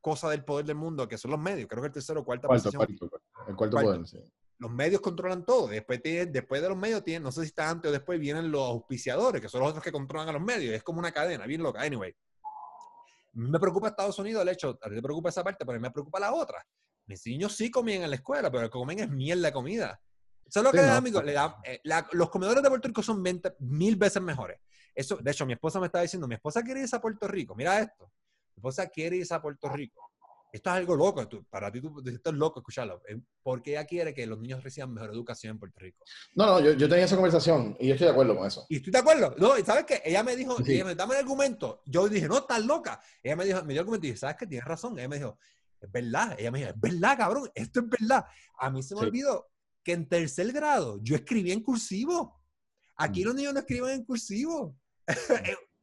[0.00, 1.66] cosa del poder del mundo, que son los medios.
[1.68, 2.86] Creo que el tercero o cuarta posición.
[3.48, 4.18] el cuarto, poder, sí
[4.58, 5.68] los medios controlan todo.
[5.68, 8.62] Después, después de los medios, tienen, no sé si está antes o después, vienen los
[8.62, 10.74] auspiciadores, que son los otros que controlan a los medios.
[10.74, 11.82] Es como una cadena, bien loca.
[11.82, 12.14] Anyway,
[13.32, 15.82] me preocupa Estados Unidos el hecho, a ti te preocupa esa parte, pero a mí
[15.82, 16.64] me preocupa la otra.
[17.06, 20.00] Mis niños sí comían en la escuela, pero lo que comen es miel de comida.
[20.46, 21.80] Eso es lo que amigo, le da, eh,
[22.12, 24.60] los comedores de Puerto Rico son 20, mil veces mejores.
[24.94, 27.54] Eso, de hecho, mi esposa me estaba diciendo, mi esposa quiere irse a Puerto Rico.
[27.54, 28.10] Mira esto.
[28.54, 30.13] Mi esposa quiere irse a Puerto Rico
[30.54, 33.02] esto es algo loco, para ti tú, esto es loco escucharlo.
[33.08, 36.04] Eh, ¿Por qué ella quiere que los niños reciban mejor educación en Puerto Rico?
[36.36, 38.64] No, no, yo, yo tenía esa conversación y yo estoy de acuerdo con eso.
[38.68, 39.34] Y estoy de acuerdo.
[39.36, 40.00] No, ¿sabes qué?
[40.04, 41.82] Ella me dijo, ella me dame el argumento.
[41.86, 43.00] Yo dije, no, estás loca.
[43.20, 44.46] Ella me dijo, me dio el argumento y dije, ¿sabes qué?
[44.46, 44.96] Tienes razón.
[44.96, 45.36] Ella me dijo,
[45.80, 46.36] es verdad.
[46.38, 48.24] Ella me dijo, es verdad, cabrón, esto es verdad.
[48.60, 49.48] A mí se me olvidó
[49.82, 52.40] que en tercer grado yo escribía en cursivo.
[52.96, 53.26] Aquí mm.
[53.26, 54.78] los niños no escriben en cursivo.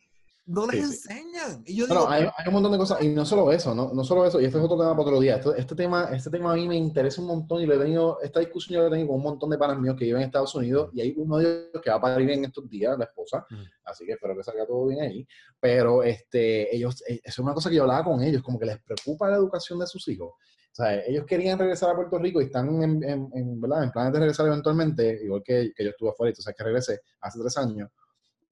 [0.46, 1.64] No les enseñan.
[1.66, 4.26] Y yo digo, hay, un montón de cosas, y no solo eso, no, no solo
[4.26, 5.40] eso, y este es otro tema para otro día.
[5.56, 8.40] Este, tema, este tema a mí me interesa un montón y lo he tenido, esta
[8.40, 10.54] discusión yo la he tenido con un montón de panas míos que viven en Estados
[10.56, 13.46] Unidos y hay uno de ellos que va a parir en estos días, la esposa,
[13.86, 15.28] así que espero que salga todo bien ahí.
[15.60, 18.80] Pero este, ellos, eh, es una cosa que yo hablaba con ellos, como que les
[18.82, 20.34] preocupa la educación de sus hijos.
[20.72, 23.84] O sea, ellos querían regresar a Puerto Rico y están en, en, en ¿verdad?
[23.84, 27.40] en planes de regresar eventualmente, igual que, que yo estuve afuera, entonces que regresé hace
[27.40, 27.90] tres años.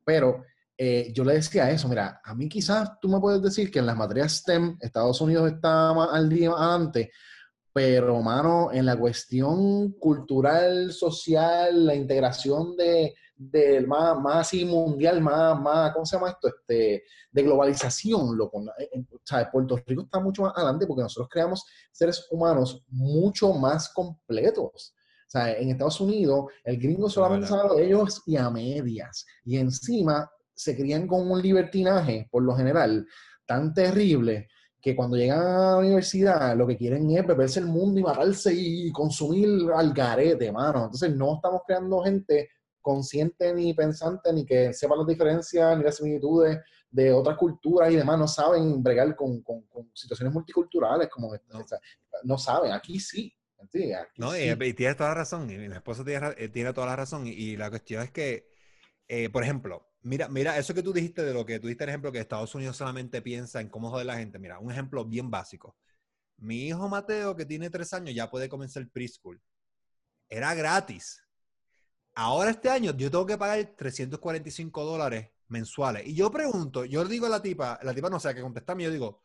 [0.06, 0.44] Pero
[0.82, 3.86] eh, yo le decía eso, mira, a mí quizás tú me puedes decir que en
[3.86, 7.12] las materias STEM Estados Unidos está más al día adelante,
[7.74, 15.20] pero, mano, en la cuestión cultural, social, la integración de, de más, más así mundial,
[15.20, 16.48] más, más, ¿cómo se llama esto?
[16.48, 18.60] Este, de globalización, loco.
[18.60, 23.90] O sea, Puerto Rico está mucho más adelante porque nosotros creamos seres humanos mucho más
[23.90, 24.96] completos.
[25.28, 29.26] O sea, en Estados Unidos, el gringo solamente sabe de ellos y a medias.
[29.44, 33.08] Y encima se crían con un libertinaje, por lo general,
[33.46, 34.50] tan terrible
[34.82, 38.54] que cuando llegan a la universidad lo que quieren es beberse el mundo y matarse
[38.54, 40.84] y consumir al garete, mano.
[40.84, 42.50] Entonces no estamos creando gente
[42.82, 46.60] consciente ni pensante, ni que sepa las diferencias ni las similitudes
[46.92, 49.64] de otras culturas y demás, no saben bregar con, con,
[49.94, 51.80] situaciones multiculturales como esta.
[52.24, 53.34] no saben, aquí sí.
[54.18, 57.56] no, Y, tienes toda la razón, y mi tiene, eh, tiene toda la razón, y,
[57.56, 58.50] la cuestión es que,
[59.08, 61.90] eh, por ejemplo, mira, mira, eso que tú dijiste de lo que tú diste el
[61.90, 65.30] ejemplo que Estados Unidos solamente piensa en cómo joder la gente, mira, un ejemplo bien
[65.30, 65.76] básico.
[66.38, 69.42] Mi hijo Mateo, que tiene tres años, ya puede comenzar el preschool.
[70.30, 71.22] Era gratis.
[72.16, 76.08] Ahora este año yo tengo que pagar 345 dólares mensuales.
[76.08, 78.84] Y yo pregunto, yo le digo a la tipa, la tipa no sabe qué contestarme,
[78.84, 79.22] yo digo,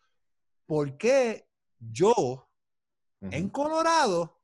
[0.67, 1.49] ¿por qué
[1.79, 2.49] yo
[3.21, 4.41] en Colorado,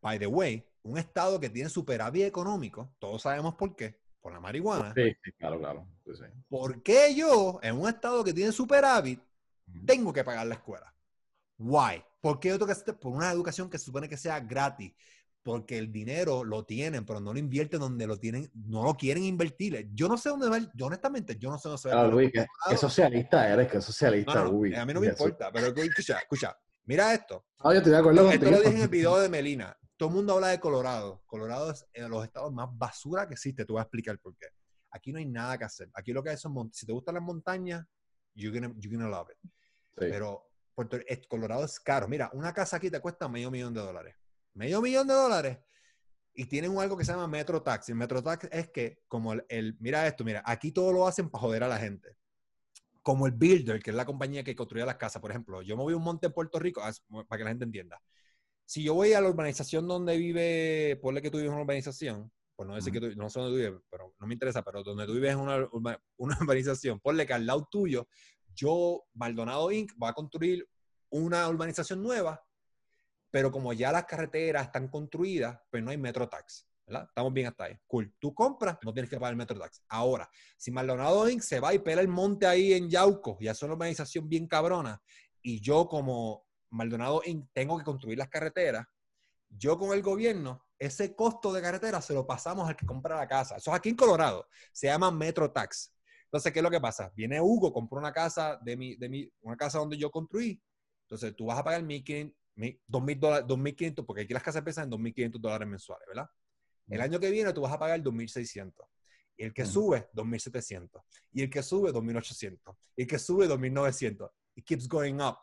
[0.00, 4.40] by the way, un estado que tiene superávit económico, todos sabemos por qué, por la
[4.40, 4.92] marihuana.
[4.94, 5.86] Sí, claro, claro.
[6.48, 9.20] ¿Por qué yo, en un estado que tiene superávit,
[9.86, 10.94] tengo que pagar la escuela?
[11.58, 12.02] Why?
[12.20, 14.92] ¿Por qué yo tengo que por una educación que se supone que sea gratis?
[15.42, 19.24] porque el dinero lo tienen, pero no lo invierten donde lo tienen, no lo quieren
[19.24, 19.88] invertir.
[19.94, 21.92] Yo no sé dónde va, yo honestamente, yo no sé dónde va.
[21.92, 26.18] Claro, Luis, que, socialista eres, que socialista, no, A mí no me importa, pero escucha,
[26.18, 27.46] escucha, mira esto.
[27.60, 29.76] Ah, yo estoy de acuerdo Esto lo dije en el video de Melina.
[30.00, 31.22] Todo el mundo habla de Colorado.
[31.26, 33.66] Colorado es de los estados más basura que existe.
[33.66, 34.46] Te voy a explicar por qué.
[34.90, 35.90] Aquí no hay nada que hacer.
[35.92, 37.84] Aquí lo que hay son, si te gustan las montañas,
[38.34, 39.50] you're gonna, you're gonna love it.
[39.94, 40.96] Pero Puerto,
[41.28, 42.08] Colorado es caro.
[42.08, 44.16] Mira, una casa aquí te cuesta medio millón de dólares
[44.54, 45.58] medio millón de dólares
[46.32, 47.90] y tienen algo que se llama Metro Tax.
[47.90, 51.42] El Metro Tax es que, como el, mira esto, mira, aquí todo lo hacen para
[51.42, 52.16] joder a la gente.
[53.02, 55.60] Como el Builder, que es la compañía que construye las casas, por ejemplo.
[55.60, 56.80] Yo a un monte en Puerto Rico,
[57.28, 58.00] para que la gente entienda.
[58.70, 62.30] Si yo voy a la urbanización donde vive, ponle que tú vives en una urbanización,
[62.54, 64.82] pues no decir que tú, no sé dónde tú vives, pero no me interesa, pero
[64.84, 65.68] donde tú vives en una,
[66.18, 68.06] una urbanización, ponle que al lado tuyo,
[68.54, 70.68] yo, Maldonado Inc., va a construir
[71.10, 72.40] una urbanización nueva
[73.30, 76.66] pero como ya las carreteras están construidas, pues no hay metro tax.
[76.86, 77.06] ¿verdad?
[77.08, 77.76] Estamos bien hasta ahí.
[77.86, 78.12] Cool.
[78.18, 79.84] Tú compras, no tienes que pagar el metro tax.
[79.88, 81.40] Ahora, si Maldonado Inc.
[81.40, 85.00] se va y pela el monte ahí en Yauco, y hace una organización bien cabrona,
[85.40, 87.22] y yo como Maldonado
[87.52, 88.86] tengo que construir las carreteras,
[89.48, 93.28] yo con el gobierno, ese costo de carretera se lo pasamos al que compra la
[93.28, 93.56] casa.
[93.56, 94.46] Eso es aquí en Colorado.
[94.72, 95.92] Se llama Metro Tax.
[96.24, 97.12] Entonces, ¿qué es lo que pasa?
[97.14, 100.62] Viene Hugo, compró una casa de mi, de mi, una casa donde yo construí.
[101.02, 105.68] Entonces, tú vas a pagar 1.500 2.500, porque aquí las casas empiezan en 2.500 dólares
[105.68, 106.28] mensuales, ¿verdad?
[106.88, 108.72] El año que viene tú vas a pagar 2.600.
[109.36, 111.02] Y el que sube, 2.700.
[111.32, 112.76] Y el que sube, 2.800.
[112.96, 114.30] Y el que sube, 2.900.
[114.56, 115.36] Y keeps going up.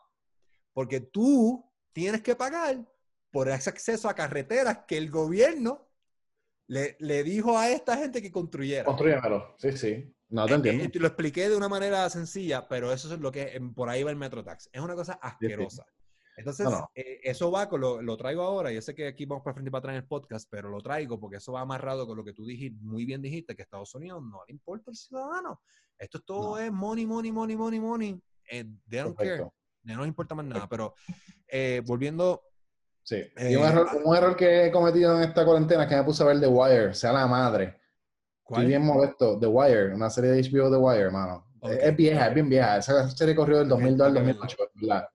[0.78, 2.86] Porque tú tienes que pagar
[3.32, 5.88] por ese acceso a carreteras que el gobierno
[6.68, 8.84] le, le dijo a esta gente que construyera.
[8.84, 10.14] Construyémelo, sí, sí.
[10.28, 10.84] No te eh, entiendo.
[10.84, 14.04] Eh, te lo expliqué de una manera sencilla, pero eso es lo que por ahí
[14.04, 14.70] va el Metro Tax.
[14.72, 15.84] Es una cosa asquerosa.
[16.36, 18.70] Entonces, eh, eso va con lo, lo, traigo ahora.
[18.70, 20.80] Yo sé que aquí vamos para frente y para atrás en el podcast, pero lo
[20.80, 23.92] traigo porque eso va amarrado con lo que tú dijiste, muy bien dijiste, que Estados
[23.96, 25.60] Unidos no le importa el ciudadano.
[25.98, 28.22] Esto todo es money, money, money, money, money.
[28.48, 29.50] Eh, they don't care.
[29.94, 30.66] No nos importa más nada.
[30.68, 30.94] Pero
[31.48, 32.42] eh, volviendo.
[33.02, 33.22] Sí.
[33.38, 36.22] y un error, un error, que he cometido en esta cuarentena es que me puse
[36.22, 37.78] a ver The Wire, sea la madre.
[38.42, 38.60] ¿Cuál?
[38.60, 39.38] Estoy bien molesto.
[39.38, 41.46] The Wire, una serie de HBO The Wire, hermano.
[41.62, 42.76] Es, vieja, es bien vieja.
[42.76, 45.08] Esa serie corrió del 2002 al 2008, ¿verdad?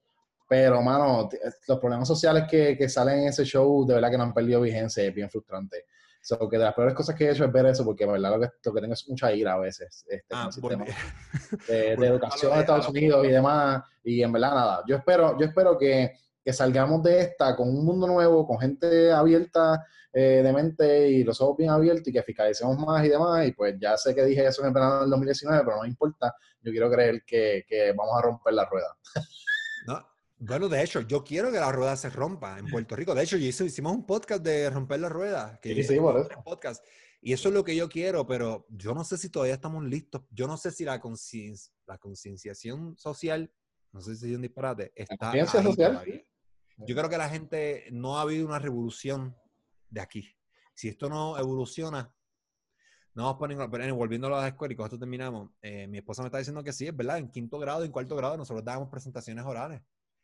[0.50, 1.30] Pero, mano,
[1.68, 4.62] los problemas sociales que, que, salen en ese show, de verdad que no han perdido
[4.62, 5.86] vigencia, es bien frustrante.
[6.26, 8.32] So, que de las peores cosas que he hecho es ver eso, porque de verdad
[8.32, 10.06] lo que, lo que tengo es mucha ira a veces.
[10.08, 10.86] Este, ah, sistema
[11.68, 13.84] de, de educación de Estados Unidos y demás.
[14.06, 14.84] Y en verdad, nada.
[14.88, 19.12] Yo espero, yo espero que, que salgamos de esta con un mundo nuevo, con gente
[19.12, 23.46] abierta eh, de mente y los ojos bien abiertos y que fiscalicemos más y demás.
[23.46, 26.34] Y pues ya sé que dije eso en el verano del 2019, pero no importa.
[26.62, 28.96] Yo quiero creer que, que vamos a romper la rueda.
[30.44, 33.16] No, bueno, de hecho, yo quiero que la rueda se rompa en Puerto Rico.
[33.16, 35.58] De hecho, hicimos un podcast de romper la rueda.
[35.62, 36.28] Que sí, sí, bueno.
[36.44, 36.84] podcast.
[37.22, 40.24] Y eso es lo que yo quiero, pero yo no sé si todavía estamos listos.
[40.32, 41.02] Yo no sé si la,
[41.88, 43.54] la concienciación social,
[43.94, 46.04] no sé si es un disparate, está ahí social?
[46.76, 49.38] Yo creo que la gente no ha habido una revolución
[49.90, 50.36] de aquí.
[50.74, 52.14] Si esto no evoluciona,
[53.14, 56.00] no vamos a poner, pero volviendo a las escuelas y con esto terminamos, eh, mi
[56.00, 58.66] esposa me está diciendo que sí, es verdad, en quinto grado, en cuarto grado, nosotros
[58.66, 59.82] dábamos presentaciones orales.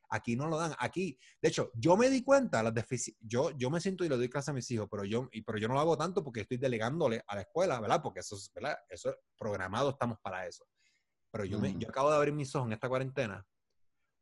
[0.09, 0.73] Aquí no lo dan.
[0.79, 2.73] Aquí, de hecho, yo me di cuenta, las
[3.21, 5.57] yo, yo me siento y le doy clase a mis hijos, pero yo, y, pero
[5.57, 8.01] yo no lo hago tanto porque estoy delegándole a la escuela, ¿verdad?
[8.01, 8.77] Porque eso es, ¿verdad?
[8.89, 10.65] Eso es programado, estamos para eso.
[11.31, 13.45] Pero yo, me, yo acabo de abrir mis ojos en esta cuarentena,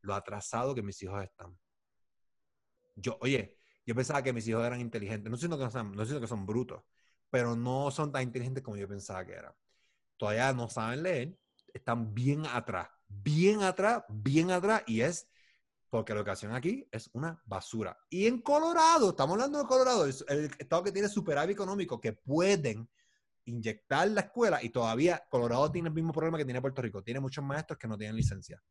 [0.02, 1.58] lo atrasado que mis hijos están.
[2.96, 5.32] Yo, oye, yo pensaba que mis hijos eran inteligentes.
[5.32, 6.84] No siento que, no, son, no siento que son brutos,
[7.30, 9.54] pero no son tan inteligentes como yo pensaba que eran.
[10.18, 11.38] todavía no saben leer,
[11.74, 15.30] están bien atrás, bien atrás, bien atrás, y es
[15.90, 17.98] porque la educación aquí es una basura.
[18.10, 22.90] Y en Colorado, estamos hablando de Colorado, el estado que tiene superávit económico, que pueden
[23.46, 27.04] inyectar la escuela y todavía Colorado tiene el mismo problema que tiene Puerto Rico.
[27.04, 28.62] Tiene muchos maestros que no tienen licencia.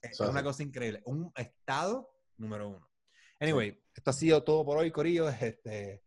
[0.00, 1.00] Es una cosa increíble.
[1.04, 2.90] Un estado número uno.
[3.38, 5.28] Anyway, esto ha sido todo por hoy, Corillo.
[5.28, 6.02] Este,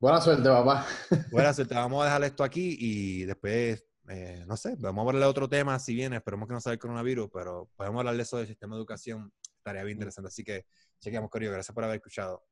[0.00, 0.86] Buena suerte, papá.
[1.30, 1.74] Buena suerte.
[1.74, 5.48] Vamos a dejar esto aquí y después, eh, no sé, vamos a hablar de otro
[5.48, 6.16] tema si viene.
[6.16, 9.32] Esperemos que no sea el coronavirus, pero podemos hablar de eso del sistema de educación.
[9.58, 10.28] Estaría bien interesante.
[10.28, 10.66] Así que
[11.00, 11.52] chequeamos, Corillo.
[11.52, 12.44] Gracias por haber escuchado.